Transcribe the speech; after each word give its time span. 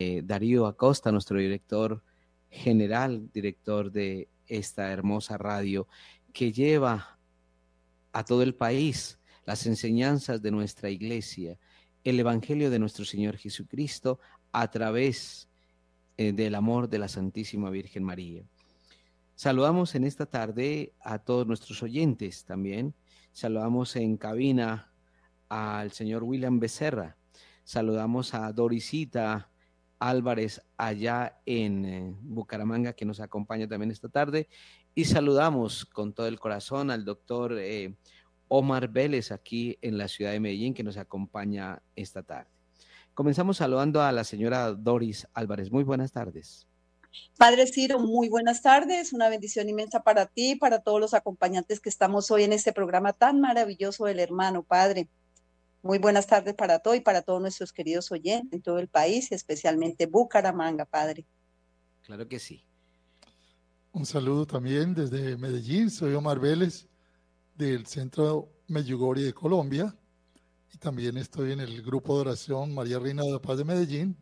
eh, 0.00 0.22
Darío 0.24 0.66
Acosta, 0.66 1.12
nuestro 1.12 1.38
director 1.38 2.02
general, 2.48 3.30
director 3.34 3.92
de 3.92 4.30
esta 4.46 4.90
hermosa 4.90 5.36
radio, 5.36 5.86
que 6.32 6.52
lleva 6.52 7.18
a 8.10 8.24
todo 8.24 8.42
el 8.42 8.54
país 8.54 9.18
las 9.44 9.66
enseñanzas 9.66 10.40
de 10.40 10.50
nuestra 10.50 10.88
iglesia, 10.88 11.58
el 12.02 12.18
Evangelio 12.18 12.70
de 12.70 12.78
nuestro 12.78 13.04
Señor 13.04 13.36
Jesucristo 13.36 14.18
a 14.52 14.70
través 14.70 15.50
eh, 16.16 16.32
del 16.32 16.54
amor 16.54 16.88
de 16.88 16.98
la 16.98 17.08
Santísima 17.08 17.68
Virgen 17.68 18.02
María. 18.02 18.42
Saludamos 19.34 19.94
en 19.94 20.04
esta 20.04 20.24
tarde 20.24 20.94
a 21.00 21.18
todos 21.18 21.46
nuestros 21.46 21.82
oyentes 21.82 22.46
también. 22.46 22.94
Saludamos 23.32 23.96
en 23.96 24.16
cabina 24.16 24.94
al 25.50 25.92
señor 25.92 26.22
William 26.24 26.58
Becerra. 26.58 27.18
Saludamos 27.64 28.32
a 28.32 28.50
Dorisita 28.50 29.49
Álvarez 30.00 30.62
allá 30.76 31.38
en 31.46 31.84
eh, 31.84 32.14
Bucaramanga 32.22 32.94
que 32.94 33.04
nos 33.04 33.20
acompaña 33.20 33.68
también 33.68 33.92
esta 33.92 34.08
tarde. 34.08 34.48
Y 34.94 35.04
saludamos 35.04 35.84
con 35.84 36.12
todo 36.12 36.26
el 36.26 36.40
corazón 36.40 36.90
al 36.90 37.04
doctor 37.04 37.56
eh, 37.58 37.94
Omar 38.48 38.88
Vélez 38.88 39.30
aquí 39.30 39.78
en 39.82 39.98
la 39.98 40.08
ciudad 40.08 40.32
de 40.32 40.40
Medellín 40.40 40.74
que 40.74 40.82
nos 40.82 40.96
acompaña 40.96 41.82
esta 41.94 42.22
tarde. 42.22 42.50
Comenzamos 43.14 43.58
saludando 43.58 44.02
a 44.02 44.10
la 44.10 44.24
señora 44.24 44.72
Doris 44.72 45.28
Álvarez. 45.34 45.70
Muy 45.70 45.84
buenas 45.84 46.10
tardes. 46.10 46.66
Padre 47.36 47.66
Ciro, 47.66 47.98
muy 47.98 48.28
buenas 48.28 48.62
tardes. 48.62 49.12
Una 49.12 49.28
bendición 49.28 49.68
inmensa 49.68 50.02
para 50.02 50.26
ti 50.26 50.52
y 50.52 50.56
para 50.56 50.80
todos 50.80 51.00
los 51.00 51.14
acompañantes 51.14 51.80
que 51.80 51.88
estamos 51.88 52.30
hoy 52.30 52.44
en 52.44 52.52
este 52.52 52.72
programa 52.72 53.12
tan 53.12 53.40
maravilloso 53.40 54.06
del 54.06 54.20
hermano, 54.20 54.62
Padre. 54.62 55.08
Muy 55.82 55.98
buenas 55.98 56.26
tardes 56.26 56.54
para 56.54 56.78
todos 56.78 56.98
y 56.98 57.00
para 57.00 57.22
todos 57.22 57.40
nuestros 57.40 57.72
queridos 57.72 58.12
oyentes 58.12 58.52
en 58.52 58.60
todo 58.60 58.78
el 58.78 58.88
país 58.88 59.32
especialmente 59.32 60.04
Bucaramanga, 60.04 60.84
Padre. 60.84 61.26
Claro 62.02 62.28
que 62.28 62.38
sí. 62.38 62.66
Un 63.92 64.04
saludo 64.04 64.46
también 64.46 64.94
desde 64.94 65.38
Medellín. 65.38 65.90
Soy 65.90 66.14
Omar 66.14 66.38
Vélez 66.38 66.86
del 67.56 67.86
Centro 67.86 68.52
Meyugori 68.68 69.22
de 69.22 69.32
Colombia 69.32 69.96
y 70.72 70.76
también 70.76 71.16
estoy 71.16 71.52
en 71.52 71.60
el 71.60 71.82
grupo 71.82 72.14
de 72.14 72.20
oración 72.20 72.74
María 72.74 72.98
Reina 72.98 73.22
de 73.22 73.32
la 73.32 73.40
Paz 73.40 73.56
de 73.56 73.64
Medellín. 73.64 74.16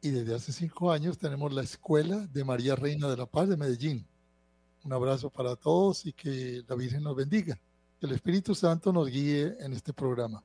Y 0.00 0.10
desde 0.10 0.34
hace 0.36 0.52
cinco 0.52 0.92
años 0.92 1.18
tenemos 1.18 1.52
la 1.52 1.62
Escuela 1.62 2.18
de 2.18 2.44
María 2.44 2.76
Reina 2.76 3.08
de 3.08 3.16
la 3.16 3.26
Paz 3.26 3.48
de 3.48 3.56
Medellín. 3.56 4.06
Un 4.84 4.92
abrazo 4.92 5.28
para 5.28 5.56
todos 5.56 6.06
y 6.06 6.12
que 6.12 6.62
la 6.68 6.76
Virgen 6.76 7.02
nos 7.02 7.16
bendiga. 7.16 7.60
Que 7.98 8.06
el 8.06 8.12
Espíritu 8.12 8.54
Santo 8.54 8.92
nos 8.92 9.08
guíe 9.08 9.56
en 9.60 9.72
este 9.72 9.92
programa. 9.92 10.42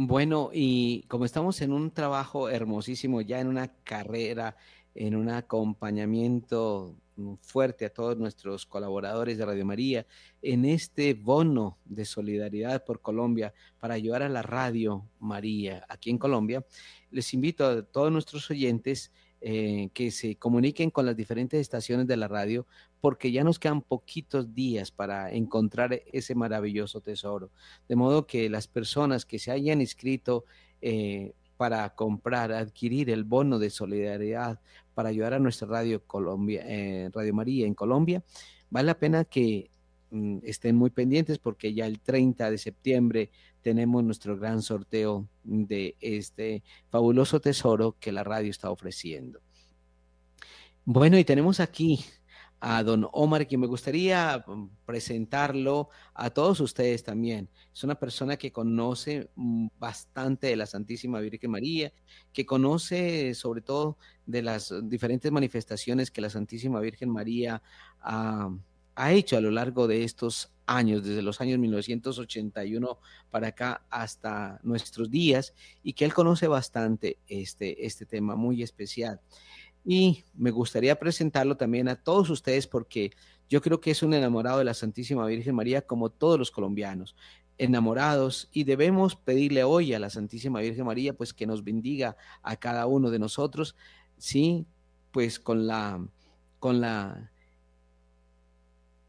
Bueno, 0.00 0.50
y 0.54 1.02
como 1.08 1.24
estamos 1.24 1.60
en 1.60 1.72
un 1.72 1.90
trabajo 1.90 2.48
hermosísimo, 2.48 3.20
ya 3.20 3.40
en 3.40 3.48
una 3.48 3.66
carrera, 3.82 4.56
en 4.94 5.16
un 5.16 5.28
acompañamiento 5.28 6.94
fuerte 7.40 7.86
a 7.86 7.92
todos 7.92 8.16
nuestros 8.16 8.64
colaboradores 8.64 9.38
de 9.38 9.44
Radio 9.44 9.66
María, 9.66 10.06
en 10.40 10.66
este 10.66 11.14
bono 11.14 11.78
de 11.84 12.04
solidaridad 12.04 12.84
por 12.84 13.00
Colombia 13.00 13.52
para 13.80 13.94
ayudar 13.94 14.22
a 14.22 14.28
la 14.28 14.42
Radio 14.42 15.04
María 15.18 15.84
aquí 15.88 16.10
en 16.10 16.18
Colombia, 16.18 16.64
les 17.10 17.34
invito 17.34 17.66
a 17.66 17.82
todos 17.82 18.12
nuestros 18.12 18.48
oyentes 18.52 19.10
eh, 19.40 19.90
que 19.94 20.10
se 20.10 20.34
comuniquen 20.34 20.90
con 20.90 21.06
las 21.06 21.16
diferentes 21.16 21.60
estaciones 21.60 22.06
de 22.06 22.16
la 22.16 22.26
radio, 22.26 22.66
porque 23.00 23.30
ya 23.30 23.44
nos 23.44 23.58
quedan 23.58 23.82
poquitos 23.82 24.52
días 24.54 24.90
para 24.90 25.30
encontrar 25.30 26.02
ese 26.12 26.34
maravilloso 26.34 27.00
tesoro. 27.00 27.50
De 27.88 27.94
modo 27.94 28.26
que 28.26 28.50
las 28.50 28.66
personas 28.66 29.24
que 29.24 29.38
se 29.38 29.52
hayan 29.52 29.80
inscrito 29.80 30.44
eh, 30.80 31.34
para 31.56 31.94
comprar, 31.94 32.52
adquirir 32.52 33.10
el 33.10 33.24
bono 33.24 33.58
de 33.58 33.70
solidaridad 33.70 34.60
para 34.94 35.10
ayudar 35.10 35.34
a 35.34 35.38
nuestra 35.38 35.68
radio 35.68 36.02
Colombia, 36.04 36.62
eh, 36.66 37.10
Radio 37.12 37.34
María 37.34 37.66
en 37.66 37.74
Colombia, 37.74 38.24
vale 38.70 38.86
la 38.86 38.98
pena 38.98 39.24
que 39.24 39.70
mm, 40.10 40.38
estén 40.42 40.76
muy 40.76 40.90
pendientes 40.90 41.38
porque 41.38 41.74
ya 41.74 41.86
el 41.86 42.00
30 42.00 42.50
de 42.50 42.58
septiembre 42.58 43.30
tenemos 43.62 44.04
nuestro 44.04 44.36
gran 44.38 44.62
sorteo 44.62 45.28
de 45.44 45.96
este 46.00 46.62
fabuloso 46.90 47.40
tesoro 47.40 47.96
que 47.98 48.12
la 48.12 48.24
radio 48.24 48.50
está 48.50 48.70
ofreciendo. 48.70 49.40
Bueno, 50.84 51.18
y 51.18 51.24
tenemos 51.24 51.60
aquí 51.60 52.04
a 52.60 52.82
don 52.82 53.08
Omar, 53.12 53.46
que 53.46 53.58
me 53.58 53.66
gustaría 53.66 54.44
mm, 54.46 54.68
presentarlo 54.84 55.90
a 56.14 56.30
todos 56.30 56.60
ustedes 56.60 57.04
también. 57.04 57.48
Es 57.72 57.84
una 57.84 57.94
persona 57.94 58.36
que 58.36 58.52
conoce 58.52 59.30
mm, 59.36 59.68
bastante 59.78 60.48
de 60.48 60.56
la 60.56 60.66
Santísima 60.66 61.20
Virgen 61.20 61.50
María, 61.50 61.92
que 62.32 62.46
conoce 62.46 63.34
sobre 63.34 63.60
todo 63.60 63.98
de 64.26 64.42
las 64.42 64.74
diferentes 64.84 65.30
manifestaciones 65.30 66.10
que 66.10 66.20
la 66.20 66.30
Santísima 66.30 66.80
Virgen 66.80 67.10
María 67.10 67.62
ha, 68.00 68.50
ha 68.94 69.12
hecho 69.12 69.36
a 69.36 69.40
lo 69.40 69.50
largo 69.50 69.86
de 69.86 70.04
estos 70.04 70.52
años, 70.68 71.02
desde 71.02 71.22
los 71.22 71.40
años 71.40 71.58
1981 71.58 72.98
para 73.30 73.48
acá 73.48 73.82
hasta 73.90 74.60
nuestros 74.62 75.10
días, 75.10 75.54
y 75.82 75.94
que 75.94 76.04
él 76.04 76.14
conoce 76.14 76.46
bastante 76.46 77.18
este, 77.26 77.86
este 77.86 78.06
tema 78.06 78.36
muy 78.36 78.62
especial. 78.62 79.20
Y 79.84 80.24
me 80.34 80.50
gustaría 80.50 80.98
presentarlo 80.98 81.56
también 81.56 81.88
a 81.88 81.96
todos 81.96 82.28
ustedes 82.30 82.66
porque 82.66 83.12
yo 83.48 83.62
creo 83.62 83.80
que 83.80 83.90
es 83.90 84.02
un 84.02 84.12
enamorado 84.12 84.58
de 84.58 84.64
la 84.64 84.74
Santísima 84.74 85.26
Virgen 85.26 85.54
María 85.54 85.82
como 85.82 86.10
todos 86.10 86.38
los 86.38 86.50
colombianos, 86.50 87.16
enamorados 87.56 88.48
y 88.52 88.64
debemos 88.64 89.16
pedirle 89.16 89.64
hoy 89.64 89.94
a 89.94 89.98
la 89.98 90.10
Santísima 90.10 90.60
Virgen 90.60 90.84
María 90.84 91.14
pues 91.14 91.32
que 91.32 91.46
nos 91.46 91.64
bendiga 91.64 92.16
a 92.42 92.56
cada 92.56 92.86
uno 92.86 93.10
de 93.10 93.18
nosotros, 93.18 93.74
sí, 94.18 94.66
pues 95.10 95.40
con 95.40 95.66
la 95.66 96.06
con 96.58 96.80
la 96.80 97.30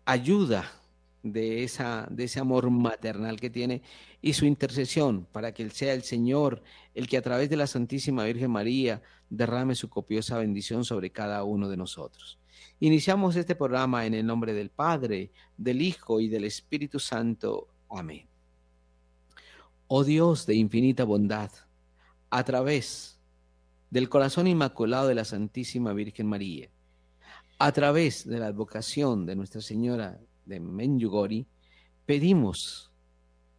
ayuda 0.05 0.78
de, 1.23 1.63
esa, 1.63 2.07
de 2.09 2.25
ese 2.25 2.39
amor 2.39 2.69
maternal 2.69 3.39
que 3.39 3.49
tiene 3.49 3.81
y 4.21 4.33
su 4.33 4.45
intercesión 4.45 5.25
para 5.31 5.53
que 5.53 5.69
sea 5.69 5.93
el 5.93 6.03
Señor 6.03 6.63
el 6.95 7.07
que 7.07 7.17
a 7.17 7.21
través 7.21 7.49
de 7.49 7.57
la 7.57 7.67
Santísima 7.67 8.23
Virgen 8.23 8.51
María 8.51 9.01
derrame 9.29 9.75
su 9.75 9.89
copiosa 9.89 10.37
bendición 10.37 10.83
sobre 10.83 11.11
cada 11.11 11.43
uno 11.43 11.69
de 11.69 11.77
nosotros. 11.77 12.39
Iniciamos 12.79 13.35
este 13.35 13.55
programa 13.55 14.05
en 14.05 14.13
el 14.13 14.25
nombre 14.25 14.53
del 14.53 14.69
Padre, 14.69 15.31
del 15.57 15.81
Hijo 15.81 16.19
y 16.19 16.29
del 16.29 16.45
Espíritu 16.45 16.99
Santo. 16.99 17.67
Amén. 17.89 18.27
Oh 19.87 20.03
Dios 20.03 20.45
de 20.45 20.55
infinita 20.55 21.03
bondad, 21.03 21.51
a 22.29 22.43
través 22.43 23.19
del 23.89 24.07
corazón 24.07 24.47
inmaculado 24.47 25.07
de 25.07 25.15
la 25.15 25.25
Santísima 25.25 25.93
Virgen 25.93 26.27
María, 26.27 26.69
a 27.57 27.71
través 27.71 28.27
de 28.27 28.39
la 28.39 28.47
advocación 28.47 29.25
de 29.25 29.35
Nuestra 29.35 29.61
Señora 29.61 30.19
de 30.49 30.59
Menyugori, 30.59 31.47
pedimos 32.05 32.91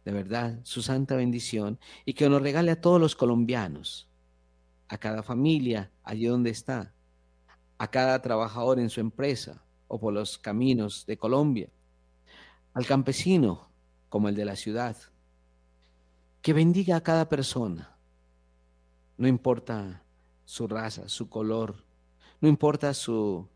de 0.05 0.11
verdad 0.11 0.59
su 0.63 0.81
santa 0.81 1.15
bendición 1.15 1.79
y 2.05 2.13
que 2.13 2.29
nos 2.29 2.41
regale 2.41 2.71
a 2.71 2.81
todos 2.81 2.99
los 2.99 3.15
colombianos, 3.15 4.09
a 4.89 4.97
cada 4.97 5.23
familia 5.23 5.89
allí 6.03 6.25
donde 6.25 6.49
está, 6.49 6.93
a 7.77 7.87
cada 7.89 8.21
trabajador 8.21 8.79
en 8.79 8.89
su 8.89 8.99
empresa 8.99 9.63
o 9.87 9.99
por 9.99 10.13
los 10.13 10.37
caminos 10.37 11.05
de 11.05 11.17
Colombia, 11.17 11.69
al 12.73 12.85
campesino 12.85 13.69
como 14.09 14.27
el 14.27 14.35
de 14.35 14.45
la 14.45 14.55
ciudad, 14.55 14.97
que 16.41 16.53
bendiga 16.53 16.97
a 16.97 17.03
cada 17.03 17.29
persona, 17.29 17.95
no 19.17 19.27
importa 19.27 20.03
su 20.43 20.67
raza, 20.67 21.07
su 21.07 21.29
color, 21.29 21.85
no 22.41 22.49
importa 22.49 22.93
su 22.93 23.47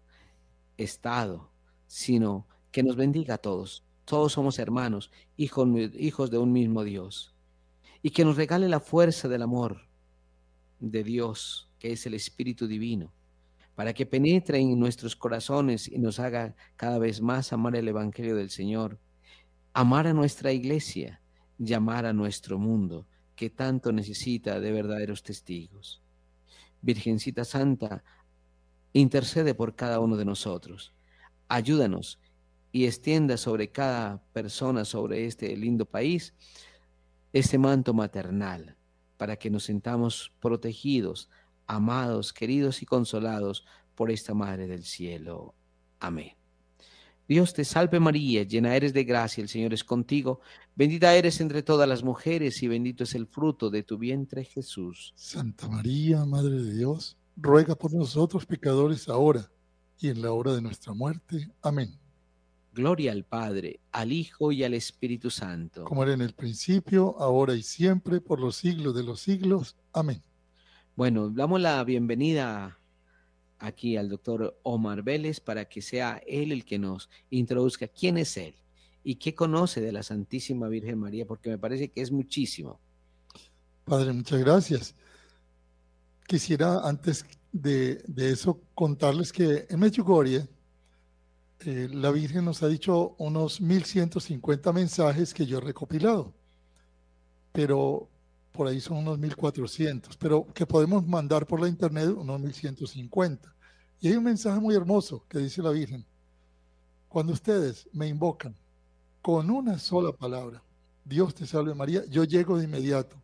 estado, 0.77 1.49
sino 1.87 2.45
que 2.75 2.83
nos 2.83 2.97
bendiga 2.97 3.35
a 3.35 3.37
todos. 3.37 3.85
Todos 4.03 4.33
somos 4.33 4.59
hermanos, 4.59 5.09
hijos, 5.37 5.65
hijos 5.97 6.29
de 6.29 6.37
un 6.37 6.51
mismo 6.51 6.83
Dios. 6.83 7.33
Y 8.01 8.09
que 8.09 8.25
nos 8.25 8.35
regale 8.35 8.67
la 8.67 8.81
fuerza 8.81 9.29
del 9.29 9.43
amor 9.43 9.87
de 10.81 11.01
Dios, 11.05 11.69
que 11.79 11.93
es 11.93 12.05
el 12.05 12.13
Espíritu 12.15 12.67
Divino, 12.67 13.13
para 13.75 13.93
que 13.93 14.05
penetre 14.05 14.59
en 14.59 14.77
nuestros 14.77 15.15
corazones 15.15 15.87
y 15.87 15.99
nos 15.99 16.19
haga 16.19 16.53
cada 16.75 16.99
vez 16.99 17.21
más 17.21 17.53
amar 17.53 17.77
el 17.77 17.87
Evangelio 17.87 18.35
del 18.35 18.49
Señor, 18.49 18.99
amar 19.71 20.07
a 20.07 20.13
nuestra 20.13 20.51
iglesia 20.51 21.21
llamar 21.57 22.05
a 22.05 22.11
nuestro 22.11 22.59
mundo, 22.59 23.07
que 23.37 23.49
tanto 23.49 23.93
necesita 23.93 24.59
de 24.59 24.73
verdaderos 24.73 25.23
testigos. 25.23 26.01
Virgencita 26.81 27.45
Santa, 27.45 28.03
intercede 28.91 29.55
por 29.55 29.75
cada 29.75 30.01
uno 30.01 30.17
de 30.17 30.25
nosotros. 30.25 30.91
Ayúdanos 31.47 32.19
y 32.75 32.87
extienda 32.87 33.37
sobre 33.37 33.71
cada 33.71 34.21
persona, 34.33 34.83
sobre 34.83 35.27
este 35.27 35.55
lindo 35.55 35.85
país, 35.85 36.33
este 37.31 37.57
manto 37.57 37.93
maternal, 37.93 38.75
para 39.15 39.37
que 39.37 39.49
nos 39.49 39.63
sintamos 39.63 40.33
protegidos, 40.41 41.29
amados, 41.67 42.33
queridos 42.33 42.81
y 42.81 42.85
consolados 42.85 43.65
por 43.95 44.11
esta 44.11 44.33
Madre 44.33 44.67
del 44.67 44.83
Cielo. 44.83 45.55
Amén. 46.01 46.33
Dios 47.29 47.53
te 47.53 47.63
salve 47.63 48.01
María, 48.01 48.43
llena 48.43 48.75
eres 48.75 48.91
de 48.91 49.05
gracia, 49.05 49.41
el 49.41 49.47
Señor 49.47 49.73
es 49.73 49.85
contigo, 49.85 50.41
bendita 50.75 51.15
eres 51.15 51.39
entre 51.39 51.63
todas 51.63 51.87
las 51.87 52.03
mujeres 52.03 52.61
y 52.61 52.67
bendito 52.67 53.05
es 53.05 53.15
el 53.15 53.25
fruto 53.25 53.69
de 53.69 53.83
tu 53.83 53.97
vientre 53.97 54.43
Jesús. 54.43 55.13
Santa 55.15 55.69
María, 55.69 56.25
Madre 56.25 56.61
de 56.61 56.73
Dios, 56.73 57.15
ruega 57.37 57.73
por 57.75 57.93
nosotros 57.93 58.45
pecadores 58.45 59.07
ahora 59.07 59.49
y 59.97 60.09
en 60.09 60.21
la 60.21 60.33
hora 60.33 60.53
de 60.53 60.61
nuestra 60.61 60.91
muerte. 60.91 61.49
Amén. 61.61 61.97
Gloria 62.75 63.13
al 63.13 63.23
Padre, 63.23 63.79
al 63.93 64.11
Hijo 64.11 64.51
y 64.51 64.65
al 64.65 64.73
Espíritu 64.73 65.31
Santo. 65.31 65.85
Como 65.85 66.03
era 66.03 66.13
en 66.13 66.21
el 66.21 66.33
principio, 66.33 67.15
ahora 67.19 67.55
y 67.55 67.63
siempre, 67.63 68.19
por 68.19 68.41
los 68.41 68.57
siglos 68.57 68.93
de 68.93 69.03
los 69.03 69.21
siglos. 69.21 69.77
Amén. 69.93 70.21
Bueno, 70.97 71.29
damos 71.29 71.61
la 71.61 71.81
bienvenida 71.85 72.77
aquí 73.59 73.95
al 73.95 74.09
doctor 74.09 74.59
Omar 74.63 75.03
Vélez 75.03 75.39
para 75.39 75.65
que 75.69 75.81
sea 75.81 76.21
él 76.27 76.51
el 76.51 76.65
que 76.65 76.77
nos 76.77 77.09
introduzca 77.29 77.87
quién 77.87 78.17
es 78.17 78.35
él 78.35 78.55
y 79.05 79.15
qué 79.15 79.33
conoce 79.33 79.79
de 79.79 79.93
la 79.93 80.03
Santísima 80.03 80.67
Virgen 80.67 80.99
María, 80.99 81.25
porque 81.25 81.49
me 81.49 81.57
parece 81.57 81.91
que 81.91 82.01
es 82.01 82.11
muchísimo. 82.11 82.81
Padre, 83.85 84.11
muchas 84.11 84.39
gracias. 84.41 84.95
Quisiera 86.27 86.79
antes 86.85 87.23
de, 87.53 88.03
eso 88.17 88.59
contarles 88.73 89.31
que 89.31 89.65
en 89.69 89.79
Medjugorje 89.79 90.45
eh, 91.61 91.89
la 91.91 92.11
Virgen 92.11 92.45
nos 92.45 92.61
ha 92.63 92.67
dicho 92.67 93.15
unos 93.17 93.61
1150 93.61 94.73
mensajes 94.73 95.33
que 95.33 95.45
yo 95.45 95.57
he 95.57 95.61
recopilado, 95.61 96.33
pero 97.51 98.09
por 98.51 98.67
ahí 98.67 98.79
son 98.79 98.97
unos 98.97 99.17
1400, 99.19 100.17
pero 100.17 100.47
que 100.53 100.65
podemos 100.65 101.05
mandar 101.07 101.45
por 101.45 101.59
la 101.61 101.67
internet 101.67 102.09
unos 102.15 102.39
1150. 102.39 103.53
Y 103.99 104.09
hay 104.09 104.15
un 104.15 104.23
mensaje 104.23 104.59
muy 104.59 104.75
hermoso 104.75 105.25
que 105.27 105.39
dice 105.39 105.61
la 105.61 105.71
Virgen, 105.71 106.05
cuando 107.07 107.33
ustedes 107.33 107.87
me 107.93 108.07
invocan 108.07 108.55
con 109.21 109.49
una 109.49 109.79
sola 109.79 110.11
palabra, 110.11 110.61
Dios 111.03 111.33
te 111.33 111.45
salve 111.45 111.73
María, 111.73 112.03
yo 112.07 112.23
llego 112.23 112.57
de 112.57 112.65
inmediato. 112.65 113.15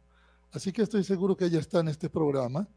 Así 0.51 0.71
que 0.71 0.81
estoy 0.81 1.03
seguro 1.03 1.35
que 1.35 1.45
ella 1.45 1.59
está 1.59 1.79
en 1.79 1.89
este 1.89 2.09
programa 2.09 2.67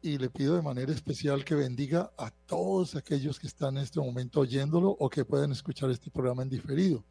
y 0.00 0.18
le 0.18 0.30
pido 0.30 0.54
de 0.54 0.62
manera 0.62 0.92
especial 0.92 1.44
que 1.44 1.54
bendiga 1.54 2.12
a 2.16 2.30
todos 2.46 2.94
aquellos 2.94 3.38
que 3.38 3.46
están 3.46 3.76
en 3.76 3.82
este 3.82 4.00
momento 4.00 4.40
oyéndolo 4.40 4.90
o 4.90 5.10
que 5.10 5.24
pueden 5.24 5.52
escuchar 5.52 5.90
este 5.90 6.10
programa 6.10 6.42
en 6.42 6.50
diferido. 6.50 7.04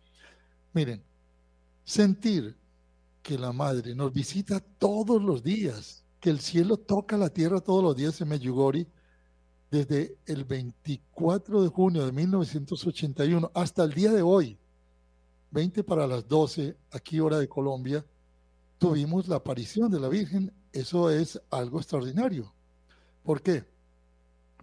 Miren, 0.74 1.04
sentir 1.84 2.56
que 3.22 3.38
la 3.38 3.52
Madre 3.52 3.94
nos 3.94 4.14
visita 4.14 4.60
todos 4.60 5.22
los 5.22 5.44
días, 5.44 6.06
que 6.20 6.30
el 6.30 6.40
cielo 6.40 6.78
toca 6.78 7.18
la 7.18 7.30
tierra 7.30 7.60
todos 7.60 7.84
los 7.84 7.96
días 7.96 8.20
en 8.22 8.30
Meyugori, 8.30 8.88
desde 9.70 10.18
el 10.26 10.46
24 10.46 11.62
de 11.62 11.68
junio 11.68 12.06
de 12.06 12.12
1981 12.14 13.52
hasta 13.54 13.84
el 13.84 13.94
día 13.94 14.12
de 14.14 14.22
hoy, 14.22 14.58
20 15.52 15.84
para 15.84 16.08
las 16.08 16.28
12, 16.28 16.78
aquí 16.92 17.20
hora 17.20 17.38
de 17.38 17.50
Colombia, 17.50 18.06
tuvimos 18.78 19.28
la 19.28 19.38
aparición 19.38 19.92
de 19.92 20.00
la 20.00 20.08
Virgen. 20.08 20.54
Eso 20.72 21.10
es 21.10 21.42
algo 21.50 21.80
extraordinario. 21.80 22.54
¿Por 23.28 23.42
qué? 23.42 23.66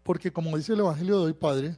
Porque 0.03 0.33
como 0.33 0.57
dice 0.57 0.73
el 0.73 0.81
Evangelio 0.81 1.19
de 1.19 1.27
hoy, 1.27 1.33
Padre, 1.35 1.77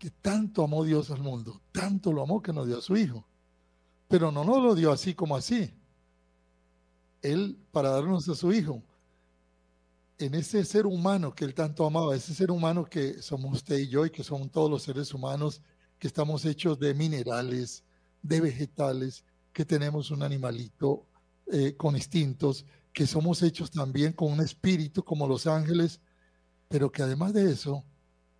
que 0.00 0.10
tanto 0.10 0.64
amó 0.64 0.82
Dios 0.82 1.12
al 1.12 1.22
mundo, 1.22 1.60
tanto 1.70 2.12
lo 2.12 2.24
amó 2.24 2.42
que 2.42 2.52
nos 2.52 2.66
dio 2.66 2.76
a 2.76 2.82
su 2.82 2.96
Hijo. 2.96 3.24
Pero 4.08 4.32
no 4.32 4.42
nos 4.42 4.60
lo 4.60 4.74
dio 4.74 4.90
así 4.90 5.14
como 5.14 5.36
así. 5.36 5.72
Él, 7.22 7.56
para 7.70 7.90
darnos 7.90 8.28
a 8.28 8.34
su 8.34 8.52
Hijo, 8.52 8.82
en 10.18 10.34
ese 10.34 10.64
ser 10.64 10.86
humano 10.86 11.32
que 11.32 11.44
él 11.44 11.54
tanto 11.54 11.86
amaba, 11.86 12.16
ese 12.16 12.34
ser 12.34 12.50
humano 12.50 12.84
que 12.84 13.22
somos 13.22 13.58
usted 13.58 13.78
y 13.78 13.86
yo 13.86 14.04
y 14.04 14.10
que 14.10 14.24
son 14.24 14.48
todos 14.48 14.68
los 14.68 14.82
seres 14.82 15.14
humanos, 15.14 15.62
que 16.00 16.08
estamos 16.08 16.44
hechos 16.44 16.80
de 16.80 16.94
minerales, 16.94 17.84
de 18.22 18.40
vegetales, 18.40 19.22
que 19.52 19.64
tenemos 19.64 20.10
un 20.10 20.24
animalito 20.24 21.06
eh, 21.46 21.76
con 21.76 21.94
instintos, 21.94 22.66
que 22.92 23.06
somos 23.06 23.40
hechos 23.44 23.70
también 23.70 24.12
con 24.12 24.32
un 24.32 24.40
espíritu 24.40 25.04
como 25.04 25.28
los 25.28 25.46
ángeles, 25.46 26.00
pero 26.68 26.90
que 26.92 27.02
además 27.02 27.32
de 27.32 27.50
eso 27.50 27.84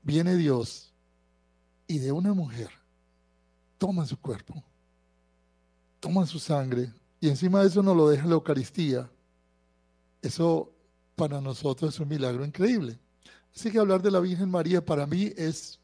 viene 0.03 0.37
Dios 0.37 0.93
y 1.87 1.99
de 1.99 2.13
una 2.13 2.35
mujer 2.35 2.71
toma 3.79 4.07
su 4.07 4.19
cuerpo, 4.19 4.63
toma 6.01 6.27
su 6.27 6.39
sangre 6.39 6.93
y 7.21 7.29
encima 7.29 7.61
de 7.61 7.69
eso 7.69 7.83
nos 7.83 7.97
lo 7.97 8.09
deja 8.09 8.27
la 8.27 8.35
Eucaristía. 8.35 9.11
Eso 10.23 10.73
para 11.17 11.41
nosotros 11.41 11.95
es 11.95 12.01
un 12.01 12.09
milagro 12.09 12.45
increíble. 12.45 12.99
Así 13.55 13.71
que 13.71 13.79
hablar 13.79 14.03
de 14.03 14.11
la 14.11 14.21
Virgen 14.21 14.51
María 14.51 14.85
para 14.85 15.07
mí 15.07 15.33
es 15.37 15.81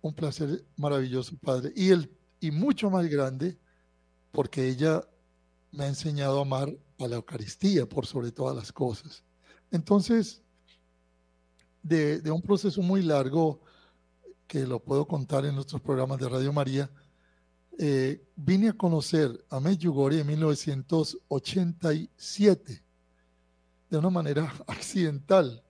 un 0.00 0.14
placer 0.14 0.64
maravilloso, 0.76 1.36
Padre. 1.38 1.72
Y, 1.74 1.90
el, 1.90 2.10
y 2.40 2.50
mucho 2.50 2.90
más 2.90 3.06
grande 3.06 3.58
porque 4.30 4.68
ella 4.68 5.02
me 5.72 5.84
ha 5.84 5.88
enseñado 5.88 6.38
a 6.38 6.42
amar 6.42 6.76
a 6.98 7.08
la 7.08 7.16
Eucaristía 7.16 7.88
por 7.88 8.06
sobre 8.06 8.30
todas 8.30 8.54
las 8.54 8.72
cosas. 8.72 9.24
Entonces, 9.70 10.42
de, 11.82 12.30
un 12.30 12.42
proceso 12.42 12.82
muy 12.82 13.00
largo, 13.02 13.60
que 14.46 14.66
lo 14.66 14.80
puedo 14.80 15.06
contar 15.06 15.46
en 15.46 15.54
nuestros 15.54 15.80
programas 15.80 16.18
de 16.18 16.28
Radio 16.28 16.52
María, 16.52 16.90
eh, 17.78 18.22
vine 18.36 18.68
a 18.68 18.74
conocer 18.74 19.42
a 19.48 19.58
Medjugorje 19.60 20.20
en 20.20 20.26
1987 20.26 22.82
de 23.90 23.98
una 23.98 24.10
manera 24.10 24.52
accidental, 24.66 25.64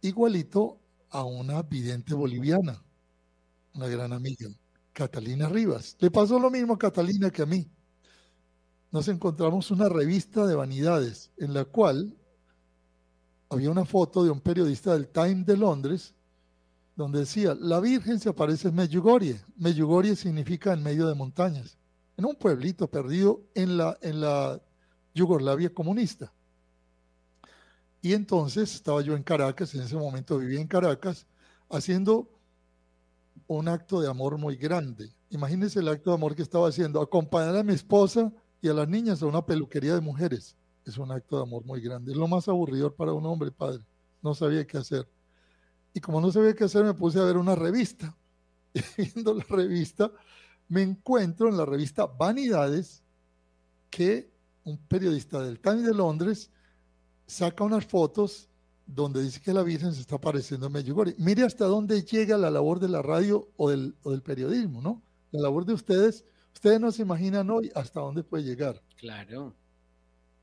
igualito 0.00 0.78
a 1.10 1.24
una 1.24 1.62
vidente 1.62 2.14
boliviana, 2.14 2.80
una 3.74 3.88
gran 3.88 4.12
amiga, 4.12 4.48
Catalina 4.92 5.48
Rivas. 5.48 5.96
Le 5.98 6.08
pasó 6.10 6.38
lo 6.38 6.50
mismo 6.50 6.74
a 6.74 6.78
Catalina 6.78 7.30
que 7.30 7.42
a 7.42 7.46
mí. 7.46 7.66
Nos 8.90 9.08
encontramos 9.08 9.70
una 9.70 9.88
revista 9.88 10.46
de 10.46 10.54
vanidades 10.54 11.30
en 11.38 11.54
la 11.54 11.64
cual 11.64 12.14
había 13.52 13.70
una 13.70 13.84
foto 13.84 14.24
de 14.24 14.30
un 14.30 14.40
periodista 14.40 14.94
del 14.94 15.08
Time 15.08 15.44
de 15.44 15.56
Londres 15.56 16.14
donde 16.96 17.20
decía, 17.20 17.54
la 17.54 17.80
Virgen 17.80 18.18
se 18.18 18.30
aparece 18.30 18.68
en 18.68 18.74
Medjugorje. 18.74 19.40
Medjugorje 19.56 20.16
significa 20.16 20.72
en 20.72 20.82
medio 20.82 21.06
de 21.06 21.14
montañas, 21.14 21.76
en 22.16 22.24
un 22.24 22.34
pueblito 22.34 22.90
perdido 22.90 23.42
en 23.54 23.76
la, 23.76 23.98
en 24.00 24.20
la 24.20 24.60
Yugoslavia 25.14 25.72
comunista. 25.72 26.32
Y 28.00 28.14
entonces 28.14 28.74
estaba 28.74 29.02
yo 29.02 29.14
en 29.14 29.22
Caracas, 29.22 29.74
en 29.74 29.82
ese 29.82 29.96
momento 29.96 30.38
vivía 30.38 30.60
en 30.60 30.66
Caracas, 30.66 31.26
haciendo 31.70 32.28
un 33.46 33.68
acto 33.68 34.00
de 34.00 34.08
amor 34.08 34.38
muy 34.38 34.56
grande. 34.56 35.12
Imagínense 35.30 35.80
el 35.80 35.88
acto 35.88 36.10
de 36.10 36.16
amor 36.16 36.34
que 36.34 36.42
estaba 36.42 36.68
haciendo, 36.68 37.00
acompañar 37.00 37.56
a 37.56 37.62
mi 37.62 37.74
esposa 37.74 38.32
y 38.62 38.68
a 38.68 38.74
las 38.74 38.88
niñas 38.88 39.22
a 39.22 39.26
una 39.26 39.44
peluquería 39.44 39.94
de 39.94 40.00
mujeres. 40.00 40.56
Es 40.84 40.98
un 40.98 41.10
acto 41.12 41.36
de 41.36 41.42
amor 41.42 41.64
muy 41.64 41.80
grande. 41.80 42.12
Es 42.12 42.18
lo 42.18 42.26
más 42.26 42.48
aburridor 42.48 42.94
para 42.94 43.12
un 43.12 43.24
hombre, 43.26 43.50
padre. 43.50 43.82
No 44.20 44.34
sabía 44.34 44.66
qué 44.66 44.78
hacer. 44.78 45.08
Y 45.94 46.00
como 46.00 46.20
no 46.20 46.32
sabía 46.32 46.54
qué 46.54 46.64
hacer, 46.64 46.84
me 46.84 46.94
puse 46.94 47.18
a 47.18 47.24
ver 47.24 47.36
una 47.36 47.54
revista. 47.54 48.16
Y 48.96 49.02
viendo 49.02 49.34
la 49.34 49.44
revista, 49.44 50.10
me 50.68 50.82
encuentro 50.82 51.48
en 51.48 51.56
la 51.56 51.66
revista 51.66 52.06
Vanidades 52.06 53.02
que 53.90 54.32
un 54.64 54.78
periodista 54.78 55.42
del 55.42 55.60
Times 55.60 55.84
de 55.84 55.94
Londres 55.94 56.50
saca 57.26 57.64
unas 57.64 57.84
fotos 57.84 58.48
donde 58.86 59.22
dice 59.22 59.40
que 59.40 59.52
la 59.52 59.62
Virgen 59.62 59.92
se 59.92 60.00
está 60.00 60.16
apareciendo 60.16 60.66
en 60.66 60.72
Medjugorje. 60.72 61.14
Mire 61.18 61.44
hasta 61.44 61.66
dónde 61.66 62.02
llega 62.02 62.36
la 62.38 62.50
labor 62.50 62.80
de 62.80 62.88
la 62.88 63.02
radio 63.02 63.50
o 63.56 63.70
del, 63.70 63.94
del, 64.04 64.22
periodismo, 64.22 64.80
¿no? 64.80 65.02
La 65.30 65.42
labor 65.42 65.64
de 65.64 65.74
ustedes, 65.74 66.24
ustedes 66.52 66.80
no 66.80 66.90
se 66.90 67.02
imaginan 67.02 67.50
hoy 67.50 67.70
hasta 67.74 68.00
dónde 68.00 68.22
puede 68.22 68.44
llegar. 68.44 68.82
Claro. 68.96 69.54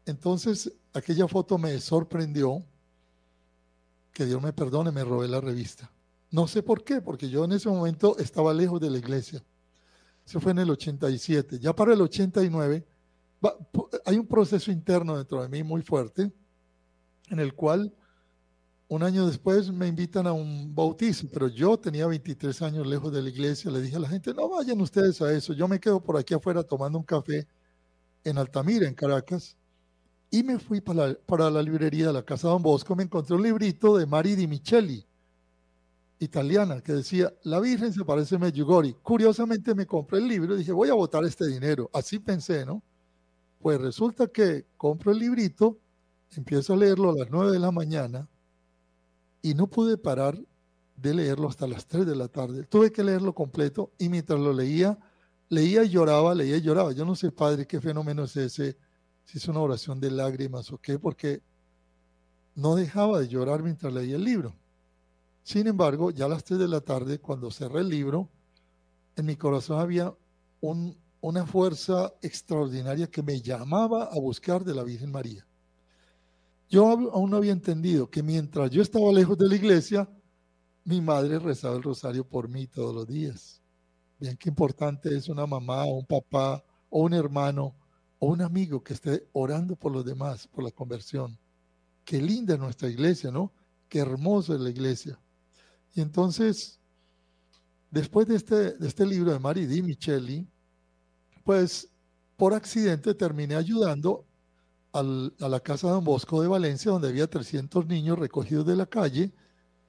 Entonces, 0.09 0.71
aquella 0.93 1.27
foto 1.27 1.57
me 1.57 1.79
sorprendió, 1.79 2.63
que 4.11 4.25
Dios 4.25 4.41
me 4.41 4.51
perdone, 4.51 4.91
me 4.91 5.03
robé 5.03 5.27
la 5.27 5.39
revista. 5.39 5.89
No 6.31 6.47
sé 6.47 6.61
por 6.61 6.83
qué, 6.83 7.01
porque 7.01 7.29
yo 7.29 7.45
en 7.45 7.53
ese 7.53 7.69
momento 7.69 8.17
estaba 8.17 8.53
lejos 8.53 8.79
de 8.81 8.89
la 8.89 8.97
iglesia. 8.97 9.43
Eso 10.25 10.39
fue 10.39 10.51
en 10.51 10.59
el 10.59 10.69
87. 10.69 11.59
Ya 11.59 11.73
para 11.73 11.93
el 11.93 12.01
89 12.01 12.85
hay 14.05 14.17
un 14.17 14.27
proceso 14.27 14.71
interno 14.71 15.17
dentro 15.17 15.41
de 15.41 15.49
mí 15.49 15.63
muy 15.63 15.81
fuerte 15.81 16.31
en 17.29 17.39
el 17.39 17.53
cual 17.53 17.93
un 18.89 19.03
año 19.03 19.27
después 19.27 19.71
me 19.71 19.87
invitan 19.87 20.25
a 20.25 20.33
un 20.33 20.73
bautizo, 20.73 21.27
pero 21.31 21.47
yo 21.47 21.77
tenía 21.77 22.07
23 22.07 22.61
años 22.63 22.87
lejos 22.87 23.13
de 23.13 23.21
la 23.21 23.29
iglesia, 23.29 23.69
le 23.69 23.81
dije 23.81 23.97
a 23.97 23.99
la 23.99 24.09
gente, 24.09 24.33
no 24.33 24.49
vayan 24.49 24.81
ustedes 24.81 25.21
a 25.21 25.31
eso, 25.31 25.53
yo 25.53 25.67
me 25.67 25.79
quedo 25.79 26.01
por 26.01 26.17
aquí 26.17 26.33
afuera 26.33 26.63
tomando 26.63 26.97
un 26.97 27.05
café 27.05 27.47
en 28.23 28.37
Altamira, 28.39 28.87
en 28.87 28.95
Caracas, 28.95 29.55
y 30.31 30.43
me 30.43 30.59
fui 30.59 30.81
para 30.81 31.07
la, 31.07 31.15
para 31.25 31.49
la 31.49 31.61
librería 31.61 32.07
de 32.07 32.13
la 32.13 32.23
Casa 32.23 32.49
Don 32.49 32.61
Bosco, 32.61 32.95
me 32.95 33.03
encontré 33.03 33.35
un 33.35 33.43
librito 33.43 33.97
de 33.97 34.05
Mari 34.05 34.35
Di 34.35 34.47
Micheli, 34.47 35.05
italiana, 36.19 36.81
que 36.81 36.93
decía, 36.93 37.33
la 37.43 37.59
Virgen 37.59 37.93
se 37.93 38.03
parece 38.03 38.35
a 38.35 38.39
Medjugorje. 38.39 38.95
Curiosamente 39.01 39.73
me 39.73 39.85
compré 39.85 40.19
el 40.19 40.27
libro 40.27 40.55
y 40.55 40.59
dije, 40.59 40.71
voy 40.71 40.89
a 40.89 40.93
votar 40.93 41.23
este 41.23 41.47
dinero. 41.47 41.89
Así 41.93 42.19
pensé, 42.19 42.65
¿no? 42.65 42.83
Pues 43.59 43.79
resulta 43.79 44.27
que 44.27 44.65
compro 44.77 45.11
el 45.11 45.19
librito 45.19 45.79
empiezo 46.35 46.73
a 46.73 46.77
leerlo 46.77 47.09
a 47.09 47.15
las 47.15 47.29
9 47.31 47.51
de 47.51 47.59
la 47.59 47.71
mañana 47.71 48.29
y 49.41 49.53
no 49.53 49.67
pude 49.67 49.97
parar 49.97 50.37
de 50.95 51.13
leerlo 51.13 51.47
hasta 51.47 51.67
las 51.67 51.87
3 51.87 52.05
de 52.05 52.15
la 52.15 52.27
tarde. 52.27 52.63
Tuve 52.65 52.91
que 52.91 53.03
leerlo 53.03 53.33
completo 53.33 53.91
y 53.97 54.09
mientras 54.09 54.39
lo 54.39 54.53
leía, 54.53 54.99
leía 55.47 55.83
y 55.83 55.89
lloraba, 55.89 56.35
leía 56.35 56.57
y 56.57 56.61
lloraba. 56.61 56.91
Yo 56.91 57.05
no 57.05 57.15
sé, 57.15 57.31
padre, 57.31 57.65
qué 57.65 57.81
fenómeno 57.81 58.25
es 58.25 58.35
ese, 58.37 58.77
si 59.29 59.37
es 59.37 59.47
una 59.47 59.59
oración 59.59 59.99
de 59.99 60.09
lágrimas 60.09 60.71
o 60.71 60.79
qué, 60.79 60.97
porque 60.97 61.43
no 62.55 62.75
dejaba 62.75 63.19
de 63.19 63.27
llorar 63.27 63.61
mientras 63.61 63.93
leía 63.93 64.15
el 64.15 64.23
libro. 64.23 64.55
Sin 65.43 65.67
embargo, 65.67 66.09
ya 66.09 66.25
a 66.25 66.29
las 66.29 66.43
3 66.43 66.59
de 66.59 66.67
la 66.67 66.81
tarde, 66.81 67.19
cuando 67.19 67.51
cerré 67.51 67.81
el 67.81 67.89
libro, 67.89 68.27
en 69.15 69.27
mi 69.27 69.35
corazón 69.35 69.79
había 69.79 70.11
una 71.21 71.45
fuerza 71.45 72.11
extraordinaria 72.23 73.05
que 73.05 73.21
me 73.21 73.39
llamaba 73.39 74.05
a 74.05 74.19
buscar 74.19 74.63
de 74.63 74.73
la 74.73 74.83
Virgen 74.83 75.11
María. 75.11 75.45
Yo 76.67 76.87
aún 76.87 77.29
no 77.29 77.37
había 77.37 77.51
entendido 77.51 78.09
que 78.09 78.23
mientras 78.23 78.71
yo 78.71 78.81
estaba 78.81 79.11
lejos 79.11 79.37
de 79.37 79.47
la 79.47 79.55
iglesia, 79.55 80.09
mi 80.85 81.01
madre 81.01 81.37
rezaba 81.37 81.75
el 81.75 81.83
rosario 81.83 82.27
por 82.27 82.49
mí 82.49 82.65
todos 82.65 82.95
los 82.95 83.05
días. 83.05 83.61
Bien, 84.19 84.35
qué 84.35 84.49
importante 84.49 85.15
es 85.15 85.29
una 85.29 85.45
mamá, 85.45 85.85
un 85.85 86.07
papá, 86.07 86.63
o 86.89 87.03
un 87.03 87.13
hermano, 87.13 87.75
o 88.19 88.27
un 88.27 88.41
amigo 88.41 88.83
que 88.83 88.93
esté 88.93 89.27
orando 89.33 89.75
por 89.75 89.91
los 89.91 90.05
demás, 90.05 90.47
por 90.47 90.63
la 90.63 90.71
conversión. 90.71 91.37
Qué 92.03 92.21
linda 92.21 92.53
es 92.53 92.59
nuestra 92.59 92.89
iglesia, 92.89 93.31
¿no? 93.31 93.51
Qué 93.87 93.99
hermosa 93.99 94.53
es 94.53 94.59
la 94.59 94.69
iglesia. 94.69 95.19
Y 95.95 96.01
entonces, 96.01 96.79
después 97.89 98.27
de 98.27 98.35
este, 98.35 98.75
este 98.85 99.05
libro 99.05 99.31
de 99.31 99.39
Mari 99.39 99.65
Di 99.65 99.81
Micheli, 99.81 100.47
pues 101.43 101.89
por 102.35 102.53
accidente 102.53 103.13
terminé 103.15 103.55
ayudando 103.55 104.25
a 104.91 105.03
la 105.03 105.59
casa 105.59 105.87
de 105.87 105.93
Don 105.93 106.03
Bosco 106.03 106.41
de 106.41 106.47
Valencia, 106.47 106.91
donde 106.91 107.09
había 107.09 107.27
300 107.27 107.85
niños 107.85 108.17
recogidos 108.17 108.65
de 108.65 108.75
la 108.75 108.85
calle, 108.85 109.31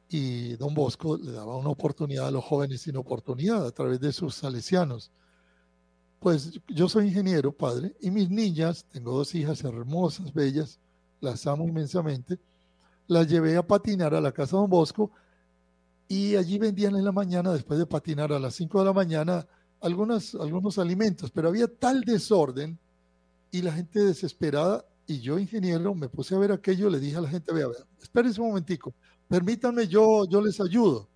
y 0.09 0.57
Don 0.57 0.75
Bosco 0.75 1.17
le 1.17 1.33
daba 1.33 1.57
una 1.57 1.71
oportunidad 1.71 2.27
a 2.27 2.31
los 2.31 2.45
jóvenes 2.45 2.83
sin 2.83 2.97
oportunidad 2.97 3.65
a 3.65 3.71
través 3.71 4.01
de 4.01 4.13
sus 4.13 4.35
salesianos. 4.35 5.13
Pues 6.21 6.61
yo 6.69 6.89
soy 6.89 7.09
ingeniero, 7.09 7.51
padre, 7.51 7.97
y 8.01 8.11
mis 8.11 8.29
niñas, 8.29 8.85
tengo 8.93 9.13
dos 9.13 9.35
hijas 9.35 9.65
hermosas, 9.65 10.33
bellas, 10.35 10.79
las 11.21 11.47
amo 11.47 11.67
inmensamente, 11.67 12.39
las 13.09 13.27
llevé 13.27 13.57
a 13.57 13.67
patinar 13.67 14.15
a 14.15 14.21
la 14.21 14.31
casa 14.31 14.57
de 14.57 14.61
Don 14.61 14.71
Bosco 14.71 15.11
y 16.09 16.37
allí 16.37 16.59
vendían 16.59 16.95
en 16.97 17.07
la 17.07 17.13
mañana, 17.13 17.53
después 17.53 17.79
de 17.79 17.87
patinar 17.87 18.33
a 18.33 18.39
las 18.39 18.55
5 18.55 18.81
de 18.81 18.85
la 18.85 18.93
mañana, 18.93 19.47
algunos 19.81 20.79
alimentos, 20.79 21.31
pero 21.31 21.49
había 21.49 21.67
tal 21.67 22.03
desorden 22.03 22.79
y 23.51 23.63
la 23.63 23.73
gente 23.73 24.01
desesperada 24.01 24.85
y 25.07 25.21
yo, 25.21 25.39
ingeniero, 25.39 25.95
me 25.95 26.09
puse 26.09 26.35
a 26.35 26.39
ver 26.39 26.53
aquello, 26.53 26.91
le 26.91 27.01
dije 27.01 27.17
a 27.17 27.23
la 27.23 27.29
gente, 27.29 27.53
vea, 27.53 27.67
vea, 27.67 27.85
espérense 28.01 28.41
un 28.41 28.49
momentico, 28.49 28.93
permítanme, 29.27 29.89
yo, 29.89 30.29
yo 30.29 30.41
les 30.41 30.61
ayudo. 30.61 31.09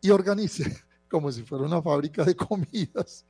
Y 0.00 0.10
organice 0.10 0.64
como 1.10 1.30
si 1.30 1.42
fuera 1.42 1.64
una 1.64 1.82
fábrica 1.82 2.24
de 2.24 2.34
comidas. 2.34 3.24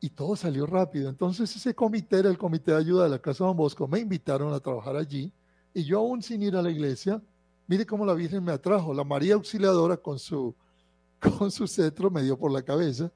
Y 0.00 0.10
todo 0.10 0.34
salió 0.34 0.66
rápido. 0.66 1.10
Entonces 1.10 1.54
ese 1.54 1.74
comité 1.74 2.20
era 2.20 2.30
el 2.30 2.38
comité 2.38 2.72
de 2.72 2.78
ayuda 2.78 3.04
de 3.04 3.10
la 3.10 3.18
Casa 3.18 3.44
Don 3.44 3.56
Bosco. 3.56 3.86
Me 3.86 4.00
invitaron 4.00 4.52
a 4.54 4.60
trabajar 4.60 4.96
allí. 4.96 5.32
Y 5.74 5.84
yo 5.84 5.98
aún 5.98 6.22
sin 6.22 6.42
ir 6.42 6.56
a 6.56 6.62
la 6.62 6.70
iglesia, 6.70 7.22
mire 7.66 7.84
cómo 7.84 8.06
la 8.06 8.14
Virgen 8.14 8.42
me 8.42 8.52
atrajo. 8.52 8.94
La 8.94 9.04
María 9.04 9.34
Auxiliadora 9.34 9.98
con 9.98 10.18
su, 10.18 10.54
con 11.38 11.50
su 11.50 11.66
cetro 11.66 12.10
me 12.10 12.22
dio 12.22 12.38
por 12.38 12.50
la 12.50 12.62
cabeza 12.62 13.12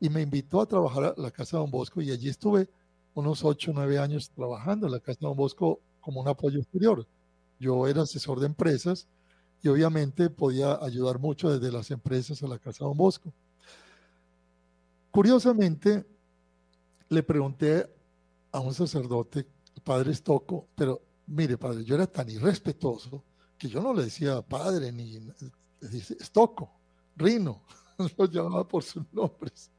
y 0.00 0.08
me 0.08 0.22
invitó 0.22 0.60
a 0.60 0.66
trabajar 0.66 1.04
a 1.04 1.14
la 1.20 1.30
Casa 1.30 1.58
Don 1.58 1.70
Bosco. 1.70 2.00
Y 2.00 2.10
allí 2.10 2.28
estuve 2.28 2.68
unos 3.14 3.44
ocho 3.44 3.70
o 3.70 3.74
nueve 3.74 3.98
años 3.98 4.30
trabajando 4.30 4.86
en 4.86 4.92
la 4.92 5.00
Casa 5.00 5.20
Don 5.20 5.36
Bosco 5.36 5.80
como 6.00 6.20
un 6.20 6.28
apoyo 6.28 6.60
exterior. 6.60 7.06
Yo 7.58 7.86
era 7.86 8.02
asesor 8.02 8.40
de 8.40 8.46
empresas 8.46 9.06
y 9.62 9.68
obviamente 9.68 10.30
podía 10.30 10.78
ayudar 10.82 11.18
mucho 11.18 11.50
desde 11.50 11.72
las 11.72 11.90
empresas 11.90 12.42
a 12.42 12.48
la 12.48 12.58
Casa 12.58 12.84
Don 12.84 12.96
Bosco. 12.96 13.32
Curiosamente, 15.16 16.04
le 17.08 17.22
pregunté 17.22 17.88
a 18.52 18.60
un 18.60 18.74
sacerdote, 18.74 19.46
padre 19.82 20.12
Estoco, 20.12 20.68
pero 20.74 21.00
mire, 21.26 21.56
padre, 21.56 21.84
yo 21.84 21.94
era 21.94 22.06
tan 22.06 22.28
irrespetuoso 22.28 23.24
que 23.58 23.68
yo 23.68 23.80
no 23.80 23.94
le 23.94 24.04
decía 24.04 24.42
padre 24.42 24.92
ni 24.92 25.18
le 25.18 25.88
dice 25.88 26.16
Estoco, 26.20 26.70
Rino, 27.16 27.62
lo 28.18 28.26
llamaba 28.26 28.68
por 28.68 28.82
sus 28.82 29.04
nombres. 29.12 29.70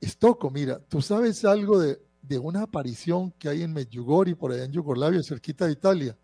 Estoco, 0.00 0.50
mira, 0.50 0.78
¿tú 0.78 1.00
sabes 1.00 1.44
algo 1.44 1.78
de 1.78 2.00
de 2.28 2.38
una 2.38 2.62
aparición 2.62 3.30
que 3.38 3.48
hay 3.48 3.62
en 3.62 3.72
Medjugorje, 3.72 4.36
por 4.36 4.52
allá 4.52 4.64
en 4.64 4.72
Yugoslavia, 4.72 5.22
cerquita 5.22 5.66
de 5.66 5.72
Italia. 5.72 6.18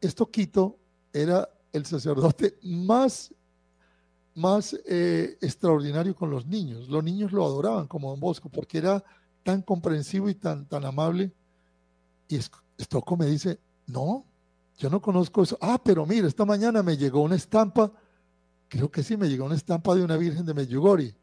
Esto 0.00 0.28
Quito 0.28 0.76
era 1.12 1.48
el 1.72 1.86
sacerdote 1.86 2.58
más, 2.62 3.32
más 4.34 4.76
eh, 4.86 5.38
extraordinario 5.40 6.14
con 6.14 6.30
los 6.30 6.46
niños. 6.46 6.88
Los 6.88 7.04
niños 7.04 7.32
lo 7.32 7.44
adoraban 7.44 7.86
como 7.86 8.10
Don 8.10 8.20
Bosco 8.20 8.48
porque 8.48 8.78
era 8.78 9.02
tan 9.42 9.62
comprensivo 9.62 10.28
y 10.28 10.34
tan, 10.34 10.66
tan 10.66 10.84
amable. 10.84 11.32
Y 12.28 12.38
Stocco 12.80 13.16
me 13.16 13.26
dice, 13.26 13.58
no, 13.86 14.24
yo 14.78 14.90
no 14.90 15.00
conozco 15.00 15.42
eso. 15.42 15.56
Ah, 15.60 15.80
pero 15.82 16.04
mira, 16.06 16.26
esta 16.26 16.44
mañana 16.44 16.82
me 16.82 16.96
llegó 16.96 17.22
una 17.22 17.36
estampa, 17.36 17.92
creo 18.68 18.90
que 18.90 19.02
sí, 19.02 19.16
me 19.16 19.28
llegó 19.28 19.44
una 19.44 19.54
estampa 19.54 19.94
de 19.94 20.02
una 20.02 20.16
Virgen 20.16 20.44
de 20.44 20.54
Medjugorje 20.54 21.14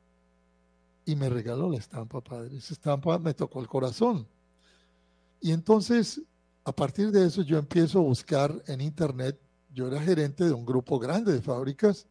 y 1.06 1.16
me 1.16 1.30
regaló 1.30 1.70
la 1.70 1.78
estampa, 1.78 2.22
padre. 2.22 2.58
Esa 2.58 2.74
estampa 2.74 3.18
me 3.18 3.34
tocó 3.34 3.60
el 3.60 3.68
corazón. 3.68 4.26
Y 5.42 5.52
entonces, 5.52 6.22
a 6.64 6.72
partir 6.72 7.12
de 7.12 7.26
eso, 7.26 7.42
yo 7.42 7.58
empiezo 7.58 8.00
a 8.00 8.04
buscar 8.04 8.54
en 8.68 8.80
internet. 8.82 9.40
Yo 9.74 9.88
era 9.88 10.02
gerente 10.02 10.46
de 10.46 10.54
un 10.54 10.66
grupo 10.66 11.00
grande 11.00 11.34
de 11.34 11.42
fábricas, 11.42 12.06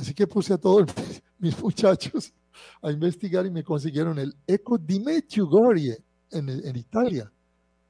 así 0.00 0.14
que 0.14 0.26
puse 0.26 0.54
a 0.54 0.58
todos 0.58 0.86
mis 1.38 1.60
muchachos 1.62 2.32
a 2.82 2.90
investigar 2.90 3.46
y 3.46 3.50
me 3.50 3.62
consiguieron 3.62 4.18
el 4.18 4.34
Eco 4.46 4.78
di 4.78 4.98
Medjugorje 5.00 6.02
en, 6.30 6.48
en 6.48 6.76
Italia. 6.76 7.30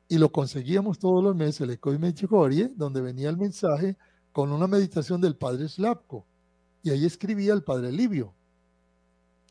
Y 0.08 0.18
lo 0.18 0.30
conseguíamos 0.30 0.98
todos 0.98 1.22
los 1.22 1.36
meses, 1.36 1.60
el 1.62 1.70
Eco 1.70 1.92
di 1.92 1.98
Medjugorje, 1.98 2.70
donde 2.74 3.00
venía 3.00 3.28
el 3.30 3.36
mensaje 3.36 3.96
con 4.32 4.50
una 4.52 4.66
meditación 4.66 5.20
del 5.20 5.36
padre 5.36 5.68
Slavko. 5.68 6.26
Y 6.82 6.90
ahí 6.90 7.04
escribía 7.04 7.52
el 7.52 7.62
padre 7.62 7.92
Livio. 7.92 8.34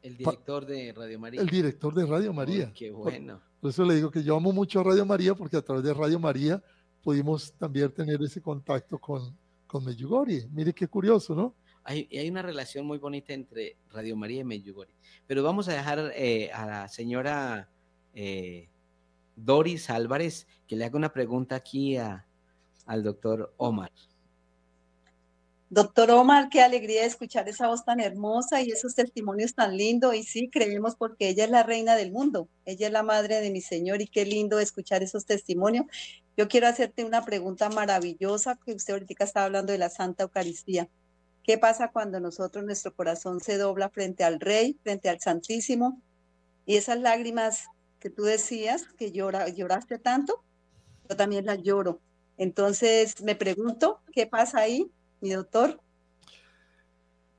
El 0.01 0.17
director 0.17 0.65
de 0.65 0.93
Radio 0.93 1.19
María. 1.19 1.41
El 1.41 1.47
director 1.47 1.93
de 1.93 2.05
Radio 2.05 2.33
María. 2.33 2.71
qué 2.73 2.91
bueno. 2.91 3.41
Por, 3.59 3.69
eso 3.69 3.83
le 3.83 3.95
digo 3.95 4.09
que 4.09 4.23
yo 4.23 4.35
amo 4.35 4.53
mucho 4.53 4.79
a 4.79 4.83
Radio 4.83 5.05
María 5.05 5.35
porque 5.35 5.57
a 5.57 5.61
través 5.61 5.83
de 5.83 5.93
Radio 5.93 6.19
María 6.19 6.63
pudimos 7.03 7.53
también 7.53 7.91
tener 7.91 8.21
ese 8.21 8.41
contacto 8.41 8.97
con, 8.97 9.35
con 9.67 9.83
Medjugorje. 9.83 10.47
Mire 10.51 10.73
qué 10.73 10.87
curioso, 10.87 11.35
¿no? 11.35 11.53
Hay, 11.83 12.07
hay 12.12 12.29
una 12.29 12.41
relación 12.41 12.86
muy 12.86 12.98
bonita 12.98 13.33
entre 13.33 13.77
Radio 13.91 14.15
María 14.15 14.41
y 14.41 14.43
Medjugorje. 14.43 14.93
Pero 15.27 15.43
vamos 15.43 15.67
a 15.67 15.74
dejar 15.74 16.12
eh, 16.15 16.51
a 16.51 16.65
la 16.65 16.88
señora 16.88 17.69
eh, 18.13 18.69
Doris 19.36 19.89
Álvarez 19.89 20.48
que 20.67 20.75
le 20.75 20.86
haga 20.86 20.98
una 20.98 21.13
pregunta 21.13 21.55
aquí 21.55 21.98
a, 21.98 22.25
al 22.86 23.03
doctor 23.03 23.53
Omar. 23.57 23.91
Doctor 25.71 26.09
Omar, 26.09 26.50
qué 26.50 26.63
alegría 26.63 27.05
escuchar 27.05 27.48
esa 27.48 27.67
voz 27.67 27.86
tan 27.86 28.00
hermosa 28.00 28.59
y 28.63 28.71
esos 28.71 28.95
testimonios 28.95 29.53
tan 29.53 29.77
lindos. 29.77 30.15
Y 30.15 30.24
sí, 30.24 30.50
creemos 30.50 30.95
porque 30.95 31.29
ella 31.29 31.43
es 31.43 31.51
la 31.51 31.62
reina 31.62 31.95
del 31.95 32.12
mundo, 32.12 32.50
ella 32.65 32.88
es 32.88 32.93
la 32.93 33.03
madre 33.03 33.39
de 33.39 33.51
mi 33.51 33.62
Señor 33.62 34.01
y 34.01 34.07
qué 34.07 34.25
lindo 34.25 34.59
escuchar 34.59 35.03
esos 35.03 35.27
testimonios. 35.27 35.86
Yo 36.36 36.48
quiero 36.48 36.65
hacerte 36.65 37.05
una 37.05 37.24
pregunta 37.24 37.69
maravillosa 37.69 38.57
que 38.65 38.74
usted 38.74 38.93
ahorita 38.93 39.24
está 39.24 39.45
hablando 39.45 39.71
de 39.71 39.77
la 39.77 39.89
Santa 39.89 40.24
Eucaristía. 40.24 40.89
¿Qué 41.43 41.58
pasa 41.58 41.91
cuando 41.91 42.19
nosotros, 42.19 42.63
nuestro 42.63 42.93
corazón 42.93 43.39
se 43.39 43.58
dobla 43.58 43.89
frente 43.89 44.24
al 44.24 44.39
Rey, 44.39 44.77
frente 44.84 45.10
al 45.10 45.19
Santísimo? 45.19 46.01
Y 46.65 46.75
esas 46.75 47.00
lágrimas 47.00 47.65
que 48.00 48.10
tú 48.10 48.24
decías, 48.24 48.84
que 48.98 49.12
llora, 49.12 49.50
lloraste 49.50 49.98
tanto, 49.98 50.43
yo 51.10 51.15
también 51.15 51.46
las 51.46 51.62
lloro. 51.63 52.00
Entonces 52.38 53.22
me 53.24 53.36
pregunto, 53.36 54.01
¿qué 54.13 54.27
pasa 54.27 54.60
ahí? 54.60 54.91
mi 55.22 55.31
doctor. 55.31 55.79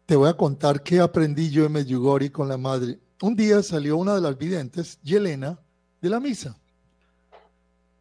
Te 0.07 0.17
voy 0.17 0.29
a 0.29 0.35
contar 0.35 0.83
qué 0.83 1.01
aprendí 1.01 1.51
yo 1.51 1.67
en 1.67 1.73
Medjugorje 1.73 2.33
con 2.33 2.49
la 2.49 2.59
madre. 2.59 2.99
Un 3.23 3.37
día 3.37 3.63
salió 3.63 3.97
una 3.97 4.15
de 4.15 4.21
las 4.21 4.37
videntes, 4.37 4.99
Yelena, 5.03 5.61
de 6.01 6.09
la 6.09 6.21
misa. 6.21 6.59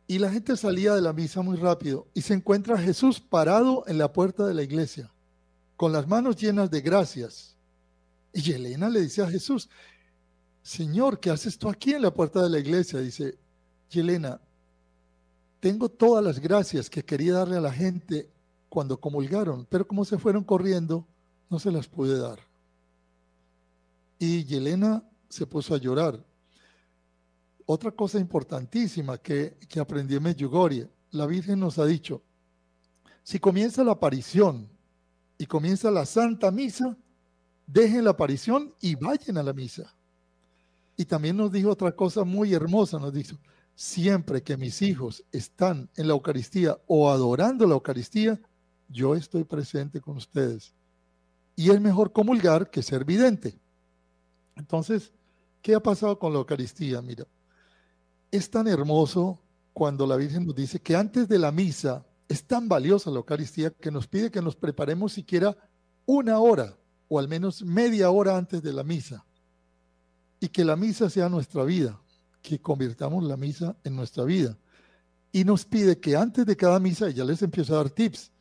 Y 0.08 0.18
la 0.18 0.32
gente 0.32 0.58
salía 0.58 0.96
de 0.96 1.02
la 1.02 1.14
misa 1.14 1.42
muy 1.42 1.58
rápido 1.58 2.08
y 2.14 2.22
se 2.22 2.34
encuentra 2.34 2.78
Jesús 2.78 3.20
parado 3.20 3.84
en 3.88 4.00
la 4.00 4.12
puerta 4.12 4.48
de 4.48 4.56
la 4.56 4.64
iglesia, 4.64 5.12
con 5.80 5.94
las 5.94 6.10
manos 6.10 6.36
llenas 6.36 6.70
de 6.70 6.82
gracias. 6.82 7.56
Y 8.34 8.42
Yelena 8.42 8.90
le 8.90 9.00
dice 9.00 9.22
a 9.22 9.30
Jesús, 9.30 9.70
Señor, 10.62 11.22
¿qué 11.22 11.30
haces 11.30 11.58
tú 11.58 11.70
aquí 11.70 11.94
en 11.94 12.02
la 12.02 12.14
puerta 12.14 12.44
de 12.44 12.50
la 12.50 12.60
iglesia? 12.60 13.00
Dice, 13.00 13.38
Yelena, 13.90 14.42
tengo 15.62 15.88
todas 15.88 16.22
las 16.22 16.38
gracias 16.38 16.90
que 16.90 17.06
quería 17.06 17.36
darle 17.36 17.56
a 17.56 17.62
la 17.62 17.72
gente 17.72 18.30
cuando 18.68 19.00
comulgaron, 19.00 19.66
pero 19.70 19.88
como 19.88 20.04
se 20.04 20.18
fueron 20.18 20.44
corriendo, 20.44 21.08
no 21.50 21.60
se 21.60 21.72
las 21.72 21.88
pude 21.88 22.20
dar. 22.20 22.40
Y 24.20 24.44
Yelena 24.44 25.02
se 25.30 25.48
puso 25.48 25.74
a 25.76 25.78
llorar. 25.78 26.22
Otra 27.66 27.92
cosa 27.92 28.20
importantísima 28.20 29.18
que, 29.18 29.56
que 29.70 29.80
aprendí 29.80 30.18
en 30.18 30.24
Medjugorje, 30.24 30.90
la 31.12 31.26
Virgen 31.26 31.62
nos 31.62 31.80
ha 31.80 31.86
dicho, 31.86 32.22
si 33.24 33.40
comienza 33.40 33.82
la 33.86 33.94
aparición 33.94 34.78
y 35.40 35.46
comienza 35.46 35.90
la 35.90 36.06
Santa 36.06 36.52
Misa, 36.52 36.96
dejen 37.66 38.04
la 38.04 38.12
aparición 38.12 38.76
y 38.82 38.96
vayan 38.96 39.38
a 39.38 39.44
la 39.44 39.54
misa. 39.54 39.96
Y 40.98 41.06
también 41.06 41.38
nos 41.38 41.50
dijo 41.50 41.72
otra 41.72 41.94
cosa 41.94 42.26
muy 42.26 42.54
hermosa, 42.54 43.00
nos 43.00 43.14
dijo, 43.14 43.38
siempre 43.74 44.44
que 44.44 44.58
mis 44.58 44.82
hijos 44.82 45.24
están 45.32 45.90
en 45.96 46.10
la 46.10 46.14
Eucaristía 46.14 46.78
o 46.88 47.10
adorando 47.10 47.66
la 47.66 47.76
Eucaristía, 47.76 48.38
yo 48.90 49.16
estoy 49.16 49.46
presente 49.46 50.02
con 50.02 50.18
ustedes. 50.18 50.74
Y 51.56 51.70
es 51.70 51.80
mejor 51.80 52.12
comulgar 52.12 52.70
que 52.70 52.84
ser 52.84 53.06
vidente. 53.06 53.58
Entonces, 54.58 55.14
¿qué 55.62 55.74
ha 55.74 55.80
pasado 55.80 56.20
con 56.20 56.34
la 56.34 56.40
Eucaristía? 56.40 57.02
Mira, 57.02 57.26
es 58.30 58.52
tan 58.52 58.68
hermoso 58.68 59.40
cuando 59.72 60.06
la 60.06 60.18
Virgen 60.18 60.46
nos 60.46 60.56
dice 60.56 60.82
que 60.82 60.98
antes 60.98 61.30
de 61.30 61.40
la 61.40 61.54
misa 61.54 62.06
es 62.30 62.46
tan 62.46 62.70
valiosa 62.70 63.10
la 63.10 63.18
Eucaristía 63.18 63.72
que 63.72 63.92
nos 63.92 64.08
pide 64.08 64.32
que 64.32 64.42
nos 64.42 64.56
preparemos 64.56 65.12
siquiera 65.12 65.58
una 66.06 66.40
hora 66.40 66.78
o 67.08 67.20
al 67.20 67.28
menos 67.28 67.64
media 67.64 68.12
hora 68.12 68.38
antes 68.38 68.62
de 68.62 68.72
la 68.72 68.84
misa 68.84 69.26
y 70.40 70.48
que 70.48 70.64
la 70.64 70.76
misa 70.76 71.10
sea 71.10 71.28
nuestra 71.28 71.64
vida, 71.64 72.00
que 72.42 72.60
convirtamos 72.60 73.24
la 73.26 73.36
misa 73.36 73.76
en 73.84 73.96
nuestra 73.96 74.24
vida. 74.24 74.58
Y 75.32 75.44
nos 75.44 75.66
pide 75.66 76.00
que 76.00 76.16
antes 76.16 76.46
de 76.46 76.56
cada 76.56 76.80
misa, 76.80 77.10
ya 77.10 77.26
les 77.26 77.42
empiezo 77.42 77.74
a 77.74 77.78
dar 77.78 77.90
tips, 77.90 78.32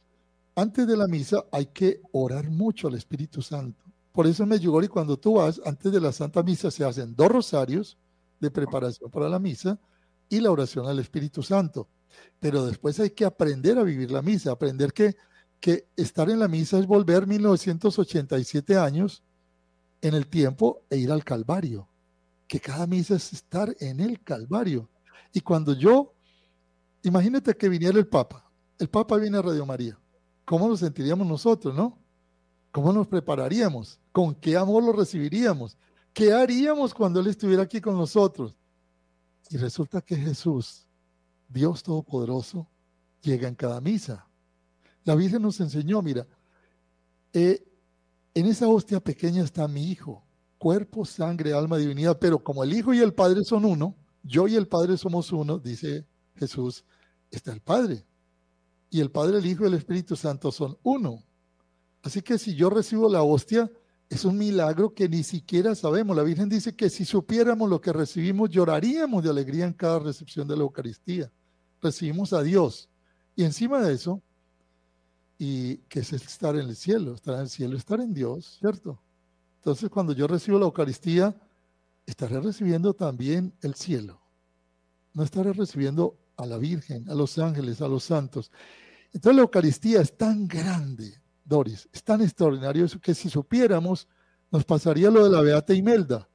antes 0.54 0.86
de 0.86 0.96
la 0.96 1.06
misa 1.06 1.44
hay 1.50 1.66
que 1.66 2.00
orar 2.12 2.50
mucho 2.50 2.88
al 2.88 2.94
Espíritu 2.94 3.42
Santo. 3.42 3.84
Por 4.12 4.26
eso 4.26 4.42
en 4.42 4.50
Medjugorje 4.50 4.88
cuando 4.88 5.18
tú 5.18 5.34
vas, 5.34 5.60
antes 5.64 5.90
de 5.92 6.00
la 6.00 6.12
Santa 6.12 6.42
Misa 6.42 6.70
se 6.70 6.84
hacen 6.84 7.14
dos 7.14 7.28
rosarios 7.28 7.96
de 8.40 8.50
preparación 8.50 9.10
para 9.10 9.28
la 9.28 9.38
misa 9.38 9.78
y 10.28 10.40
la 10.40 10.50
oración 10.50 10.86
al 10.86 10.98
Espíritu 10.98 11.42
Santo. 11.42 11.88
Pero 12.40 12.66
después 12.66 12.98
hay 13.00 13.10
que 13.10 13.24
aprender 13.24 13.78
a 13.78 13.82
vivir 13.82 14.10
la 14.10 14.22
misa, 14.22 14.52
aprender 14.52 14.92
que, 14.92 15.16
que 15.60 15.88
estar 15.96 16.30
en 16.30 16.38
la 16.38 16.48
misa 16.48 16.78
es 16.78 16.86
volver 16.86 17.26
1987 17.26 18.76
años 18.76 19.22
en 20.00 20.14
el 20.14 20.26
tiempo 20.26 20.82
e 20.90 20.96
ir 20.98 21.10
al 21.10 21.24
Calvario 21.24 21.88
que 22.48 22.58
cada 22.58 22.86
misa 22.86 23.14
es 23.14 23.32
estar 23.32 23.76
en 23.78 24.00
el 24.00 24.20
Calvario. 24.24 24.88
Y 25.32 25.40
cuando 25.42 25.74
yo, 25.74 26.14
imagínate 27.02 27.54
que 27.54 27.68
viniera 27.68 27.98
el 27.98 28.08
Papa, 28.08 28.50
el 28.78 28.88
Papa 28.88 29.18
viene 29.18 29.36
a 29.36 29.42
Radio 29.42 29.66
María, 29.66 29.98
¿cómo 30.44 30.66
nos 30.66 30.80
sentiríamos 30.80 31.26
nosotros, 31.26 31.74
no? 31.74 31.98
¿Cómo 32.72 32.92
nos 32.92 33.06
prepararíamos? 33.06 34.00
¿Con 34.10 34.34
qué 34.34 34.56
amor 34.56 34.82
lo 34.82 34.92
recibiríamos? 34.92 35.76
¿Qué 36.12 36.32
haríamos 36.32 36.94
cuando 36.94 37.20
Él 37.20 37.26
estuviera 37.26 37.62
aquí 37.62 37.80
con 37.80 37.96
nosotros? 37.96 38.54
Y 39.50 39.58
resulta 39.58 40.00
que 40.00 40.16
Jesús, 40.16 40.87
Dios 41.48 41.82
Todopoderoso, 41.82 42.68
llega 43.22 43.48
en 43.48 43.54
cada 43.54 43.80
misa. 43.80 44.26
La 45.04 45.14
Virgen 45.14 45.42
nos 45.42 45.60
enseñó, 45.60 46.02
mira, 46.02 46.26
eh, 47.32 47.64
en 48.34 48.46
esa 48.46 48.68
hostia 48.68 49.00
pequeña 49.00 49.42
está 49.42 49.66
mi 49.66 49.90
hijo, 49.90 50.22
cuerpo, 50.58 51.04
sangre, 51.04 51.52
alma, 51.52 51.78
divinidad, 51.78 52.18
pero 52.18 52.42
como 52.42 52.62
el 52.62 52.72
Hijo 52.72 52.92
y 52.92 52.98
el 52.98 53.14
Padre 53.14 53.44
son 53.44 53.64
uno, 53.64 53.96
yo 54.22 54.46
y 54.46 54.56
el 54.56 54.68
Padre 54.68 54.96
somos 54.96 55.32
uno, 55.32 55.58
dice 55.58 56.06
Jesús, 56.36 56.84
está 57.30 57.52
el 57.52 57.60
Padre. 57.60 58.04
Y 58.90 59.00
el 59.00 59.10
Padre, 59.10 59.38
el 59.38 59.46
Hijo 59.46 59.64
y 59.64 59.68
el 59.68 59.74
Espíritu 59.74 60.16
Santo 60.16 60.52
son 60.52 60.76
uno. 60.82 61.22
Así 62.02 62.22
que 62.22 62.38
si 62.38 62.54
yo 62.54 62.70
recibo 62.70 63.08
la 63.08 63.22
hostia, 63.22 63.70
es 64.08 64.24
un 64.24 64.38
milagro 64.38 64.94
que 64.94 65.08
ni 65.08 65.22
siquiera 65.22 65.74
sabemos. 65.74 66.16
La 66.16 66.22
Virgen 66.22 66.48
dice 66.48 66.74
que 66.74 66.88
si 66.88 67.04
supiéramos 67.04 67.68
lo 67.68 67.80
que 67.80 67.92
recibimos, 67.92 68.48
lloraríamos 68.50 69.22
de 69.22 69.30
alegría 69.30 69.66
en 69.66 69.74
cada 69.74 69.98
recepción 69.98 70.48
de 70.48 70.56
la 70.56 70.62
Eucaristía. 70.62 71.30
Recibimos 71.80 72.32
a 72.32 72.42
Dios. 72.42 72.88
Y 73.36 73.44
encima 73.44 73.80
de 73.80 73.94
eso, 73.94 74.22
y 75.38 75.76
que 75.88 76.00
es 76.00 76.12
estar 76.12 76.56
en 76.56 76.68
el 76.68 76.76
cielo, 76.76 77.14
estar 77.14 77.34
en 77.34 77.42
el 77.42 77.48
cielo, 77.48 77.76
estar 77.76 78.00
en 78.00 78.12
Dios, 78.12 78.58
¿cierto? 78.58 79.00
Entonces, 79.56 79.88
cuando 79.88 80.12
yo 80.12 80.26
recibo 80.26 80.58
la 80.58 80.64
Eucaristía, 80.64 81.36
estaré 82.06 82.40
recibiendo 82.40 82.94
también 82.94 83.54
el 83.62 83.74
cielo. 83.74 84.20
No 85.14 85.22
estaré 85.22 85.52
recibiendo 85.52 86.18
a 86.36 86.46
la 86.46 86.58
Virgen, 86.58 87.08
a 87.08 87.14
los 87.14 87.38
ángeles, 87.38 87.80
a 87.80 87.88
los 87.88 88.04
santos. 88.04 88.50
Entonces, 89.12 89.36
la 89.36 89.42
Eucaristía 89.42 90.00
es 90.00 90.16
tan 90.16 90.48
grande, 90.48 91.14
Doris, 91.44 91.88
es 91.92 92.02
tan 92.02 92.20
extraordinario 92.20 92.84
eso 92.84 93.00
que 93.00 93.14
si 93.14 93.30
supiéramos, 93.30 94.08
nos 94.50 94.64
pasaría 94.64 95.10
lo 95.10 95.24
de 95.24 95.30
la 95.30 95.42
Beata 95.42 95.74
Imelda, 95.74 96.28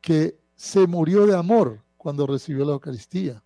que 0.00 0.40
se 0.54 0.86
murió 0.86 1.26
de 1.26 1.36
amor 1.36 1.82
cuando 1.96 2.26
recibió 2.26 2.64
la 2.64 2.72
Eucaristía. 2.72 3.42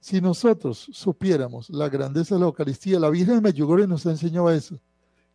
Si 0.00 0.20
nosotros 0.20 0.88
supiéramos 0.92 1.70
la 1.70 1.88
grandeza 1.88 2.34
de 2.34 2.40
la 2.40 2.46
Eucaristía, 2.46 3.00
la 3.00 3.10
Virgen 3.10 3.36
de 3.36 3.40
Medjugorje 3.40 3.86
nos 3.86 4.06
enseñado 4.06 4.50
eso 4.50 4.78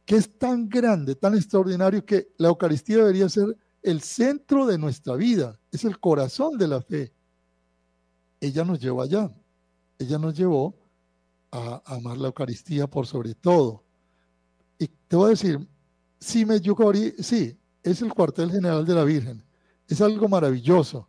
que 0.05 0.15
es 0.15 0.37
tan 0.37 0.67
grande, 0.67 1.15
tan 1.15 1.35
extraordinario, 1.35 2.05
que 2.05 2.33
la 2.37 2.49
Eucaristía 2.49 2.97
debería 2.97 3.29
ser 3.29 3.55
el 3.81 4.01
centro 4.01 4.65
de 4.65 4.77
nuestra 4.77 5.15
vida, 5.15 5.59
es 5.71 5.85
el 5.85 5.99
corazón 5.99 6.57
de 6.57 6.67
la 6.67 6.81
fe. 6.81 7.13
Ella 8.39 8.63
nos 8.63 8.79
llevó 8.79 9.01
allá, 9.01 9.31
ella 9.99 10.17
nos 10.17 10.35
llevó 10.35 10.75
a, 11.51 11.81
amar 11.85 12.17
la 12.17 12.27
Eucaristía 12.27 12.87
por 12.87 13.05
sobre 13.07 13.35
todo. 13.35 13.83
Y 14.77 14.87
te 14.87 15.15
voy 15.15 15.27
a 15.27 15.29
decir, 15.29 15.67
si 16.19 16.45
Medjugorje, 16.45 17.15
sí, 17.23 17.57
es 17.83 18.01
el 18.01 18.13
cuartel 18.13 18.51
general 18.51 18.85
de 18.85 18.93
la 18.93 19.03
Virgen, 19.03 19.43
es 19.87 20.01
algo 20.01 20.27
maravilloso, 20.27 21.07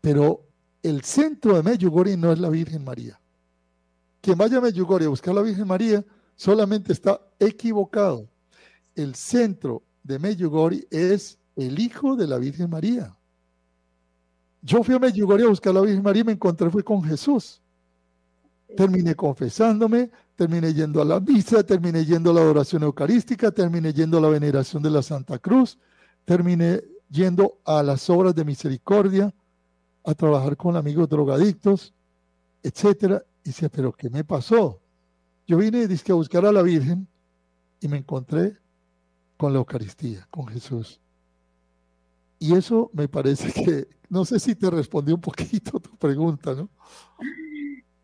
pero 0.00 0.48
el 0.82 1.02
centro 1.02 1.56
de 1.56 1.62
Medjugorje 1.62 2.16
no 2.16 2.32
es 2.32 2.38
la 2.38 2.48
Virgen 2.48 2.84
María. 2.84 3.18
Quien 4.20 4.36
vaya 4.36 4.58
a 4.58 4.60
Medjugorje 4.60 5.06
a 5.06 5.10
buscar 5.10 5.32
a 5.32 5.36
la 5.36 5.42
Virgen 5.42 5.66
María, 5.66 6.04
solamente 6.36 6.92
está 6.92 7.20
equivocado. 7.38 8.28
El 8.94 9.14
centro 9.14 9.82
de 10.02 10.18
Medjugorje 10.18 10.86
es 10.90 11.38
el 11.56 11.78
hijo 11.78 12.16
de 12.16 12.26
la 12.26 12.38
Virgen 12.38 12.70
María. 12.70 13.16
Yo 14.60 14.82
fui 14.82 14.94
a 14.94 14.98
Medjugorje 14.98 15.44
a 15.44 15.48
buscar 15.48 15.70
a 15.70 15.74
la 15.74 15.80
Virgen 15.82 16.02
María 16.02 16.22
y 16.22 16.26
me 16.26 16.32
encontré 16.32 16.70
con 16.82 17.02
Jesús. 17.02 17.60
Terminé 18.76 19.14
confesándome, 19.14 20.10
terminé 20.34 20.72
yendo 20.72 21.02
a 21.02 21.04
la 21.04 21.20
misa, 21.20 21.62
terminé 21.62 22.04
yendo 22.04 22.30
a 22.30 22.34
la 22.34 22.40
adoración 22.40 22.82
eucarística, 22.82 23.50
terminé 23.50 23.92
yendo 23.92 24.18
a 24.18 24.20
la 24.20 24.28
veneración 24.28 24.82
de 24.82 24.90
la 24.90 25.02
Santa 25.02 25.38
Cruz, 25.38 25.78
terminé 26.24 26.82
yendo 27.10 27.58
a 27.64 27.82
las 27.82 28.08
obras 28.08 28.34
de 28.34 28.44
misericordia, 28.44 29.34
a 30.04 30.14
trabajar 30.14 30.56
con 30.56 30.76
amigos 30.76 31.08
drogadictos, 31.08 31.94
etcétera. 32.62 33.24
Y 33.44 33.48
dice, 33.50 33.68
pero 33.68 33.92
¿qué 33.92 34.10
me 34.10 34.24
pasó? 34.24 34.80
Yo 35.46 35.58
vine 35.58 35.84
a 35.84 36.14
buscar 36.14 36.46
a 36.46 36.52
la 36.52 36.62
Virgen 36.62 37.08
y 37.80 37.88
me 37.88 37.98
encontré 37.98 38.56
con 39.36 39.52
la 39.52 39.58
Eucaristía, 39.58 40.26
con 40.30 40.46
Jesús. 40.46 41.00
Y 42.38 42.54
eso 42.54 42.90
me 42.92 43.08
parece 43.08 43.52
que, 43.64 43.88
no 44.08 44.24
sé 44.24 44.38
si 44.38 44.54
te 44.54 44.70
respondí 44.70 45.12
un 45.12 45.20
poquito 45.20 45.80
tu 45.80 45.96
pregunta, 45.96 46.54
¿no? 46.54 46.68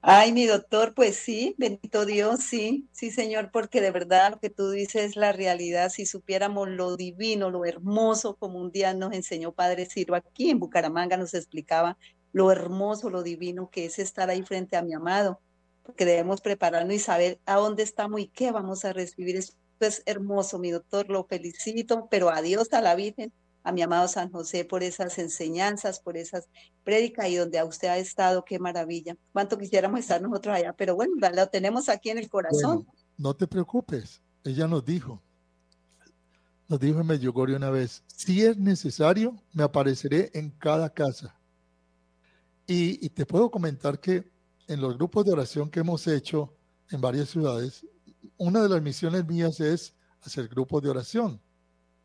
Ay, 0.01 0.33
mi 0.33 0.47
doctor, 0.47 0.95
pues 0.95 1.17
sí, 1.17 1.55
bendito 1.59 2.07
Dios, 2.07 2.41
sí, 2.41 2.89
sí, 2.93 3.11
Señor, 3.11 3.51
porque 3.51 3.81
de 3.81 3.91
verdad 3.91 4.31
lo 4.33 4.39
que 4.41 4.49
tú 4.51 4.71
dices 4.71 5.03
es 5.11 5.17
la 5.17 5.33
realidad. 5.33 5.91
Si 5.91 6.07
supiéramos 6.07 6.69
lo 6.69 6.97
divino, 6.97 7.51
lo 7.51 7.65
hermoso, 7.65 8.37
como 8.37 8.61
un 8.61 8.71
día 8.71 8.95
nos 8.95 9.13
enseñó 9.13 9.53
Padre 9.53 9.87
Ciro 9.87 10.15
aquí 10.15 10.51
en 10.51 10.61
Bucaramanga, 10.61 11.17
nos 11.17 11.35
explicaba 11.35 11.99
lo 12.33 12.53
hermoso, 12.53 13.11
lo 13.11 13.23
divino 13.23 13.71
que 13.71 13.87
es 13.87 13.99
estar 13.99 14.31
ahí 14.31 14.43
frente 14.43 14.77
a 14.77 14.83
mi 14.83 14.95
amado 14.95 15.41
porque 15.89 16.05
debemos 16.05 16.43
prepararnos 16.43 16.95
y 16.95 16.99
saber 16.99 17.41
a 17.47 17.57
dónde 17.57 17.83
estamos 17.83 18.21
y 18.21 18.27
qué 18.29 18.53
vamos 18.53 18.85
a 18.85 18.93
recibir. 18.93 19.37
Esto 19.37 19.57
es 19.81 20.03
hermoso, 20.05 20.59
mi 20.59 20.71
doctor, 20.71 21.09
lo 21.09 21.25
felicito, 21.25 22.09
pero 22.11 22.29
adiós 22.29 22.71
a 22.75 22.83
la 22.83 22.95
Virgen, 22.95 23.33
a 23.69 23.73
mi 23.73 23.83
amado 23.83 24.09
San 24.09 24.33
José 24.33 24.65
por 24.65 24.83
esas 24.83 25.19
enseñanzas, 25.19 26.01
por 26.01 26.17
esas 26.17 26.49
prédicas 26.85 27.29
y 27.29 27.37
donde 27.37 27.59
a 27.59 27.67
usted 27.67 27.89
ha 27.89 27.99
estado, 27.99 28.43
qué 28.43 28.59
maravilla. 28.59 29.15
Cuánto 29.31 29.59
quisiéramos 29.59 30.01
estar 30.01 30.23
nosotros 30.23 30.57
allá, 30.57 30.73
pero 30.73 30.95
bueno, 30.95 31.13
lo 31.35 31.49
tenemos 31.49 31.91
aquí 31.91 32.09
en 32.09 32.17
el 32.17 32.31
corazón. 32.31 32.87
no 33.19 33.35
te 33.37 33.47
preocupes, 33.47 34.23
ella 34.43 34.67
nos 34.67 34.87
dijo, 34.87 35.23
nos 36.67 36.81
dijo 36.81 37.01
en 37.01 37.09
Medjugorje 37.09 37.57
una 37.57 37.69
vez, 37.69 38.03
si 38.07 38.43
es 38.43 38.57
necesario, 38.57 39.37
me 39.53 39.65
apareceré 39.65 40.31
en 40.33 40.49
cada 40.49 40.89
casa. 40.89 41.39
Y, 42.67 43.05
y 43.05 43.11
te 43.11 43.27
puedo 43.27 43.51
comentar 43.51 44.01
que 44.01 44.31
en 44.67 44.81
los 44.81 44.97
grupos 44.97 45.27
de 45.27 45.33
oración 45.33 45.71
que 45.71 45.81
hemos 45.81 46.07
hecho 46.07 46.57
en 46.91 47.03
varias 47.03 47.29
ciudades, 47.29 47.87
una 48.39 48.63
de 48.63 48.71
las 48.71 48.81
misiones 48.81 49.27
mías 49.27 49.61
es 49.61 49.95
hacer 50.23 50.49
grupos 50.49 50.83
de 50.83 50.89
oración, 50.89 51.43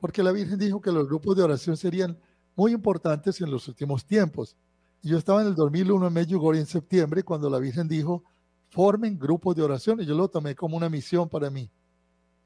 porque 0.03 0.21
la 0.21 0.33
Virgen 0.33 0.59
dijo 0.59 0.81
que 0.81 0.91
los 0.91 1.07
grupos 1.07 1.37
de 1.37 1.43
oración 1.43 1.77
serían 1.77 2.19
muy 2.57 2.73
importantes 2.73 3.39
en 3.39 3.49
los 3.49 3.69
últimos 3.69 4.05
tiempos. 4.05 4.57
Yo 5.01 5.17
estaba 5.17 5.41
en 5.41 5.47
el 5.47 5.55
2001 5.55 6.07
en 6.07 6.13
Medjugorje 6.13 6.59
en 6.59 6.65
septiembre 6.65 7.23
cuando 7.23 7.49
la 7.49 7.57
Virgen 7.57 7.87
dijo, 7.87 8.21
formen 8.67 9.17
grupos 9.17 9.55
de 9.55 9.61
oración, 9.61 10.01
y 10.01 10.05
yo 10.05 10.13
lo 10.13 10.27
tomé 10.27 10.55
como 10.55 10.75
una 10.75 10.89
misión 10.89 11.29
para 11.29 11.49
mí. 11.49 11.71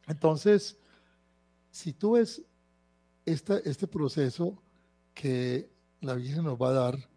Entonces, 0.05 0.77
si 1.71 1.93
tú 1.93 2.11
ves 2.11 2.43
este 3.25 3.87
proceso 3.87 4.61
que 5.15 5.67
la 6.01 6.13
Virgen 6.13 6.43
nos 6.43 6.61
va 6.61 6.69
a 6.69 6.73
dar, 6.73 7.09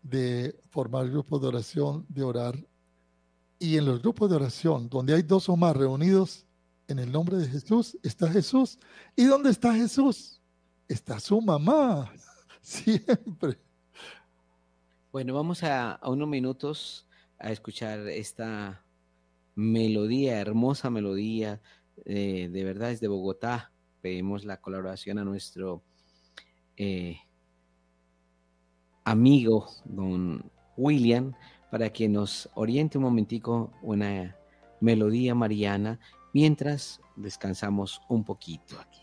de 0.00 0.60
formar 0.70 1.10
grupos 1.10 1.40
de 1.40 1.48
oración, 1.48 2.06
de 2.08 2.22
orar. 2.22 2.56
Y 3.58 3.78
en 3.78 3.86
los 3.86 4.00
grupos 4.00 4.30
de 4.30 4.36
oración, 4.36 4.88
donde 4.88 5.14
hay 5.14 5.22
dos 5.22 5.48
o 5.48 5.56
más 5.56 5.76
reunidos, 5.76 6.46
En 6.92 6.98
el 6.98 7.10
nombre 7.10 7.38
de 7.38 7.48
Jesús 7.48 7.96
está 8.02 8.28
Jesús. 8.30 8.78
¿Y 9.16 9.24
dónde 9.24 9.48
está 9.48 9.72
Jesús? 9.72 10.42
Está 10.86 11.18
su 11.20 11.40
mamá. 11.40 12.12
Siempre. 12.60 13.56
Bueno, 15.10 15.32
vamos 15.32 15.62
a, 15.62 15.98
unos 16.04 16.28
minutos 16.28 17.08
a 17.38 17.50
escuchar 17.50 18.00
esta 18.08 18.84
melodía, 19.54 20.38
hermosa 20.38 20.90
melodía, 20.90 21.62
eh, 22.04 22.50
de 22.52 22.62
verdad 22.62 22.90
es 22.90 23.00
de 23.00 23.08
Bogotá. 23.08 23.72
Pedimos 24.02 24.44
la 24.44 24.60
colaboración 24.60 25.18
a 25.18 25.24
nuestro 25.24 25.82
eh, 26.76 27.16
amigo, 29.04 29.66
don 29.86 30.44
William, 30.76 31.32
para 31.70 31.90
que 31.90 32.06
nos 32.10 32.50
oriente 32.52 32.98
un 32.98 33.04
momentico 33.04 33.72
una 33.80 34.36
melodía 34.82 35.34
mariana 35.34 35.98
mientras 36.32 37.00
descansamos 37.16 38.00
un 38.08 38.24
poquito 38.24 38.80
aquí. 38.80 39.00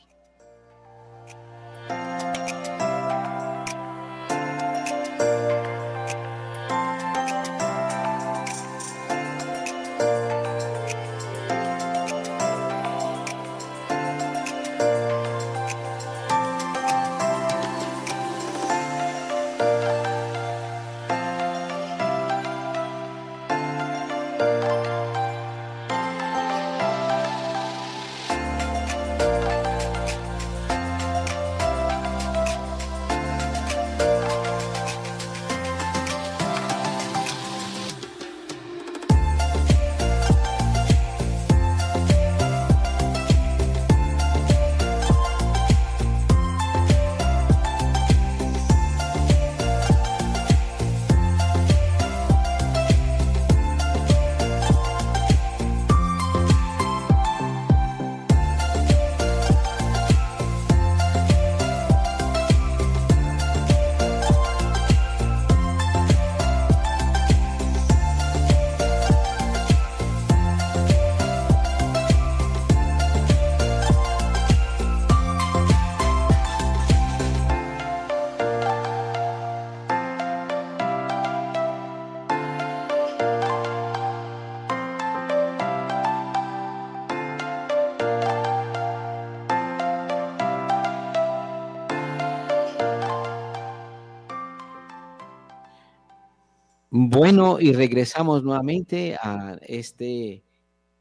Bueno, 97.19 97.59
y 97.59 97.73
regresamos 97.73 98.45
nuevamente 98.45 99.17
a 99.21 99.59
esta 99.63 100.05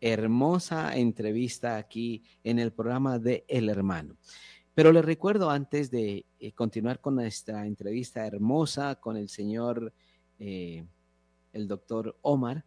hermosa 0.01 0.97
entrevista 0.97 1.77
aquí 1.77 2.25
en 2.43 2.59
el 2.59 2.73
programa 2.73 3.21
de 3.21 3.45
El 3.47 3.69
Hermano. 3.69 4.17
Pero 4.75 4.91
les 4.91 5.05
recuerdo 5.05 5.49
antes 5.49 5.93
de 5.93 6.27
eh, 6.41 6.51
continuar 6.55 7.01
con 7.01 7.15
nuestra 7.15 7.65
entrevista 7.65 8.27
hermosa 8.27 8.97
con 8.97 9.17
el 9.17 9.29
señor, 9.29 9.95
eh, 10.41 10.85
el 11.53 11.69
doctor 11.69 12.19
Omar, 12.23 12.65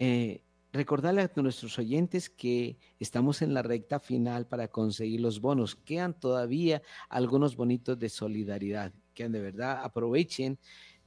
eh, 0.00 0.42
recordarle 0.72 1.22
a 1.22 1.30
nuestros 1.36 1.78
oyentes 1.78 2.28
que 2.28 2.76
estamos 2.98 3.40
en 3.42 3.54
la 3.54 3.62
recta 3.62 4.00
final 4.00 4.48
para 4.48 4.66
conseguir 4.66 5.20
los 5.20 5.40
bonos. 5.40 5.76
Quedan 5.76 6.18
todavía 6.18 6.82
algunos 7.08 7.54
bonitos 7.54 7.96
de 8.00 8.08
solidaridad. 8.08 8.92
Que 9.14 9.28
de 9.28 9.40
verdad 9.40 9.80
aprovechen 9.84 10.58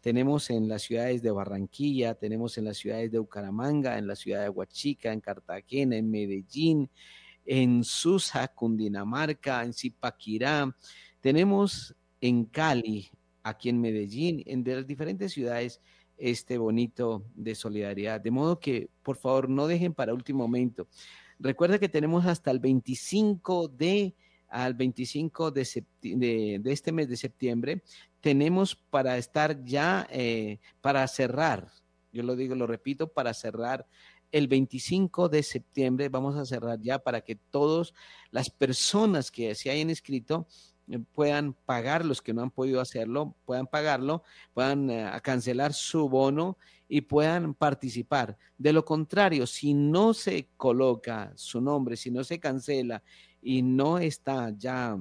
tenemos 0.02 0.50
en 0.50 0.68
las 0.68 0.84
ciudades 0.84 1.22
de 1.22 1.32
Barranquilla, 1.32 2.16
tenemos 2.16 2.58
en 2.58 2.66
las 2.66 2.78
ciudades 2.78 3.12
de 3.12 3.20
Bucaramanga, 3.20 3.98
en 3.98 4.08
la 4.08 4.16
ciudad 4.16 4.44
de 4.44 4.50
Huachica, 4.50 5.12
en 5.12 5.22
Cartagena, 5.22 5.98
en 5.98 6.10
Medellín, 6.10 6.90
en 7.46 7.84
Susa, 7.84 8.48
Cundinamarca, 8.50 9.64
en 9.64 9.74
Zipaquirá. 9.74 10.76
Tenemos 11.22 11.96
en 12.22 12.46
Cali, 12.46 13.10
aquí 13.44 13.70
en 13.70 13.82
Medellín, 13.82 14.44
en 14.46 14.64
las 14.66 14.86
diferentes 14.86 15.34
ciudades 15.34 15.82
este 16.18 16.58
bonito 16.58 17.24
de 17.36 17.56
solidaridad. 17.56 18.20
De 18.20 18.32
modo 18.32 18.60
que, 18.60 18.90
por 19.04 19.18
favor, 19.18 19.50
no 19.50 19.68
dejen 19.68 19.94
para 19.94 20.14
último 20.14 20.40
momento. 20.40 20.88
Recuerda 21.40 21.80
que 21.80 21.90
tenemos 21.90 22.26
hasta 22.26 22.52
el 22.52 22.60
25 22.60 23.68
de 23.68 24.16
al 24.50 24.74
25 24.76 25.52
de, 25.52 25.86
de, 26.02 26.62
este 26.72 26.92
mes 26.94 27.10
de 27.10 27.18
septiembre 27.18 27.84
tenemos 28.22 28.76
para 28.76 29.18
estar 29.18 29.64
ya, 29.64 30.08
eh, 30.12 30.60
para 30.82 31.08
cerrar, 31.08 31.70
yo 32.12 32.24
lo 32.24 32.36
digo, 32.36 32.56
lo 32.56 32.68
repito, 32.68 33.08
para 33.08 33.34
cerrar 33.34 33.86
el 34.32 34.48
25 34.48 35.30
de 35.30 35.44
septiembre, 35.44 36.10
vamos 36.10 36.36
a 36.36 36.46
cerrar 36.46 36.80
ya 36.82 37.00
para 37.00 37.22
que 37.22 37.36
todas 37.36 37.94
las 38.32 38.50
personas 38.50 39.32
que 39.32 39.56
se 39.56 39.70
hayan 39.70 39.90
inscrito 39.90 40.48
eh, 40.90 41.00
puedan 41.14 41.54
pagar, 41.54 42.06
los 42.06 42.22
que 42.22 42.34
no 42.34 42.42
han 42.42 42.52
podido 42.52 42.82
hacerlo, 42.82 43.36
puedan 43.46 43.68
pagarlo, 43.68 44.24
puedan 44.54 44.90
eh, 44.90 45.12
cancelar 45.24 45.74
su 45.74 46.10
bono 46.10 46.58
y 46.90 47.02
puedan 47.02 47.54
participar. 47.54 48.38
De 48.58 48.74
lo 48.74 48.84
contrario, 48.86 49.46
si 49.48 49.74
no 49.74 50.14
se 50.14 50.48
coloca 50.58 51.32
su 51.36 51.62
nombre, 51.62 51.98
si 51.98 52.12
no 52.12 52.24
se 52.24 52.40
cancela 52.40 53.04
y 53.42 53.62
no 53.62 53.98
está 53.98 54.52
ya 54.58 54.98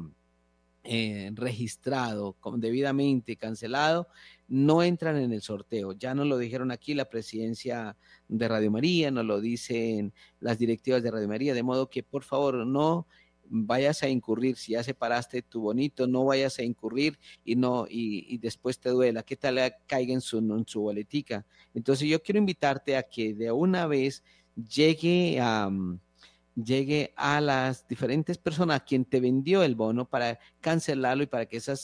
eh, 0.88 1.30
registrado 1.34 2.36
debidamente 2.56 3.36
cancelado, 3.36 4.08
no 4.48 4.82
entran 4.82 5.16
en 5.16 5.32
el 5.32 5.42
sorteo. 5.42 5.92
Ya 5.92 6.14
nos 6.14 6.26
lo 6.26 6.38
dijeron 6.38 6.70
aquí 6.70 6.94
la 6.94 7.06
presidencia 7.06 7.96
de 8.28 8.48
Radio 8.48 8.70
María, 8.70 9.10
nos 9.10 9.24
lo 9.24 9.40
dicen 9.40 10.12
las 10.40 10.58
directivas 10.58 11.02
de 11.02 11.10
Radio 11.10 11.28
María, 11.28 11.54
de 11.54 11.62
modo 11.62 11.90
que 11.90 12.02
por 12.02 12.22
favor 12.22 12.66
no 12.66 13.06
vayas 13.48 14.02
a 14.02 14.08
incurrir, 14.08 14.56
si 14.56 14.72
ya 14.72 14.82
separaste 14.82 15.42
tu 15.42 15.60
bonito, 15.60 16.06
no 16.06 16.24
vayas 16.24 16.58
a 16.58 16.62
incurrir 16.62 17.18
y 17.44 17.56
no 17.56 17.86
y, 17.88 18.38
después 18.38 18.78
te 18.78 18.90
duela, 18.90 19.22
¿qué 19.22 19.36
tal 19.36 19.58
caiga 19.86 20.12
en 20.12 20.20
su, 20.20 20.38
en 20.38 20.66
su 20.66 20.80
boletica? 20.80 21.46
Entonces 21.74 22.08
yo 22.08 22.22
quiero 22.22 22.38
invitarte 22.38 22.96
a 22.96 23.02
que 23.02 23.34
de 23.34 23.52
una 23.52 23.86
vez 23.86 24.22
llegue 24.56 25.38
a 25.40 25.70
llegue 26.56 27.12
a 27.16 27.40
las 27.40 27.86
diferentes 27.86 28.38
personas 28.38 28.80
a 28.80 28.84
quien 28.84 29.04
te 29.04 29.20
vendió 29.20 29.62
el 29.62 29.74
bono 29.74 30.08
para 30.08 30.38
cancelarlo 30.60 31.22
y 31.22 31.26
para 31.26 31.46
que 31.46 31.58
esa, 31.58 31.74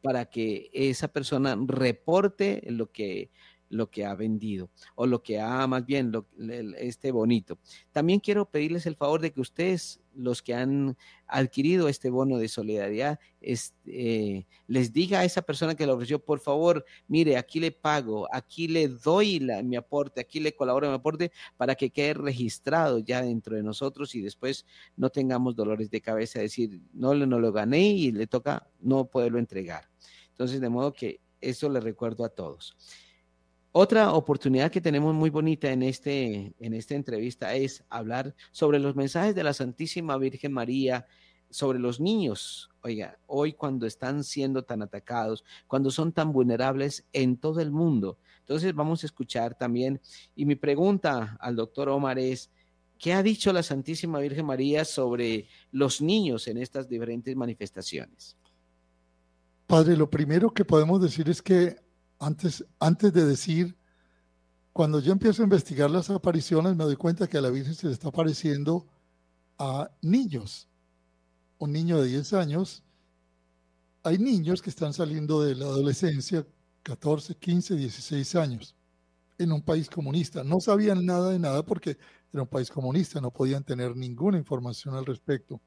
para 0.00 0.26
que 0.26 0.70
esa 0.72 1.08
persona 1.08 1.56
reporte 1.66 2.62
lo 2.68 2.90
que 2.92 3.30
lo 3.68 3.90
que 3.90 4.04
ha 4.04 4.14
vendido 4.14 4.70
o 4.94 5.06
lo 5.06 5.22
que 5.22 5.40
ha 5.40 5.66
más 5.66 5.84
bien 5.84 6.12
lo, 6.12 6.26
este 6.78 7.10
bonito. 7.10 7.58
También 7.92 8.20
quiero 8.20 8.48
pedirles 8.48 8.86
el 8.86 8.96
favor 8.96 9.20
de 9.20 9.32
que 9.32 9.40
ustedes, 9.40 10.00
los 10.14 10.42
que 10.42 10.54
han 10.54 10.96
adquirido 11.26 11.88
este 11.88 12.10
bono 12.10 12.38
de 12.38 12.48
solidaridad, 12.48 13.18
eh, 13.40 14.46
les 14.66 14.92
diga 14.92 15.20
a 15.20 15.24
esa 15.24 15.42
persona 15.42 15.74
que 15.74 15.86
lo 15.86 15.94
ofreció, 15.94 16.18
por 16.18 16.40
favor, 16.40 16.84
mire, 17.08 17.36
aquí 17.36 17.60
le 17.60 17.72
pago, 17.72 18.28
aquí 18.32 18.68
le 18.68 18.88
doy 18.88 19.40
la, 19.40 19.62
mi 19.62 19.76
aporte, 19.76 20.20
aquí 20.20 20.40
le 20.40 20.54
colaboro 20.54 20.88
mi 20.88 20.94
aporte 20.94 21.32
para 21.56 21.74
que 21.74 21.90
quede 21.90 22.14
registrado 22.14 22.98
ya 22.98 23.22
dentro 23.22 23.56
de 23.56 23.62
nosotros 23.62 24.14
y 24.14 24.20
después 24.20 24.64
no 24.96 25.10
tengamos 25.10 25.56
dolores 25.56 25.90
de 25.90 26.00
cabeza, 26.00 26.40
decir, 26.40 26.80
no, 26.92 27.14
no 27.14 27.38
lo 27.38 27.52
gané 27.52 27.88
y 27.88 28.12
le 28.12 28.26
toca 28.26 28.68
no 28.80 29.06
poderlo 29.06 29.38
entregar. 29.38 29.88
Entonces, 30.30 30.60
de 30.60 30.68
modo 30.68 30.92
que 30.92 31.20
eso 31.40 31.68
le 31.68 31.80
recuerdo 31.80 32.24
a 32.24 32.28
todos. 32.28 32.76
Otra 33.78 34.14
oportunidad 34.14 34.70
que 34.70 34.80
tenemos 34.80 35.14
muy 35.14 35.28
bonita 35.28 35.70
en, 35.70 35.82
este, 35.82 36.54
en 36.58 36.72
esta 36.72 36.94
entrevista 36.94 37.54
es 37.54 37.84
hablar 37.90 38.34
sobre 38.50 38.78
los 38.78 38.96
mensajes 38.96 39.34
de 39.34 39.44
la 39.44 39.52
Santísima 39.52 40.16
Virgen 40.16 40.54
María, 40.54 41.06
sobre 41.50 41.78
los 41.78 42.00
niños. 42.00 42.70
Oiga, 42.80 43.18
hoy 43.26 43.52
cuando 43.52 43.86
están 43.86 44.24
siendo 44.24 44.62
tan 44.62 44.80
atacados, 44.80 45.44
cuando 45.66 45.90
son 45.90 46.10
tan 46.12 46.32
vulnerables 46.32 47.04
en 47.12 47.36
todo 47.36 47.60
el 47.60 47.70
mundo. 47.70 48.16
Entonces 48.38 48.74
vamos 48.74 49.02
a 49.02 49.08
escuchar 49.08 49.58
también. 49.58 50.00
Y 50.34 50.46
mi 50.46 50.54
pregunta 50.54 51.36
al 51.38 51.54
doctor 51.54 51.90
Omar 51.90 52.18
es, 52.18 52.50
¿Qué 52.98 53.12
ha 53.12 53.22
dicho 53.22 53.52
la 53.52 53.62
Santísima 53.62 54.20
Virgen 54.20 54.46
María 54.46 54.86
sobre 54.86 55.48
los 55.70 56.00
niños 56.00 56.48
en 56.48 56.56
estas 56.56 56.88
diferentes 56.88 57.36
manifestaciones? 57.36 58.38
Padre, 59.66 59.98
lo 59.98 60.08
primero 60.08 60.50
que 60.50 60.64
podemos 60.64 61.02
decir 61.02 61.28
es 61.28 61.42
que 61.42 61.84
antes, 62.18 62.64
antes 62.78 63.12
de 63.12 63.24
decir, 63.24 63.76
cuando 64.72 65.00
yo 65.00 65.12
empiezo 65.12 65.42
a 65.42 65.44
investigar 65.44 65.90
las 65.90 66.10
apariciones, 66.10 66.76
me 66.76 66.84
doy 66.84 66.96
cuenta 66.96 67.26
que 67.26 67.38
a 67.38 67.40
la 67.40 67.50
Virgen 67.50 67.74
se 67.74 67.86
le 67.86 67.92
está 67.92 68.08
apareciendo 68.08 68.86
a 69.58 69.90
niños. 70.02 70.68
Un 71.58 71.72
niño 71.72 72.00
de 72.00 72.08
10 72.08 72.32
años. 72.34 72.82
Hay 74.02 74.18
niños 74.18 74.60
que 74.60 74.70
están 74.70 74.92
saliendo 74.92 75.42
de 75.42 75.54
la 75.54 75.64
adolescencia, 75.64 76.46
14, 76.82 77.34
15, 77.36 77.74
16 77.74 78.34
años, 78.36 78.76
en 79.38 79.52
un 79.52 79.62
país 79.62 79.88
comunista. 79.88 80.44
No 80.44 80.60
sabían 80.60 81.04
nada 81.04 81.30
de 81.30 81.38
nada 81.38 81.64
porque 81.64 81.96
era 82.32 82.42
un 82.42 82.48
país 82.48 82.70
comunista, 82.70 83.20
no 83.20 83.30
podían 83.30 83.64
tener 83.64 83.96
ninguna 83.96 84.36
información 84.36 84.94
al 84.94 85.06
respecto. 85.06 85.60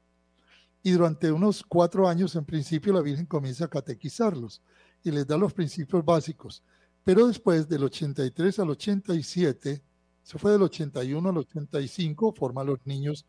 Y 0.82 0.92
durante 0.92 1.30
unos 1.30 1.62
cuatro 1.62 2.08
años, 2.08 2.36
en 2.36 2.44
principio, 2.44 2.92
la 2.92 3.02
Virgen 3.02 3.26
comienza 3.26 3.66
a 3.66 3.68
catequizarlos 3.68 4.62
y 5.02 5.10
les 5.10 5.26
da 5.26 5.36
los 5.36 5.52
principios 5.52 6.04
básicos. 6.04 6.62
Pero 7.04 7.26
después, 7.26 7.68
del 7.68 7.84
83 7.84 8.58
al 8.58 8.70
87, 8.70 9.82
se 10.22 10.38
fue 10.38 10.52
del 10.52 10.62
81 10.62 11.28
al 11.28 11.38
85, 11.38 12.34
forma 12.34 12.60
a 12.60 12.64
los 12.64 12.78
niños 12.84 13.26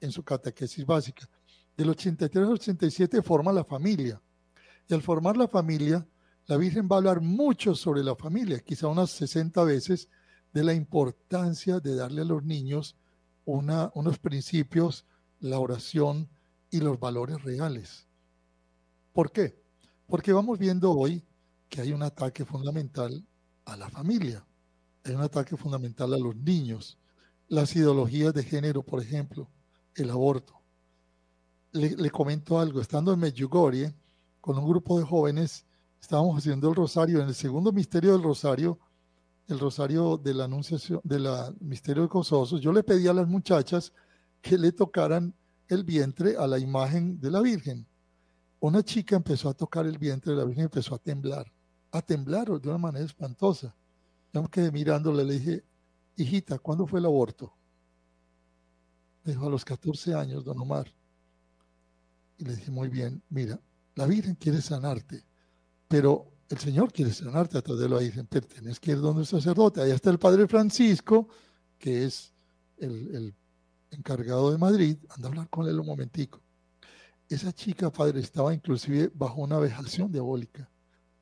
en 0.00 0.12
su 0.12 0.22
catequesis 0.22 0.84
básica. 0.84 1.28
Del 1.76 1.90
83 1.90 2.46
al 2.46 2.52
87 2.52 3.22
forma 3.22 3.52
la 3.52 3.64
familia. 3.64 4.20
Y 4.88 4.94
al 4.94 5.02
formar 5.02 5.36
la 5.36 5.48
familia, 5.48 6.06
la 6.46 6.56
Virgen 6.56 6.88
va 6.90 6.96
a 6.96 6.98
hablar 6.98 7.20
mucho 7.20 7.74
sobre 7.74 8.04
la 8.04 8.14
familia, 8.14 8.60
quizá 8.60 8.86
unas 8.88 9.10
60 9.10 9.64
veces, 9.64 10.08
de 10.52 10.62
la 10.62 10.74
importancia 10.74 11.80
de 11.80 11.96
darle 11.96 12.20
a 12.20 12.26
los 12.26 12.44
niños 12.44 12.96
una, 13.44 13.90
unos 13.94 14.18
principios, 14.18 15.06
la 15.40 15.58
oración 15.58 16.28
y 16.70 16.78
los 16.78 17.00
valores 17.00 17.42
reales. 17.42 18.06
¿Por 19.12 19.32
qué? 19.32 19.63
Porque 20.06 20.32
vamos 20.32 20.58
viendo 20.58 20.92
hoy 20.92 21.22
que 21.68 21.80
hay 21.80 21.92
un 21.92 22.02
ataque 22.02 22.44
fundamental 22.44 23.24
a 23.64 23.76
la 23.76 23.88
familia, 23.88 24.44
hay 25.04 25.14
un 25.14 25.22
ataque 25.22 25.56
fundamental 25.56 26.12
a 26.14 26.18
los 26.18 26.36
niños, 26.36 26.98
las 27.48 27.74
ideologías 27.74 28.32
de 28.34 28.42
género, 28.42 28.82
por 28.82 29.00
ejemplo, 29.00 29.48
el 29.94 30.10
aborto. 30.10 30.60
Le, 31.72 32.10
comento 32.10 32.60
algo, 32.60 32.80
estando 32.80 33.12
en 33.12 33.18
Medjugorje 33.18 33.94
con 34.40 34.58
un 34.58 34.68
grupo 34.68 34.98
de 34.98 35.04
jóvenes, 35.04 35.64
estábamos 36.00 36.38
haciendo 36.38 36.68
el 36.68 36.76
rosario, 36.76 37.20
en 37.20 37.28
el 37.28 37.34
segundo 37.34 37.72
misterio 37.72 38.12
del 38.12 38.22
rosario, 38.22 38.78
el 39.48 39.58
rosario 39.58 40.16
de 40.16 40.34
la 40.34 40.44
anunciación, 40.44 41.00
del 41.02 41.26
misterio 41.60 42.02
de 42.02 42.08
gozosos, 42.08 42.60
yo 42.60 42.72
le 42.72 42.82
pedí 42.82 43.08
a 43.08 43.12
las 43.12 43.26
muchachas 43.26 43.92
que 44.40 44.56
le 44.56 44.72
tocaran 44.72 45.34
el 45.68 45.82
vientre 45.82 46.36
a 46.36 46.46
la 46.46 46.58
imagen 46.58 47.18
de 47.20 47.30
la 47.30 47.40
Virgen. 47.40 47.86
Una 48.64 48.82
chica 48.82 49.14
empezó 49.14 49.50
a 49.50 49.52
tocar 49.52 49.84
el 49.84 49.98
vientre 49.98 50.32
de 50.32 50.38
la 50.38 50.44
Virgen 50.46 50.62
y 50.62 50.64
empezó 50.64 50.94
a 50.94 50.98
temblar, 50.98 51.52
a 51.90 52.00
temblar 52.00 52.48
de 52.48 52.66
una 52.70 52.78
manera 52.78 53.04
espantosa. 53.04 53.76
Yo 54.32 54.42
me 54.42 54.48
quedé 54.48 54.72
mirándole, 54.72 55.22
le 55.22 55.34
dije, 55.34 55.64
hijita, 56.16 56.58
¿cuándo 56.58 56.86
fue 56.86 56.98
el 56.98 57.04
aborto? 57.04 57.52
Me 59.22 59.32
dijo, 59.32 59.46
a 59.46 59.50
los 59.50 59.66
14 59.66 60.14
años, 60.14 60.46
don 60.46 60.58
Omar. 60.58 60.90
Y 62.38 62.46
le 62.46 62.56
dije, 62.56 62.70
muy 62.70 62.88
bien, 62.88 63.22
mira, 63.28 63.60
la 63.96 64.06
Virgen 64.06 64.34
quiere 64.34 64.62
sanarte, 64.62 65.22
pero 65.86 66.32
el 66.48 66.56
Señor 66.56 66.90
quiere 66.90 67.12
sanarte 67.12 67.58
a 67.58 67.60
través 67.60 67.82
de 67.82 67.88
la 67.90 67.98
Virgen, 67.98 68.26
pero 68.30 68.46
tienes 68.46 68.80
que 68.80 68.92
ir 68.92 69.00
donde 69.02 69.20
el 69.20 69.26
sacerdote. 69.26 69.82
Ahí 69.82 69.90
está 69.90 70.08
el 70.08 70.18
Padre 70.18 70.48
Francisco, 70.48 71.28
que 71.78 72.06
es 72.06 72.32
el, 72.78 73.34
encargado 73.90 74.50
de 74.50 74.56
Madrid. 74.56 74.96
Anda 75.10 75.28
a 75.28 75.30
hablar 75.32 75.50
con 75.50 75.68
él 75.68 75.78
un 75.78 75.86
momentico. 75.86 76.40
Esa 77.28 77.52
chica, 77.52 77.90
padre, 77.90 78.20
estaba 78.20 78.52
inclusive 78.52 79.10
bajo 79.14 79.40
una 79.40 79.58
vejación 79.58 80.12
diabólica 80.12 80.70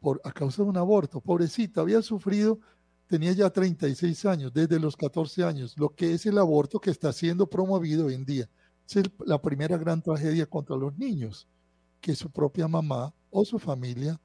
por, 0.00 0.20
a 0.24 0.32
causa 0.32 0.62
de 0.62 0.68
un 0.68 0.76
aborto. 0.76 1.20
Pobrecita, 1.20 1.80
había 1.80 2.02
sufrido, 2.02 2.58
tenía 3.06 3.32
ya 3.32 3.50
36 3.50 4.24
años, 4.26 4.52
desde 4.52 4.80
los 4.80 4.96
14 4.96 5.44
años, 5.44 5.78
lo 5.78 5.94
que 5.94 6.14
es 6.14 6.26
el 6.26 6.38
aborto 6.38 6.80
que 6.80 6.90
está 6.90 7.12
siendo 7.12 7.48
promovido 7.48 8.06
hoy 8.06 8.14
en 8.14 8.24
día. 8.24 8.50
Es 8.88 9.04
la 9.24 9.40
primera 9.40 9.76
gran 9.76 10.02
tragedia 10.02 10.46
contra 10.46 10.76
los 10.76 10.96
niños, 10.98 11.46
que 12.00 12.16
su 12.16 12.30
propia 12.30 12.66
mamá 12.66 13.14
o 13.30 13.44
su 13.44 13.58
familia 13.58 14.20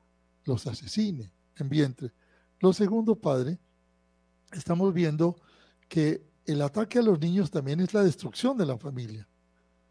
los 0.46 0.66
asesine 0.66 1.32
en 1.58 1.70
vientre. 1.70 2.12
Lo 2.60 2.74
segundo, 2.74 3.16
padre, 3.16 3.60
estamos 4.52 4.94
viendo 4.94 5.36
que 5.88 6.26
el 6.46 6.62
ataque 6.62 7.00
a 7.00 7.04
los 7.04 7.20
niños 7.20 7.52
también 7.52 7.80
es 7.82 7.94
la 7.94 8.04
destrucción 8.04 8.58
de 8.58 8.66
la 8.66 8.78
familia. 8.78 9.28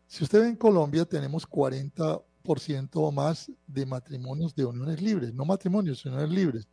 Si 0.07 0.23
usted 0.25 0.41
ve 0.41 0.49
en 0.49 0.57
Colombia, 0.57 1.05
tenemos 1.05 1.49
40% 1.49 2.91
o 2.95 3.13
más 3.13 3.51
de 3.67 3.87
matrimonios 3.87 4.55
de 4.55 4.65
uniones 4.65 5.03
libres, 5.03 5.35
no 5.35 5.45
matrimonios, 5.45 6.05
uniones 6.05 6.31
libres. 6.31 6.69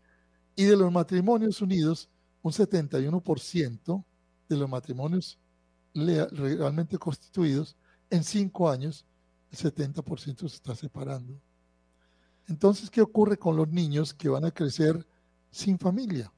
Y 0.55 0.65
de 0.65 0.77
los 0.77 0.91
matrimonios 0.91 1.61
unidos, 1.61 2.09
un 2.43 2.51
71% 2.51 4.03
de 4.49 4.57
los 4.57 4.69
matrimonios 4.69 5.39
realmente 5.93 6.97
constituidos, 6.97 7.75
en 8.09 8.23
cinco 8.23 8.69
años, 8.69 9.05
el 9.51 9.57
70% 9.57 10.39
se 10.39 10.55
está 10.55 10.75
separando. 10.75 11.39
Entonces, 12.47 12.89
¿qué 12.89 13.01
ocurre 13.01 13.37
con 13.37 13.55
los 13.55 13.69
niños 13.69 14.13
que 14.13 14.29
van 14.29 14.45
a 14.45 14.51
crecer 14.51 15.05
sin 15.49 15.79
familia 15.79 16.31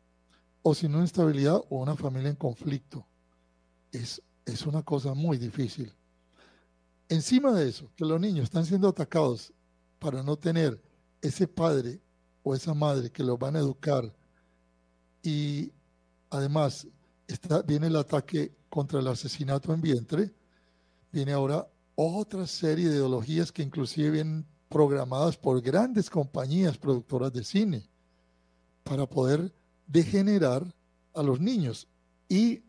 o 0.62 0.74
sin 0.76 0.94
una 0.96 1.04
estabilidad 1.04 1.62
o 1.70 1.82
una 1.82 1.96
familia 1.96 2.30
en 2.30 2.36
conflicto? 2.36 3.06
Es, 3.92 4.22
es 4.46 4.66
una 4.66 4.84
cosa 4.84 5.14
muy 5.14 5.38
difícil. 5.38 5.94
Encima 7.10 7.52
de 7.52 7.70
eso, 7.70 7.89
que 7.96 8.06
los 8.06 8.20
niños 8.20 8.46
están 8.46 8.65
siendo 8.65 8.88
atacados 8.88 9.54
para 10.00 10.24
no 10.24 10.38
tener 10.38 10.82
ese 11.22 11.48
padre 11.48 12.02
o 12.44 12.56
esa 12.56 12.74
madre 12.74 13.12
que 13.12 13.24
los 13.24 13.38
van 13.38 13.56
a 13.56 13.60
educar 13.60 14.12
y 15.22 15.72
además 16.30 16.88
viene 17.65 17.88
el 17.88 17.96
ataque 17.96 18.56
contra 18.70 19.00
el 19.00 19.08
asesinato 19.08 19.74
en 19.74 19.82
vientre, 19.82 20.34
viene 21.12 21.34
ahora 21.34 21.68
otra 21.96 22.46
serie 22.46 22.89
de 22.89 22.96
ideologías 22.96 23.52
que 23.52 23.63
inclusive 23.63 24.12
vienen 24.12 24.46
programadas 24.70 25.38
por 25.38 25.62
grandes 25.62 26.10
compañías 26.10 26.78
productoras 26.78 27.32
de 27.32 27.44
cine 27.44 27.89
para 28.84 29.08
poder 29.08 29.54
degenerar 29.88 30.65
a 31.13 31.24
los 31.24 31.39
niños. 31.39 31.88
Y 32.28 32.63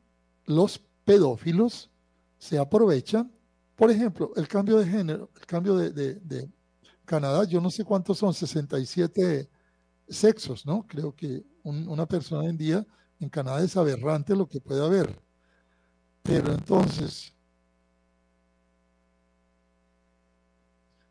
los 0.45 0.81
pedófilos 1.05 1.91
se 2.39 2.59
aprovechan, 2.59 3.33
por 3.77 3.91
ejemplo, 3.91 4.33
el 4.37 4.49
cambio 4.49 4.79
de 4.79 4.87
género, 4.87 5.31
el 5.37 5.47
cambio 5.47 5.77
de, 5.77 6.51
Canadá, 7.05 7.45
yo 7.45 7.61
no 7.61 7.71
sé 7.71 7.85
cuántos 7.85 8.19
son, 8.19 8.35
67 8.35 9.49
sexos, 10.09 10.67
¿no? 10.67 10.85
Creo 10.87 11.15
que 11.15 11.45
una 11.63 12.07
persona 12.07 12.49
en 12.49 12.57
día 12.57 12.85
en 13.21 13.29
Canadá 13.29 13.63
es 13.63 13.77
aberrante 13.77 14.35
lo 14.35 14.49
que 14.49 14.61
puede 14.61 14.85
haber. 14.85 15.17
Pero 16.23 16.53
entonces, 16.53 17.37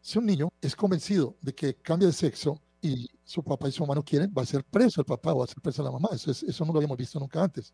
Si 0.06 0.19
un 0.19 0.28
niño 0.28 0.49
es 0.62 0.75
convencido 0.75 1.36
de 1.41 1.56
que 1.56 1.73
cambia 1.78 2.08
de 2.08 2.13
sexo 2.13 2.62
y 2.80 3.10
su 3.23 3.43
papá 3.43 3.67
y 3.69 3.71
su 3.71 3.82
mamá 3.82 3.95
no 3.95 4.06
quieren, 4.06 4.32
va 4.38 4.43
a 4.43 4.45
ser 4.45 4.63
preso 4.63 5.01
el 5.01 5.06
papá 5.06 5.34
o 5.34 5.39
va 5.39 5.45
a 5.45 5.47
ser 5.47 5.60
preso 5.60 5.82
la 5.82 5.89
mamá. 5.89 6.10
Eso, 6.12 6.30
eso 6.30 6.63
no 6.63 6.71
lo 6.71 6.78
habíamos 6.78 6.95
visto 6.95 7.19
nunca 7.19 7.41
antes. 7.41 7.73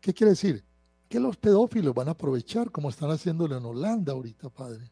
¿Qué 0.00 0.14
quiere 0.14 0.30
decir? 0.30 0.64
Que 1.12 1.20
los 1.20 1.36
pedófilos 1.36 1.92
van 1.94 2.08
a 2.08 2.12
aprovechar, 2.12 2.70
como 2.70 2.88
están 2.88 3.10
haciéndolo 3.10 3.54
en 3.54 3.66
Holanda 3.66 4.14
ahorita, 4.14 4.48
padre, 4.48 4.90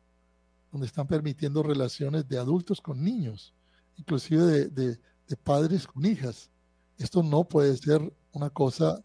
donde 0.71 0.87
están 0.87 1.07
permitiendo 1.07 1.63
relaciones 1.63 2.29
de 2.29 2.37
adultos 2.37 2.79
con 2.83 3.03
niños, 3.03 3.55
inclusive 3.97 4.69
de, 4.69 4.99
padres 5.43 5.87
con 5.87 6.05
hijas. 6.05 6.51
Esto 6.99 7.23
no 7.23 7.45
puede 7.45 7.75
ser 7.79 8.13
una 8.33 8.51
cosa 8.51 9.03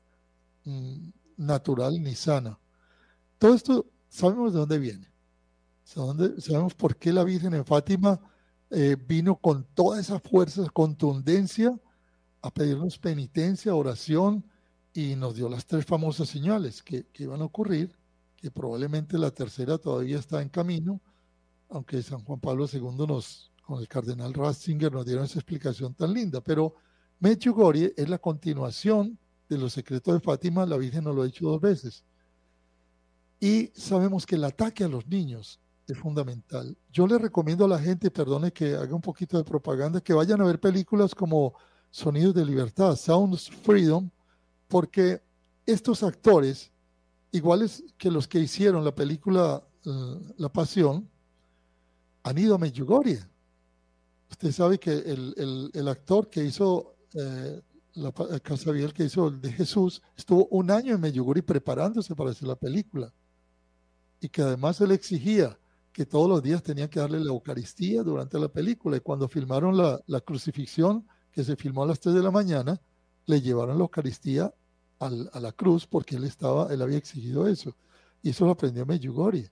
mm, 0.65 1.09
natural 1.37 2.03
ni 2.03 2.15
sana. 2.15 2.59
Todo 3.37 3.53
esto 3.53 3.85
sabemos 4.09 4.51
de 4.51 4.59
dónde 4.59 4.77
viene 4.77 5.15
sabemos 5.85 6.73
por 6.73 6.97
qué 6.97 7.13
la 7.13 7.23
Virgen 7.23 7.53
en 7.53 7.63
Fátima 7.63 8.19
eh, 8.71 8.97
vino 9.07 9.37
con 9.37 9.63
toda 9.73 10.01
esa 10.01 10.19
fuerza, 10.19 10.67
contundencia, 10.73 11.79
a 12.41 12.51
pedirnos 12.51 12.97
penitencia, 12.97 13.73
oración, 13.73 14.43
y 14.95 15.17
nos 15.17 15.35
dio 15.35 15.49
las 15.49 15.65
tres 15.65 15.85
famosas 15.85 16.29
señales 16.29 16.81
que, 16.81 17.05
iban 17.15 17.41
a 17.41 17.45
ocurrir, 17.45 17.93
que 18.37 18.49
probablemente 18.49 19.17
la 19.17 19.29
tercera 19.29 19.77
todavía 19.77 20.17
está 20.17 20.41
en 20.41 20.47
camino, 20.47 21.01
aunque 21.69 22.01
San 22.01 22.23
Juan 22.23 22.39
Pablo 22.39 22.65
II 22.71 23.05
nos, 23.05 23.51
con 23.61 23.81
el 23.81 23.89
cardenal 23.89 24.33
Ratzinger, 24.33 24.93
nos 24.93 25.05
dieron 25.05 25.25
esa 25.25 25.37
explicación 25.37 25.93
tan 25.93 26.13
linda. 26.13 26.39
Pero 26.39 26.75
Medjugorje 27.19 27.93
es 27.97 28.07
la 28.07 28.19
continuación 28.19 29.19
de 29.49 29.57
los 29.57 29.73
secretos 29.73 30.13
de 30.13 30.21
Fátima, 30.21 30.65
la 30.65 30.77
Virgen 30.77 31.03
nos 31.03 31.13
lo 31.13 31.23
ha 31.23 31.25
dicho 31.25 31.45
dos 31.45 31.59
veces. 31.59 32.05
Y 33.37 33.71
sabemos 33.75 34.25
que 34.25 34.35
el 34.35 34.45
ataque 34.45 34.85
a 34.85 34.87
los 34.87 35.05
niños 35.07 35.59
es 35.87 35.97
fundamental. 35.97 36.77
Yo 36.89 37.05
le 37.05 37.17
recomiendo 37.17 37.65
a 37.65 37.67
la 37.67 37.79
gente, 37.79 38.09
perdone 38.09 38.53
que 38.53 38.75
haga 38.75 38.95
un 38.95 39.01
poquito 39.01 39.37
de 39.37 39.43
propaganda, 39.43 39.99
que 39.99 40.13
vayan 40.13 40.39
a 40.39 40.45
ver 40.45 40.61
películas 40.61 41.13
como 41.13 41.53
Sonidos 41.91 42.33
de 42.33 42.45
Libertad, 42.45 42.95
Sounds 42.95 43.49
Freedom, 43.49 44.09
porque 44.67 45.21
estos 45.65 46.03
actores 46.03 46.71
iguales 47.31 47.83
que 47.97 48.11
los 48.11 48.27
que 48.27 48.39
hicieron 48.39 48.83
la 48.83 48.95
película 48.95 49.63
eh, 49.85 50.33
La 50.37 50.49
Pasión, 50.49 51.07
han 52.23 52.37
ido 52.37 52.55
a 52.55 52.57
Medjugorje. 52.57 53.19
Usted 54.31 54.51
sabe 54.51 54.79
que 54.79 54.91
el, 54.91 55.87
actor 55.87 56.27
que 56.29 56.43
hizo 56.43 56.95
eh, 57.13 57.61
la 57.93 58.11
Casa 58.41 58.71
Biel, 58.71 58.93
que 58.93 59.03
hizo 59.03 59.29
de 59.29 59.51
Jesús, 59.51 60.01
estuvo 60.17 60.47
un 60.47 60.71
año 60.71 60.95
en 60.95 61.01
Medjugorje 61.01 61.43
preparándose 61.43 62.15
para 62.15 62.31
hacer 62.31 62.47
la 62.47 62.55
película. 62.55 63.13
Y 64.19 64.29
que 64.29 64.41
además 64.41 64.81
él 64.81 64.91
exigía 64.91 65.57
que 65.93 66.05
todos 66.05 66.27
los 66.27 66.41
días 66.41 66.63
tenían 66.63 66.89
que 66.89 66.99
darle 66.99 67.19
la 67.19 67.29
Eucaristía 67.31 68.01
durante 68.01 68.39
la 68.39 68.47
película. 68.47 68.97
Y 68.97 69.01
cuando 69.01 69.27
filmaron 69.27 69.77
la, 69.77 70.01
la 70.07 70.19
crucifixión, 70.19 71.07
que 71.31 71.43
se 71.43 71.55
filmó 71.55 71.83
a 71.83 71.87
las 71.87 71.99
3 71.99 72.15
de 72.15 72.23
la 72.23 72.31
mañana, 72.31 72.81
le 73.25 73.41
llevaron 73.41 73.77
la 73.77 73.83
Eucaristía 73.83 74.53
a 74.99 75.39
la 75.39 75.51
cruz 75.51 75.85
porque 75.85 76.15
él 76.15 76.23
estaba, 76.23 76.73
él 76.73 76.81
había 76.81 76.97
exigido 76.97 77.47
eso. 77.47 77.75
Y 78.21 78.29
eso 78.29 78.45
lo 78.45 78.51
aprendió 78.51 78.85
Medjugorje. 78.85 79.51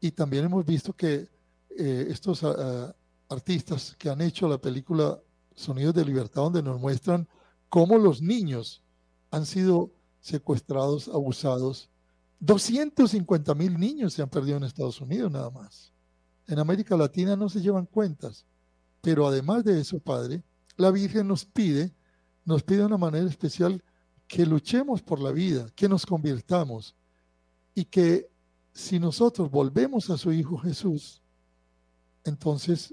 Y 0.00 0.12
también 0.12 0.44
hemos 0.44 0.64
visto 0.64 0.92
que 0.92 1.28
eh, 1.70 2.06
estos 2.08 2.42
ah, 2.44 2.54
ah, 2.58 2.94
artistas 3.28 3.94
que 3.98 4.10
han 4.10 4.20
hecho 4.20 4.48
la 4.48 4.58
película 4.58 5.20
Sonidos 5.54 5.94
de 5.94 6.04
Libertad, 6.04 6.42
donde 6.42 6.62
nos 6.62 6.80
muestran 6.80 7.28
cómo 7.68 7.98
los 7.98 8.22
niños 8.22 8.82
han 9.30 9.46
sido 9.46 9.92
secuestrados, 10.20 11.08
abusados. 11.08 11.90
250 12.40 13.54
mil 13.54 13.78
niños 13.78 14.14
se 14.14 14.22
han 14.22 14.30
perdido 14.30 14.56
en 14.56 14.64
Estados 14.64 15.00
Unidos 15.00 15.30
nada 15.30 15.50
más. 15.50 15.92
En 16.46 16.58
América 16.58 16.96
Latina 16.96 17.36
no 17.36 17.48
se 17.48 17.60
llevan 17.60 17.86
cuentas. 17.86 18.46
Pero 19.00 19.26
además 19.26 19.64
de 19.64 19.80
eso, 19.80 19.98
Padre, 19.98 20.42
la 20.76 20.90
Virgen 20.90 21.28
nos 21.28 21.44
pide, 21.44 21.92
nos 22.50 22.64
pide 22.64 22.78
de 22.78 22.86
una 22.86 22.98
manera 22.98 23.28
especial 23.28 23.82
que 24.26 24.44
luchemos 24.44 25.02
por 25.02 25.20
la 25.20 25.30
vida, 25.30 25.68
que 25.76 25.88
nos 25.88 26.04
convirtamos 26.04 26.96
y 27.76 27.84
que 27.84 28.28
si 28.72 28.98
nosotros 28.98 29.50
volvemos 29.50 30.10
a 30.10 30.18
su 30.18 30.32
Hijo 30.32 30.58
Jesús, 30.58 31.22
entonces 32.24 32.92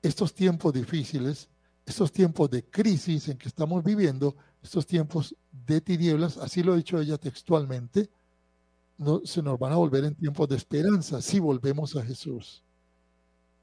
estos 0.00 0.32
tiempos 0.32 0.72
difíciles, 0.72 1.48
estos 1.84 2.12
tiempos 2.12 2.48
de 2.50 2.64
crisis 2.64 3.28
en 3.28 3.38
que 3.38 3.48
estamos 3.48 3.82
viviendo, 3.82 4.36
estos 4.62 4.86
tiempos 4.86 5.34
de 5.50 5.80
tinieblas, 5.80 6.38
así 6.38 6.62
lo 6.62 6.72
ha 6.72 6.76
dicho 6.76 7.00
ella 7.00 7.18
textualmente, 7.18 8.08
no, 8.98 9.20
se 9.24 9.42
nos 9.42 9.58
van 9.58 9.72
a 9.72 9.76
volver 9.76 10.04
en 10.04 10.14
tiempos 10.14 10.48
de 10.48 10.56
esperanza 10.56 11.20
si 11.20 11.40
volvemos 11.40 11.96
a 11.96 12.04
Jesús. 12.04 12.62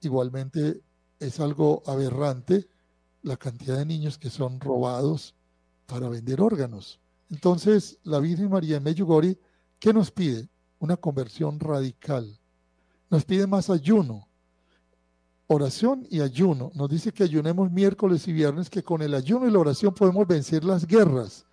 Igualmente 0.01 0.81
es 1.17 1.39
algo 1.39 1.81
aberrante 1.85 2.67
la 3.21 3.37
cantidad 3.37 3.77
de 3.77 3.85
niños 3.85 4.17
que 4.17 4.29
son 4.29 4.59
robados 4.59 5.35
para 5.85 6.09
vender 6.09 6.41
órganos. 6.41 6.99
Entonces, 7.29 7.99
la 8.03 8.19
Virgen 8.19 8.49
María 8.49 8.75
de 8.75 8.79
Medjugorje, 8.79 9.39
¿qué 9.79 9.93
nos 9.93 10.11
pide? 10.11 10.49
Una 10.79 10.97
conversión 10.97 11.59
radical. 11.59 12.39
Nos 13.09 13.25
pide 13.25 13.47
más 13.47 13.69
ayuno, 13.69 14.27
oración 15.47 16.05
y 16.09 16.21
ayuno. 16.21 16.71
Nos 16.75 16.89
dice 16.89 17.11
que 17.11 17.23
ayunemos 17.23 17.71
miércoles 17.71 18.27
y 18.27 18.33
viernes, 18.33 18.69
que 18.69 18.83
con 18.83 19.01
el 19.01 19.13
ayuno 19.13 19.47
y 19.47 19.51
la 19.51 19.59
oración 19.59 19.93
podemos 19.93 20.27
vencer 20.27 20.63
las 20.63 20.85
guerras. 20.85 21.45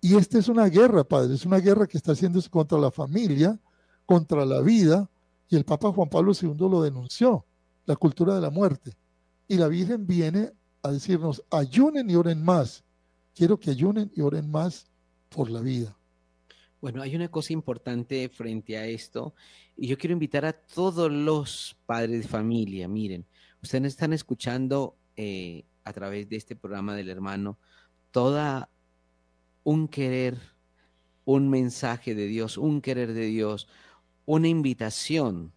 Y 0.00 0.16
esta 0.16 0.38
es 0.38 0.48
una 0.48 0.66
guerra, 0.66 1.04
Padre, 1.04 1.34
es 1.34 1.46
una 1.46 1.58
guerra 1.58 1.86
que 1.86 1.96
está 1.96 2.12
haciéndose 2.12 2.50
contra 2.50 2.78
la 2.78 2.90
familia, 2.90 3.58
contra 4.04 4.44
la 4.44 4.60
vida, 4.60 5.08
y 5.48 5.56
el 5.56 5.64
Papa 5.64 5.92
Juan 5.92 6.08
Pablo 6.08 6.32
II 6.32 6.56
lo 6.58 6.82
denunció, 6.82 7.44
la 7.84 7.94
cultura 7.94 8.34
de 8.34 8.40
la 8.40 8.50
muerte. 8.50 8.96
Y 9.46 9.56
la 9.56 9.68
Virgen 9.68 10.06
viene 10.06 10.52
a 10.82 10.90
decirnos, 10.90 11.42
ayunen 11.50 12.10
y 12.10 12.16
oren 12.16 12.42
más. 12.42 12.84
Quiero 13.34 13.58
que 13.58 13.70
ayunen 13.70 14.10
y 14.14 14.20
oren 14.20 14.50
más 14.50 14.86
por 15.28 15.50
la 15.50 15.60
vida. 15.60 15.96
Bueno, 16.80 17.00
hay 17.00 17.14
una 17.14 17.28
cosa 17.28 17.52
importante 17.52 18.28
frente 18.28 18.76
a 18.76 18.86
esto 18.86 19.34
y 19.76 19.86
yo 19.86 19.96
quiero 19.96 20.12
invitar 20.12 20.44
a 20.44 20.52
todos 20.52 21.10
los 21.10 21.76
padres 21.86 22.22
de 22.22 22.28
familia, 22.28 22.88
miren, 22.88 23.24
ustedes 23.62 23.92
están 23.92 24.12
escuchando 24.12 24.96
eh, 25.16 25.64
a 25.84 25.92
través 25.92 26.28
de 26.28 26.36
este 26.36 26.56
programa 26.56 26.94
del 26.94 27.08
hermano 27.08 27.58
toda 28.10 28.68
un 29.62 29.86
querer, 29.86 30.38
un 31.24 31.48
mensaje 31.48 32.14
de 32.16 32.26
Dios, 32.26 32.58
un 32.58 32.80
querer 32.80 33.12
de 33.12 33.26
Dios, 33.26 33.68
una 34.26 34.48
invitación 34.48 35.52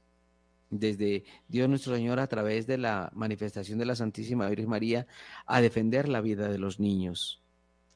desde 0.70 1.24
Dios 1.48 1.70
nuestro 1.70 1.96
Señor 1.96 2.20
a 2.20 2.28
través 2.28 2.68
de 2.68 2.78
la 2.78 3.12
manifestación 3.14 3.80
de 3.80 3.86
la 3.86 3.96
Santísima 3.96 4.50
Virgen 4.50 4.70
María 4.70 5.08
a 5.46 5.62
defender 5.62 6.10
la 6.10 6.22
vida 6.22 6.50
de 6.50 6.58
los 6.58 6.80
niños 6.80 7.42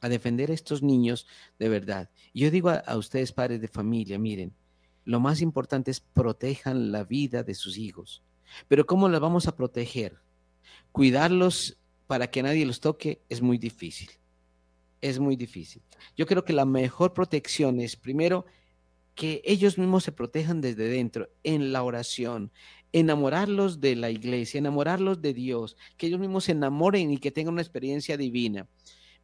a 0.00 0.08
defender 0.08 0.50
a 0.50 0.54
estos 0.54 0.82
niños 0.82 1.26
de 1.58 1.68
verdad. 1.68 2.10
Yo 2.34 2.50
digo 2.50 2.70
a, 2.70 2.96
ustedes, 2.96 3.32
padres 3.32 3.60
de 3.60 3.68
familia, 3.68 4.18
miren, 4.18 4.54
lo 5.04 5.20
más 5.20 5.40
importante 5.40 5.90
es 5.90 6.00
protejan 6.00 6.92
la 6.92 7.04
vida 7.04 7.42
de 7.42 7.54
sus 7.54 7.78
hijos. 7.78 8.22
Pero 8.68 8.86
¿cómo 8.86 9.08
las 9.08 9.20
vamos 9.20 9.46
a 9.46 9.56
proteger? 9.56 10.18
Cuidarlos 10.92 11.78
para 12.06 12.30
que 12.30 12.42
nadie 12.42 12.66
los 12.66 12.80
toque 12.80 13.22
es 13.28 13.42
muy 13.42 13.58
difícil. 13.58 14.10
Es 15.00 15.18
muy 15.18 15.36
difícil. 15.36 15.82
Yo 16.16 16.26
creo 16.26 16.44
que 16.44 16.52
la 16.52 16.64
mejor 16.64 17.14
protección 17.14 17.80
es 17.80 17.96
primero 17.96 18.44
que 19.14 19.42
ellos 19.44 19.78
mismos 19.78 20.04
se 20.04 20.12
protejan 20.12 20.60
desde 20.60 20.88
dentro, 20.88 21.28
en 21.42 21.72
la 21.72 21.82
oración, 21.82 22.52
enamorarlos 22.92 23.80
de 23.80 23.96
la 23.96 24.10
iglesia, 24.10 24.58
enamorarlos 24.58 25.20
de 25.20 25.34
Dios, 25.34 25.76
que 25.96 26.06
ellos 26.06 26.20
mismos 26.20 26.44
se 26.44 26.52
enamoren 26.52 27.10
y 27.10 27.18
que 27.18 27.30
tengan 27.30 27.54
una 27.54 27.62
experiencia 27.62 28.16
divina. 28.16 28.66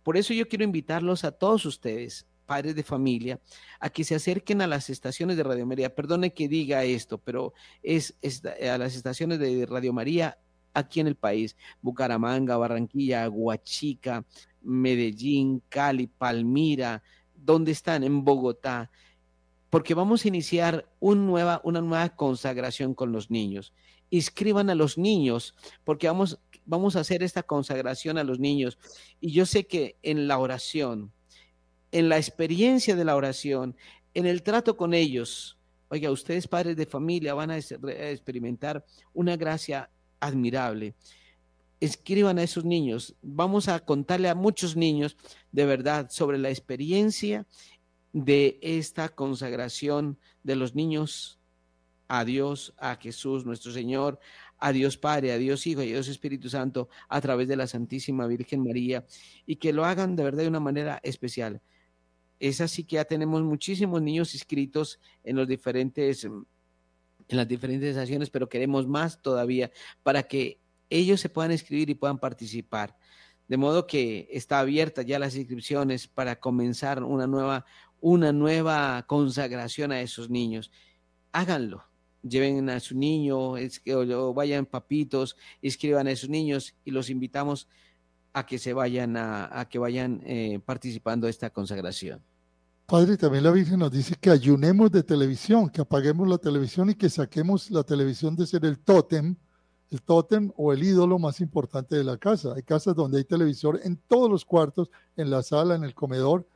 Por 0.02 0.16
eso 0.16 0.32
yo 0.34 0.48
quiero 0.48 0.64
invitarlos 0.64 1.24
a 1.24 1.32
todos 1.32 1.66
ustedes, 1.66 2.26
padres 2.46 2.76
de 2.76 2.84
familia, 2.84 3.40
a 3.80 3.90
que 3.90 4.04
se 4.04 4.14
acerquen 4.14 4.62
a 4.62 4.66
las 4.66 4.88
estaciones 4.88 5.36
de 5.36 5.42
Radio 5.42 5.66
María. 5.66 5.94
Perdone 5.94 6.32
que 6.32 6.48
diga 6.48 6.84
esto, 6.84 7.18
pero 7.18 7.52
es, 7.82 8.16
a 8.62 8.78
las 8.78 8.94
estaciones 8.94 9.40
de 9.40 9.66
Radio 9.66 9.92
María 9.92 10.38
aquí 10.72 11.00
en 11.00 11.06
el 11.08 11.16
país, 11.16 11.56
Bucaramanga, 11.80 12.56
Barranquilla, 12.56 13.28
Huachica, 13.28 14.24
Medellín, 14.62 15.62
Cali, 15.68 16.06
Palmira, 16.06 17.02
¿dónde 17.34 17.72
están? 17.72 18.04
En 18.04 18.24
Bogotá, 18.24 18.90
porque 19.76 19.92
vamos 19.92 20.24
a 20.24 20.28
iniciar 20.28 20.88
una 21.00 21.60
nueva 21.82 22.08
consagración 22.16 22.94
con 22.94 23.12
los 23.12 23.30
niños. 23.30 23.74
Inscriban 24.08 24.70
a 24.70 24.74
los 24.74 24.96
niños, 24.96 25.54
porque 25.84 26.06
vamos, 26.06 26.38
vamos 26.64 26.96
a 26.96 27.00
hacer 27.00 27.22
esta 27.22 27.42
consagración 27.42 28.16
a 28.16 28.24
los 28.24 28.38
niños. 28.38 28.78
Y 29.20 29.32
yo 29.32 29.44
sé 29.44 29.66
que 29.66 29.96
en 30.02 30.28
la 30.28 30.38
oración, 30.38 31.12
en 31.92 32.08
la 32.08 32.16
experiencia 32.16 32.96
de 32.96 33.04
la 33.04 33.16
oración, 33.16 33.76
en 34.14 34.24
el 34.24 34.42
trato 34.42 34.78
con 34.78 34.94
ellos, 34.94 35.58
oiga, 35.90 36.10
ustedes 36.10 36.48
padres 36.48 36.78
de 36.78 36.86
familia 36.86 37.34
van 37.34 37.50
a 37.50 37.58
experimentar 37.58 38.82
una 39.12 39.36
gracia 39.36 39.90
admirable. 40.20 40.94
Escriban 41.80 42.38
a 42.38 42.44
esos 42.44 42.64
niños. 42.64 43.14
Vamos 43.20 43.68
a 43.68 43.80
contarle 43.80 44.30
a 44.30 44.34
muchos 44.34 44.74
niños 44.74 45.18
de 45.52 45.66
verdad 45.66 46.08
sobre 46.08 46.38
la 46.38 46.48
experiencia 46.48 47.46
de 48.16 48.58
esta 48.62 49.10
consagración 49.10 50.18
de 50.42 50.56
los 50.56 50.74
niños 50.74 51.38
a 52.08 52.24
Dios, 52.24 52.72
a 52.78 52.96
Jesús 52.96 53.44
nuestro 53.44 53.72
Señor, 53.72 54.18
a 54.56 54.72
Dios 54.72 54.96
Padre, 54.96 55.32
a 55.32 55.36
Dios 55.36 55.66
Hijo 55.66 55.82
y 55.82 55.88
a 55.88 55.92
Dios 55.92 56.08
Espíritu 56.08 56.48
Santo 56.48 56.88
a 57.10 57.20
través 57.20 57.46
de 57.46 57.56
la 57.56 57.66
Santísima 57.66 58.26
Virgen 58.26 58.64
María 58.64 59.04
y 59.44 59.56
que 59.56 59.74
lo 59.74 59.84
hagan 59.84 60.16
de 60.16 60.24
verdad 60.24 60.44
de 60.44 60.48
una 60.48 60.60
manera 60.60 60.98
especial. 61.02 61.60
Es 62.40 62.62
así 62.62 62.84
que 62.84 62.96
ya 62.96 63.04
tenemos 63.04 63.42
muchísimos 63.42 64.00
niños 64.00 64.32
inscritos 64.32 64.98
en 65.22 65.36
los 65.36 65.46
diferentes 65.46 66.24
en 66.24 66.46
las 67.36 67.46
diferentes 67.46 67.90
estaciones, 67.90 68.30
pero 68.30 68.48
queremos 68.48 68.86
más 68.86 69.20
todavía 69.20 69.70
para 70.02 70.22
que 70.22 70.58
ellos 70.88 71.20
se 71.20 71.28
puedan 71.28 71.52
inscribir 71.52 71.90
y 71.90 71.94
puedan 71.94 72.18
participar. 72.18 72.96
De 73.48 73.56
modo 73.56 73.86
que 73.86 74.28
está 74.30 74.58
abierta 74.58 75.02
ya 75.02 75.18
las 75.18 75.36
inscripciones 75.36 76.08
para 76.08 76.40
comenzar 76.40 77.02
una 77.02 77.26
nueva, 77.26 77.64
una 78.00 78.32
nueva 78.32 79.04
consagración 79.06 79.92
a 79.92 80.00
esos 80.00 80.30
niños. 80.30 80.72
Háganlo, 81.32 81.84
lleven 82.22 82.68
a 82.70 82.80
su 82.80 82.96
niño, 82.96 83.54
vayan 84.34 84.66
papitos, 84.66 85.36
escriban 85.62 86.06
a 86.06 86.10
esos 86.10 86.28
niños 86.28 86.74
y 86.84 86.90
los 86.90 87.10
invitamos 87.10 87.68
a 88.32 88.44
que 88.44 88.58
se 88.58 88.72
vayan 88.72 89.16
a, 89.16 89.66
que 89.70 89.78
vayan 89.78 90.20
eh, 90.24 90.60
participando 90.64 91.26
de 91.26 91.30
esta 91.30 91.50
consagración. 91.50 92.22
Padre, 92.86 93.16
también 93.16 93.42
la 93.42 93.50
Virgen 93.50 93.80
nos 93.80 93.90
dice 93.90 94.14
que 94.20 94.30
ayunemos 94.30 94.92
de 94.92 95.02
televisión, 95.02 95.68
que 95.70 95.80
apaguemos 95.80 96.28
la 96.28 96.38
televisión 96.38 96.90
y 96.90 96.94
que 96.94 97.10
saquemos 97.10 97.70
la 97.70 97.82
televisión 97.82 98.36
de 98.36 98.46
ser 98.46 98.64
el 98.64 98.78
tótem, 98.78 99.34
el 99.90 100.02
tótem 100.02 100.50
o 100.56 100.72
el 100.72 100.82
ídolo 100.82 101.18
más 101.18 101.40
importante 101.40 101.96
de 101.96 102.04
la 102.04 102.16
casa. 102.16 102.54
Hay 102.54 102.62
casas 102.62 102.94
donde 102.94 103.18
hay 103.18 103.24
televisor 103.24 103.80
en 103.84 103.96
todos 103.96 104.30
los 104.30 104.44
cuartos, 104.44 104.90
en 105.16 105.30
la 105.30 105.42
sala, 105.42 105.74
en 105.74 105.84
el 105.84 105.94
comedor. 105.94 106.48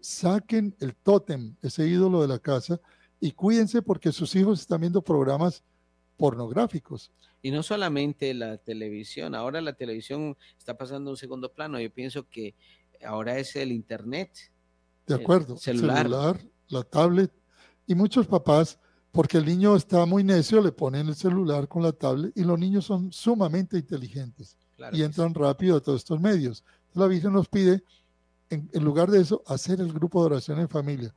Saquen 0.00 0.74
el 0.80 0.94
tótem, 0.94 1.56
ese 1.62 1.86
ídolo 1.86 2.22
de 2.22 2.28
la 2.28 2.38
casa, 2.38 2.80
y 3.20 3.32
cuídense 3.32 3.82
porque 3.82 4.12
sus 4.12 4.34
hijos 4.34 4.60
están 4.60 4.80
viendo 4.80 5.02
programas 5.02 5.62
pornográficos. 6.16 7.12
Y 7.42 7.50
no 7.50 7.62
solamente 7.62 8.34
la 8.34 8.58
televisión, 8.58 9.34
ahora 9.34 9.60
la 9.60 9.74
televisión 9.74 10.36
está 10.58 10.76
pasando 10.76 11.10
a 11.10 11.12
un 11.12 11.16
segundo 11.16 11.52
plano. 11.52 11.78
Yo 11.78 11.92
pienso 11.92 12.28
que 12.28 12.54
ahora 13.04 13.38
es 13.38 13.54
el 13.56 13.72
Internet. 13.72 14.30
De 15.06 15.14
acuerdo, 15.14 15.56
celular. 15.56 16.40
la 16.68 16.82
tablet, 16.82 17.32
Y 17.86 17.94
muchos 17.94 18.26
papás, 18.26 18.80
porque 19.16 19.38
el 19.38 19.46
niño 19.46 19.74
está 19.74 20.04
muy 20.04 20.22
necio, 20.22 20.60
le 20.60 20.72
ponen 20.72 21.08
el 21.08 21.14
celular 21.14 21.66
con 21.68 21.82
la 21.82 21.92
tablet 21.92 22.32
y 22.36 22.44
los 22.44 22.58
niños 22.58 22.84
son 22.84 23.10
sumamente 23.10 23.78
inteligentes 23.78 24.58
y 24.92 25.02
entran 25.02 25.32
rápido 25.32 25.78
a 25.78 25.80
todos 25.80 26.02
estos 26.02 26.20
medios. 26.20 26.62
La 26.92 27.06
Virgen 27.06 27.32
nos 27.32 27.48
pide, 27.48 27.82
en, 28.50 28.68
en, 28.74 28.84
lugar 28.84 29.10
de 29.10 29.22
eso, 29.22 29.42
hacer 29.46 29.80
el 29.80 29.90
grupo 29.90 30.20
de 30.20 30.26
oración 30.26 30.60
en 30.60 30.68
familia. 30.68 31.14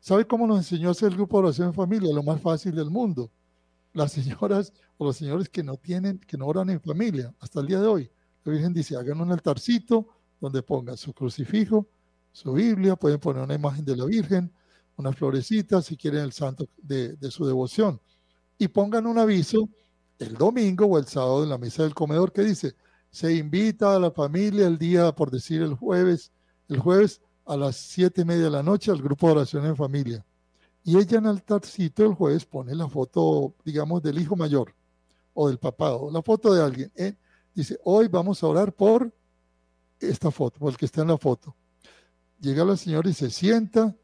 ¿Sabe 0.00 0.26
cómo 0.26 0.46
nos 0.46 0.56
enseñó 0.56 0.88
a 0.88 0.92
hacer 0.92 1.10
el 1.10 1.16
grupo 1.16 1.36
de 1.36 1.48
oración 1.48 1.68
en 1.68 1.74
familia? 1.74 2.10
Lo 2.14 2.22
más 2.22 2.40
fácil 2.40 2.74
del 2.74 2.88
mundo. 2.88 3.30
Las 3.92 4.12
señoras 4.12 4.72
o 4.96 5.04
los 5.04 5.18
señores 5.18 5.50
que 5.50 5.62
no 5.62 5.76
tienen, 5.76 6.20
que 6.20 6.38
no 6.38 6.46
oran 6.46 6.70
en 6.70 6.80
familia, 6.80 7.34
hasta 7.38 7.60
el 7.60 7.66
día 7.66 7.80
de 7.80 7.86
hoy. 7.86 8.10
La 8.44 8.52
Virgen 8.52 8.72
dice, 8.72 8.96
hagan 8.96 9.20
un 9.20 9.30
altarcito 9.30 10.08
donde 10.40 10.62
pongan 10.62 10.96
su 10.96 11.12
crucifijo, 11.12 11.86
su 12.32 12.54
Biblia, 12.54 12.96
pueden 12.96 13.20
poner 13.20 13.42
una 13.42 13.54
imagen 13.54 13.84
de 13.84 13.94
la 13.94 14.06
Virgen, 14.06 14.50
unas 14.96 15.16
florecitas, 15.16 15.86
si 15.86 15.96
quieren 15.96 16.22
el 16.22 16.32
santo 16.32 16.68
de, 16.82 17.16
su 17.30 17.46
devoción. 17.46 18.00
Y 18.58 18.68
pongan 18.68 19.06
un 19.06 19.18
aviso 19.18 19.68
el 20.18 20.34
domingo 20.34 20.86
o 20.86 20.98
el 20.98 21.06
sábado 21.06 21.42
en 21.42 21.48
la 21.48 21.58
mesa 21.58 21.82
del 21.82 21.94
comedor 21.94 22.32
que 22.32 22.42
dice, 22.42 22.74
se 23.10 23.34
invita 23.34 23.96
a 23.96 23.98
la 23.98 24.10
familia 24.10 24.66
el 24.66 24.78
día, 24.78 25.12
por 25.12 25.30
decir 25.30 25.62
el 25.62 25.74
jueves, 25.74 26.30
el 26.68 26.78
jueves 26.78 27.20
a 27.44 27.56
las 27.56 27.76
siete 27.76 28.22
y 28.22 28.24
media 28.24 28.44
de 28.44 28.50
la 28.50 28.62
noche 28.62 28.90
al 28.90 29.02
grupo 29.02 29.26
de 29.26 29.32
oración 29.32 29.66
en 29.66 29.76
familia. 29.76 30.24
Y 30.84 30.96
ella 30.96 31.18
en 31.18 31.24
el 31.24 31.30
altarcito 31.30 32.04
el 32.04 32.14
jueves 32.14 32.44
pone 32.44 32.74
la 32.74 32.88
foto, 32.88 33.54
digamos, 33.64 34.02
del 34.02 34.18
hijo 34.18 34.36
mayor 34.36 34.74
o 35.34 35.48
del 35.48 35.58
papá 35.58 35.92
o 35.94 36.10
la 36.10 36.22
foto 36.22 36.52
de 36.54 36.62
alguien. 36.62 36.92
¿eh? 36.96 37.14
Dice, 37.54 37.78
hoy 37.84 38.08
vamos 38.08 38.42
a 38.42 38.46
orar 38.46 38.72
por 38.72 39.12
esta 40.00 40.30
foto, 40.30 40.58
por 40.58 40.70
el 40.70 40.76
que 40.76 40.86
está 40.86 41.02
en 41.02 41.08
la 41.08 41.18
foto. 41.18 41.54
Llega 42.40 42.64
la 42.64 42.76
señora 42.76 43.08
y 43.08 43.14
se 43.14 43.30
sienta 43.30 43.94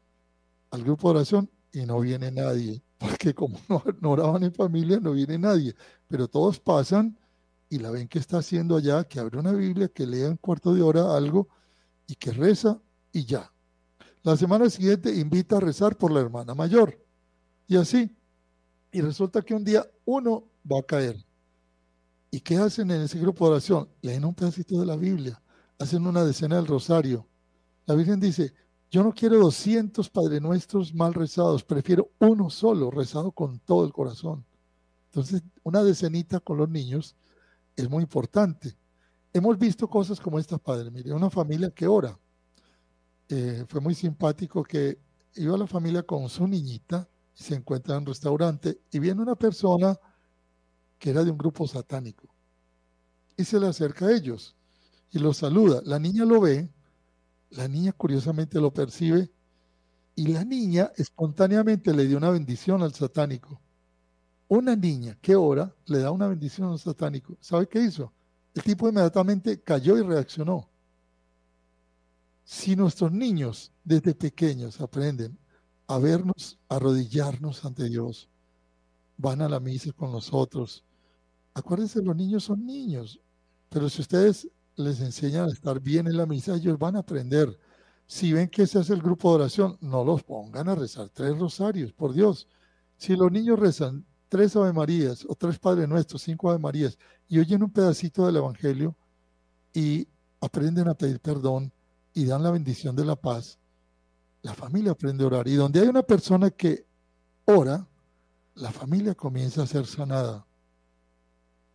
al 0.71 0.83
grupo 0.83 1.09
de 1.09 1.17
oración 1.17 1.49
y 1.71 1.85
no 1.85 1.99
viene 1.99 2.31
nadie, 2.31 2.81
porque 2.97 3.33
como 3.33 3.59
no, 3.67 4.11
oraban 4.11 4.43
en 4.43 4.53
familia, 4.53 4.99
no 4.99 5.13
viene 5.13 5.37
nadie, 5.37 5.75
pero 6.07 6.27
todos 6.27 6.59
pasan 6.59 7.17
y 7.69 7.77
la 7.79 7.91
ven 7.91 8.07
que 8.07 8.19
está 8.19 8.39
haciendo 8.39 8.75
allá, 8.75 9.03
que 9.03 9.19
abre 9.19 9.37
una 9.37 9.51
Biblia, 9.51 9.89
que 9.89 10.07
lea 10.07 10.27
en 10.27 10.37
cuarto 10.37 10.73
de 10.73 10.81
hora 10.81 11.15
algo 11.15 11.49
y 12.07 12.15
que 12.15 12.31
reza 12.31 12.81
y 13.11 13.25
ya. 13.25 13.51
La 14.23 14.35
semana 14.35 14.69
siguiente 14.69 15.15
invita 15.15 15.57
a 15.57 15.59
rezar 15.59 15.95
por 15.95 16.11
la 16.11 16.19
hermana 16.19 16.55
mayor 16.55 16.97
y 17.67 17.77
así. 17.77 18.15
Y 18.91 19.01
resulta 19.01 19.43
que 19.43 19.53
un 19.53 19.63
día 19.63 19.85
uno 20.05 20.45
va 20.69 20.79
a 20.79 20.83
caer. 20.83 21.23
¿Y 22.31 22.41
qué 22.41 22.57
hacen 22.57 22.91
en 22.91 23.01
ese 23.01 23.19
grupo 23.19 23.45
de 23.45 23.51
oración? 23.51 23.89
Leen 24.01 24.25
un 24.25 24.33
pedacito 24.33 24.79
de 24.79 24.85
la 24.85 24.95
Biblia, 24.95 25.41
hacen 25.77 26.05
una 26.05 26.23
decena 26.23 26.57
del 26.57 26.67
rosario. 26.67 27.27
La 27.85 27.95
Virgen 27.95 28.19
dice, 28.19 28.53
yo 28.91 29.03
no 29.03 29.13
quiero 29.13 29.37
200 29.37 30.09
Padre 30.09 30.41
Nuestros 30.41 30.93
mal 30.93 31.13
rezados, 31.13 31.63
prefiero 31.63 32.09
uno 32.19 32.49
solo, 32.49 32.89
rezado 32.89 33.31
con 33.31 33.59
todo 33.59 33.85
el 33.85 33.93
corazón. 33.93 34.45
Entonces, 35.05 35.43
una 35.63 35.83
decenita 35.83 36.39
con 36.39 36.57
los 36.57 36.69
niños 36.69 37.15
es 37.75 37.89
muy 37.89 38.03
importante. 38.03 38.75
Hemos 39.31 39.57
visto 39.57 39.87
cosas 39.87 40.19
como 40.19 40.39
esta, 40.39 40.57
Padre. 40.57 40.91
Mire, 40.91 41.13
una 41.13 41.29
familia 41.29 41.69
que 41.71 41.87
ora. 41.87 42.17
Eh, 43.27 43.65
fue 43.67 43.79
muy 43.79 43.93
simpático 43.93 44.63
que 44.63 44.99
iba 45.35 45.55
la 45.55 45.67
familia 45.67 46.03
con 46.03 46.27
su 46.29 46.47
niñita 46.47 47.07
y 47.37 47.43
se 47.43 47.55
encuentra 47.55 47.95
en 47.95 48.01
un 48.01 48.07
restaurante 48.07 48.81
y 48.91 48.97
viene 48.97 49.21
una 49.21 49.35
persona 49.35 49.97
que 50.97 51.11
era 51.11 51.23
de 51.23 51.29
un 51.29 51.37
grupo 51.37 51.67
satánico 51.67 52.27
y 53.37 53.45
se 53.45 53.59
le 53.59 53.67
acerca 53.67 54.07
a 54.07 54.11
ellos 54.11 54.55
y 55.11 55.19
los 55.19 55.37
saluda. 55.37 55.81
La 55.85 55.99
niña 55.99 56.25
lo 56.25 56.41
ve 56.41 56.69
la 57.51 57.67
niña 57.67 57.93
curiosamente 57.93 58.59
lo 58.59 58.73
percibe 58.73 59.31
y 60.15 60.27
la 60.27 60.43
niña 60.43 60.91
espontáneamente 60.97 61.93
le 61.93 62.05
dio 62.05 62.17
una 62.17 62.29
bendición 62.29 62.83
al 62.83 62.93
satánico. 62.93 63.59
Una 64.47 64.75
niña 64.75 65.17
que 65.21 65.35
ora 65.35 65.73
le 65.85 65.99
da 65.99 66.11
una 66.11 66.27
bendición 66.27 66.71
al 66.71 66.79
satánico. 66.79 67.37
¿Sabe 67.39 67.67
qué 67.67 67.81
hizo? 67.81 68.11
El 68.53 68.63
tipo 68.63 68.89
inmediatamente 68.89 69.61
cayó 69.61 69.97
y 69.97 70.01
reaccionó. 70.01 70.69
Si 72.43 72.75
nuestros 72.75 73.11
niños 73.11 73.71
desde 73.83 74.15
pequeños 74.15 74.81
aprenden 74.81 75.37
a 75.87 75.97
vernos, 75.99 76.57
arrodillarnos 76.67 77.63
ante 77.63 77.85
Dios, 77.85 78.27
van 79.17 79.41
a 79.41 79.49
la 79.49 79.59
misa 79.59 79.91
con 79.91 80.11
nosotros. 80.11 80.83
Acuérdense, 81.53 82.01
los 82.01 82.15
niños 82.15 82.43
son 82.43 82.65
niños, 82.65 83.19
pero 83.69 83.89
si 83.89 84.01
ustedes 84.01 84.47
les 84.79 85.01
enseñan 85.01 85.49
a 85.49 85.51
estar 85.51 85.79
bien 85.81 86.07
en 86.07 86.15
la 86.17 86.25
misa, 86.25 86.55
ellos 86.55 86.79
van 86.79 86.95
a 86.95 86.99
aprender. 86.99 87.59
Si 88.07 88.31
ven 88.33 88.47
que 88.47 88.65
se 88.65 88.79
hace 88.79 88.93
el 88.93 89.01
grupo 89.01 89.29
de 89.29 89.35
oración, 89.43 89.77
no 89.81 90.03
los 90.03 90.23
pongan 90.23 90.69
a 90.69 90.75
rezar 90.75 91.09
tres 91.09 91.37
rosarios, 91.37 91.91
por 91.91 92.13
Dios. 92.13 92.47
Si 92.97 93.15
los 93.15 93.31
niños 93.31 93.59
rezan 93.59 94.05
tres 94.29 94.55
Ave 94.55 94.71
Marías 94.71 95.25
o 95.27 95.35
tres 95.35 95.59
Padre 95.59 95.85
Nuestros, 95.85 96.21
cinco 96.21 96.49
Ave 96.49 96.59
Marías, 96.59 96.97
y 97.27 97.39
oyen 97.39 97.61
un 97.61 97.71
pedacito 97.71 98.25
del 98.25 98.37
Evangelio 98.37 98.95
y 99.73 100.07
aprenden 100.39 100.87
a 100.87 100.95
pedir 100.95 101.19
perdón 101.19 101.71
y 102.13 102.25
dan 102.25 102.41
la 102.41 102.51
bendición 102.51 102.95
de 102.95 103.05
la 103.05 103.15
paz, 103.15 103.59
la 104.41 104.53
familia 104.53 104.93
aprende 104.93 105.23
a 105.25 105.27
orar. 105.27 105.47
Y 105.47 105.55
donde 105.55 105.81
hay 105.81 105.87
una 105.87 106.03
persona 106.03 106.49
que 106.49 106.85
ora, 107.45 107.85
la 108.55 108.71
familia 108.71 109.13
comienza 109.13 109.63
a 109.63 109.67
ser 109.67 109.85
sanada. 109.85 110.45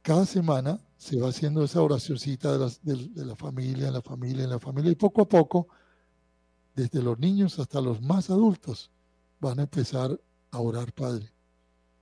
Cada 0.04 0.26
semana 0.26 0.78
se 0.98 1.18
va 1.18 1.30
haciendo 1.30 1.64
esa 1.64 1.80
oracióncita 1.80 2.58
de, 2.58 2.68
de, 2.82 3.24
la 3.24 3.34
familia, 3.36 3.88
en 3.88 3.94
la 3.94 4.02
familia, 4.02 4.44
en 4.44 4.50
la 4.50 4.60
familia, 4.60 4.92
y 4.92 4.96
poco 4.96 5.22
a 5.22 5.24
poco, 5.26 5.66
desde 6.76 7.02
los 7.02 7.18
niños 7.18 7.58
hasta 7.58 7.80
los 7.80 8.02
más 8.02 8.28
adultos, 8.28 8.90
van 9.40 9.60
a 9.60 9.62
empezar 9.62 10.20
a 10.50 10.60
orar, 10.60 10.92
Padre. 10.92 11.32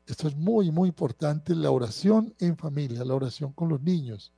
Esto 0.04 0.26
es 0.26 0.34
muy, 0.34 0.72
muy 0.72 0.88
importante, 0.88 1.54
la 1.54 1.70
oración 1.70 2.34
en 2.40 2.56
familia, 2.56 3.04
la 3.04 3.14
oración 3.14 3.52
con 3.52 3.68
los 3.68 3.80
niños. 3.80 4.32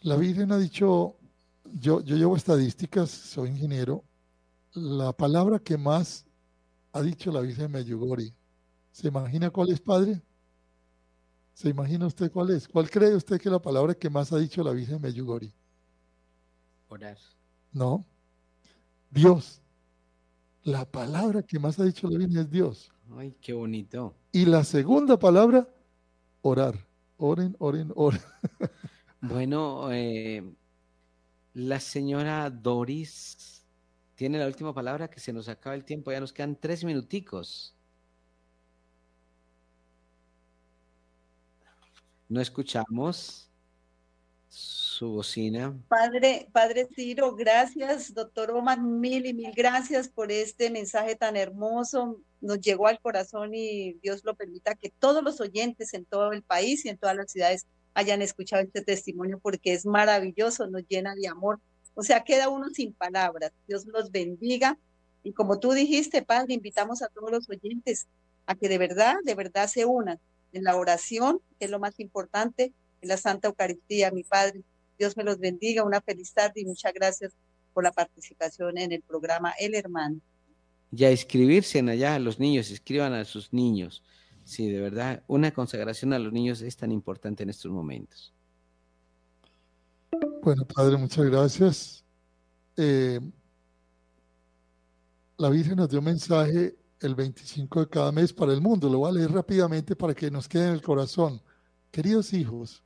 La 0.00 0.16
Virgen 0.16 0.50
ha 0.50 0.58
dicho, 0.58 1.14
yo, 1.72 2.00
llevo 2.00 2.36
estadísticas, 2.36 3.10
soy 3.10 3.50
ingeniero, 3.50 4.02
la 4.72 5.12
palabra 5.12 5.60
que 5.60 5.78
más 5.78 6.26
ha 6.92 7.00
dicho 7.00 7.30
la 7.30 7.42
Virgen 7.42 7.70
Meyugori, 7.70 8.34
¿se 8.90 9.06
imagina 9.06 9.50
cuál 9.50 9.70
es, 9.70 9.80
Padre? 9.80 10.20
¿Se 11.52 11.68
imagina 11.68 12.06
usted 12.06 12.30
cuál 12.30 12.50
es? 12.50 12.66
¿Cuál 12.66 12.90
cree 12.90 13.14
usted 13.14 13.40
que 13.40 13.48
es 13.48 13.52
la 13.52 13.60
palabra 13.60 13.94
que 13.94 14.08
más 14.08 14.32
ha 14.32 14.38
dicho 14.38 14.62
la 14.62 14.72
Virgen 14.72 15.00
Meyugori? 15.00 15.52
Orar. 16.88 17.18
No. 17.72 18.04
Dios. 19.10 19.60
La 20.64 20.84
palabra 20.84 21.42
que 21.42 21.58
más 21.58 21.78
ha 21.78 21.84
dicho 21.84 22.08
la 22.08 22.18
Virgen 22.18 22.38
es 22.38 22.50
Dios. 22.50 22.92
Ay, 23.16 23.34
qué 23.40 23.52
bonito. 23.52 24.14
Y 24.32 24.46
la 24.46 24.64
segunda 24.64 25.18
palabra, 25.18 25.68
orar. 26.40 26.86
Oren, 27.18 27.54
oren, 27.58 27.92
oren. 27.94 28.20
bueno, 29.20 29.92
eh, 29.92 30.42
la 31.54 31.78
señora 31.78 32.48
Doris 32.50 33.64
tiene 34.14 34.38
la 34.38 34.46
última 34.46 34.72
palabra 34.72 35.08
que 35.08 35.20
se 35.20 35.32
nos 35.32 35.48
acaba 35.48 35.74
el 35.74 35.84
tiempo. 35.84 36.10
Ya 36.10 36.20
nos 36.20 36.32
quedan 36.32 36.56
tres 36.56 36.82
minuticos. 36.84 37.71
No 42.32 42.40
escuchamos 42.40 43.50
su 44.48 45.10
bocina. 45.10 45.78
Padre, 45.88 46.48
Padre 46.50 46.88
Ciro, 46.96 47.34
gracias, 47.34 48.14
doctor 48.14 48.52
Omar, 48.52 48.80
mil 48.80 49.26
y 49.26 49.34
mil 49.34 49.52
gracias 49.54 50.08
por 50.08 50.32
este 50.32 50.70
mensaje 50.70 51.14
tan 51.14 51.36
hermoso. 51.36 52.22
Nos 52.40 52.58
llegó 52.58 52.86
al 52.86 52.98
corazón 53.02 53.54
y 53.54 53.98
Dios 54.02 54.24
lo 54.24 54.34
permita 54.34 54.74
que 54.74 54.88
todos 54.98 55.22
los 55.22 55.42
oyentes 55.42 55.92
en 55.92 56.06
todo 56.06 56.32
el 56.32 56.42
país 56.42 56.86
y 56.86 56.88
en 56.88 56.96
todas 56.96 57.14
las 57.16 57.30
ciudades 57.30 57.66
hayan 57.92 58.22
escuchado 58.22 58.62
este 58.62 58.80
testimonio 58.80 59.38
porque 59.38 59.74
es 59.74 59.84
maravilloso, 59.84 60.66
nos 60.68 60.88
llena 60.88 61.14
de 61.14 61.28
amor. 61.28 61.60
O 61.92 62.02
sea, 62.02 62.24
queda 62.24 62.48
uno 62.48 62.70
sin 62.70 62.94
palabras. 62.94 63.52
Dios 63.68 63.84
los 63.84 64.10
bendiga. 64.10 64.78
Y 65.22 65.34
como 65.34 65.60
tú 65.60 65.72
dijiste, 65.72 66.22
Padre, 66.22 66.54
invitamos 66.54 67.02
a 67.02 67.08
todos 67.08 67.30
los 67.30 67.50
oyentes 67.50 68.08
a 68.46 68.54
que 68.54 68.70
de 68.70 68.78
verdad, 68.78 69.16
de 69.22 69.34
verdad 69.34 69.68
se 69.68 69.84
unan 69.84 70.18
en 70.52 70.64
la 70.64 70.76
oración, 70.76 71.40
que 71.58 71.66
es 71.66 71.70
lo 71.70 71.80
más 71.80 71.98
importante, 72.00 72.72
en 73.00 73.08
la 73.08 73.16
Santa 73.16 73.48
Eucaristía, 73.48 74.10
mi 74.10 74.24
Padre. 74.24 74.62
Dios 74.98 75.16
me 75.16 75.24
los 75.24 75.38
bendiga, 75.38 75.84
una 75.84 76.00
feliz 76.00 76.32
tarde 76.32 76.60
y 76.60 76.64
muchas 76.64 76.92
gracias 76.92 77.32
por 77.72 77.84
la 77.84 77.92
participación 77.92 78.78
en 78.78 78.92
el 78.92 79.02
programa 79.02 79.52
El 79.58 79.74
Hermano. 79.74 80.20
Ya 80.90 81.08
escribirse 81.08 81.78
en 81.78 81.88
allá 81.88 82.14
a 82.14 82.18
los 82.18 82.38
niños, 82.38 82.70
escriban 82.70 83.12
a 83.14 83.24
sus 83.24 83.52
niños. 83.52 84.02
Sí, 84.44 84.68
de 84.70 84.80
verdad, 84.80 85.22
una 85.26 85.52
consagración 85.52 86.12
a 86.12 86.18
los 86.18 86.32
niños 86.32 86.60
es 86.60 86.76
tan 86.76 86.92
importante 86.92 87.42
en 87.42 87.50
estos 87.50 87.70
momentos. 87.70 88.34
Bueno, 90.42 90.66
Padre, 90.66 90.96
muchas 90.98 91.24
gracias. 91.24 92.04
Eh, 92.76 93.20
la 95.38 95.48
Virgen 95.48 95.76
nos 95.76 95.88
dio 95.88 96.00
un 96.00 96.04
mensaje 96.04 96.76
el 97.02 97.14
25 97.14 97.80
de 97.80 97.88
cada 97.88 98.12
mes 98.12 98.32
para 98.32 98.52
el 98.52 98.60
mundo. 98.60 98.88
Lo 98.88 98.98
voy 98.98 99.10
a 99.10 99.12
leer 99.12 99.32
rápidamente 99.32 99.96
para 99.96 100.14
que 100.14 100.30
nos 100.30 100.48
quede 100.48 100.68
en 100.68 100.74
el 100.74 100.82
corazón. 100.82 101.40
Queridos 101.90 102.32
hijos, 102.32 102.82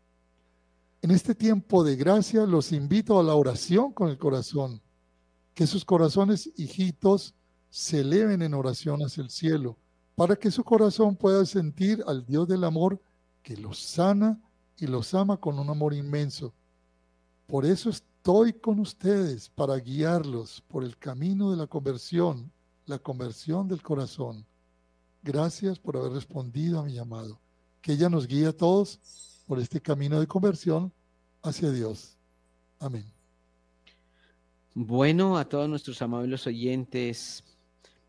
en 1.02 1.10
este 1.10 1.34
tiempo 1.34 1.84
de 1.84 1.96
gracia 1.96 2.46
los 2.46 2.72
invito 2.72 3.18
a 3.18 3.22
la 3.22 3.34
oración 3.34 3.92
con 3.92 4.08
el 4.08 4.18
corazón. 4.18 4.80
Que 5.54 5.66
sus 5.66 5.84
corazones, 5.84 6.50
hijitos, 6.56 7.34
se 7.70 8.00
eleven 8.00 8.42
en 8.42 8.54
oración 8.54 9.00
hacia 9.02 9.22
el 9.22 9.30
cielo, 9.30 9.76
para 10.14 10.36
que 10.36 10.50
su 10.50 10.64
corazón 10.64 11.14
pueda 11.16 11.44
sentir 11.44 12.02
al 12.06 12.24
Dios 12.24 12.48
del 12.48 12.64
amor 12.64 13.00
que 13.42 13.56
los 13.56 13.78
sana 13.78 14.40
y 14.78 14.86
los 14.86 15.14
ama 15.14 15.36
con 15.36 15.58
un 15.58 15.70
amor 15.70 15.94
inmenso. 15.94 16.52
Por 17.46 17.64
eso 17.64 17.90
estoy 17.90 18.52
con 18.54 18.80
ustedes 18.80 19.48
para 19.50 19.76
guiarlos 19.76 20.62
por 20.66 20.82
el 20.82 20.96
camino 20.96 21.50
de 21.50 21.56
la 21.56 21.66
conversión, 21.66 22.50
la 22.86 22.98
conversión 22.98 23.68
del 23.68 23.82
corazón. 23.82 24.46
Gracias 25.22 25.78
por 25.78 25.96
haber 25.96 26.12
respondido 26.12 26.78
a 26.78 26.84
mi 26.84 26.94
llamado. 26.94 27.40
Que 27.80 27.92
ella 27.92 28.08
nos 28.08 28.26
guíe 28.26 28.46
a 28.46 28.56
todos 28.56 29.00
por 29.46 29.58
este 29.58 29.80
camino 29.80 30.20
de 30.20 30.26
conversión 30.26 30.92
hacia 31.42 31.70
Dios. 31.70 32.16
Amén. 32.78 33.04
Bueno, 34.74 35.38
a 35.38 35.48
todos 35.48 35.68
nuestros 35.68 36.00
amables 36.02 36.46
oyentes, 36.46 37.42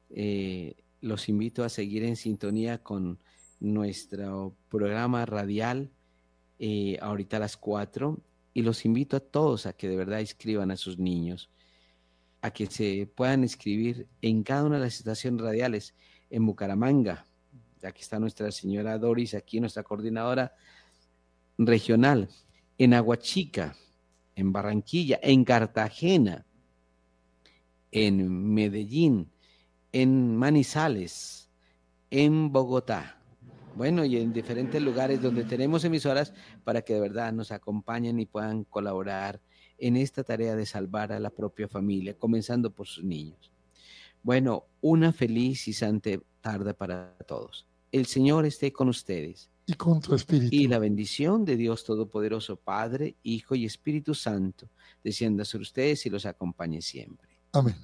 eh, 0.09 0.75
los 1.01 1.29
invito 1.29 1.63
a 1.63 1.69
seguir 1.69 2.03
en 2.03 2.15
sintonía 2.15 2.83
con 2.83 3.19
nuestro 3.59 4.53
programa 4.69 5.25
radial 5.25 5.89
eh, 6.59 6.97
ahorita 7.01 7.37
a 7.37 7.41
las 7.41 7.57
4 7.57 8.19
y 8.53 8.63
los 8.63 8.85
invito 8.85 9.17
a 9.17 9.19
todos 9.19 9.65
a 9.65 9.73
que 9.73 9.87
de 9.87 9.95
verdad 9.95 10.19
escriban 10.19 10.71
a 10.71 10.77
sus 10.77 10.97
niños, 10.97 11.49
a 12.41 12.51
que 12.51 12.67
se 12.67 13.09
puedan 13.15 13.43
escribir 13.43 14.07
en 14.21 14.43
cada 14.43 14.63
una 14.65 14.75
de 14.75 14.85
las 14.85 14.95
estaciones 14.99 15.41
radiales, 15.41 15.95
en 16.29 16.45
Bucaramanga, 16.45 17.25
aquí 17.83 18.01
está 18.01 18.19
nuestra 18.19 18.51
señora 18.51 18.97
Doris, 18.97 19.33
aquí 19.33 19.59
nuestra 19.59 19.83
coordinadora 19.83 20.53
regional, 21.57 22.29
en 22.77 22.93
Aguachica, 22.93 23.75
en 24.35 24.51
Barranquilla, 24.51 25.19
en 25.21 25.43
Cartagena, 25.43 26.45
en 27.91 28.53
Medellín, 28.53 29.31
en 29.91 30.35
Manizales, 30.35 31.49
en 32.11 32.51
Bogotá. 32.51 33.21
Bueno, 33.75 34.05
y 34.05 34.17
en 34.17 34.33
diferentes 34.33 34.81
lugares 34.81 35.21
donde 35.21 35.43
tenemos 35.43 35.83
emisoras 35.83 36.33
para 36.63 36.81
que 36.81 36.95
de 36.95 36.99
verdad 36.99 37.31
nos 37.31 37.51
acompañen 37.51 38.19
y 38.19 38.25
puedan 38.25 38.63
colaborar 38.63 39.39
en 39.77 39.97
esta 39.97 40.23
tarea 40.23 40.55
de 40.55 40.65
salvar 40.65 41.11
a 41.11 41.19
la 41.19 41.29
propia 41.29 41.67
familia, 41.67 42.17
comenzando 42.17 42.71
por 42.71 42.87
sus 42.87 43.03
niños. 43.03 43.51
Bueno, 44.23 44.65
una 44.81 45.13
feliz 45.13 45.67
y 45.67 45.73
santa 45.73 46.11
tarde 46.41 46.73
para 46.73 47.15
todos. 47.27 47.67
El 47.91 48.05
Señor 48.05 48.45
esté 48.45 48.71
con 48.73 48.89
ustedes. 48.89 49.49
Y 49.65 49.73
con 49.73 50.01
tu 50.01 50.15
espíritu. 50.15 50.55
Y 50.55 50.67
la 50.67 50.79
bendición 50.79 51.45
de 51.45 51.57
Dios 51.57 51.83
Todopoderoso, 51.83 52.55
Padre, 52.55 53.15
Hijo 53.23 53.55
y 53.55 53.65
Espíritu 53.65 54.13
Santo, 54.15 54.69
descienda 55.03 55.45
sobre 55.45 55.63
ustedes 55.63 56.05
y 56.05 56.09
los 56.09 56.25
acompañe 56.25 56.81
siempre. 56.81 57.29
Amén. 57.53 57.75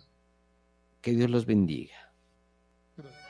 Que 1.02 1.12
Dios 1.12 1.30
los 1.30 1.46
bendiga. 1.46 2.14
Gracias. 2.96 3.24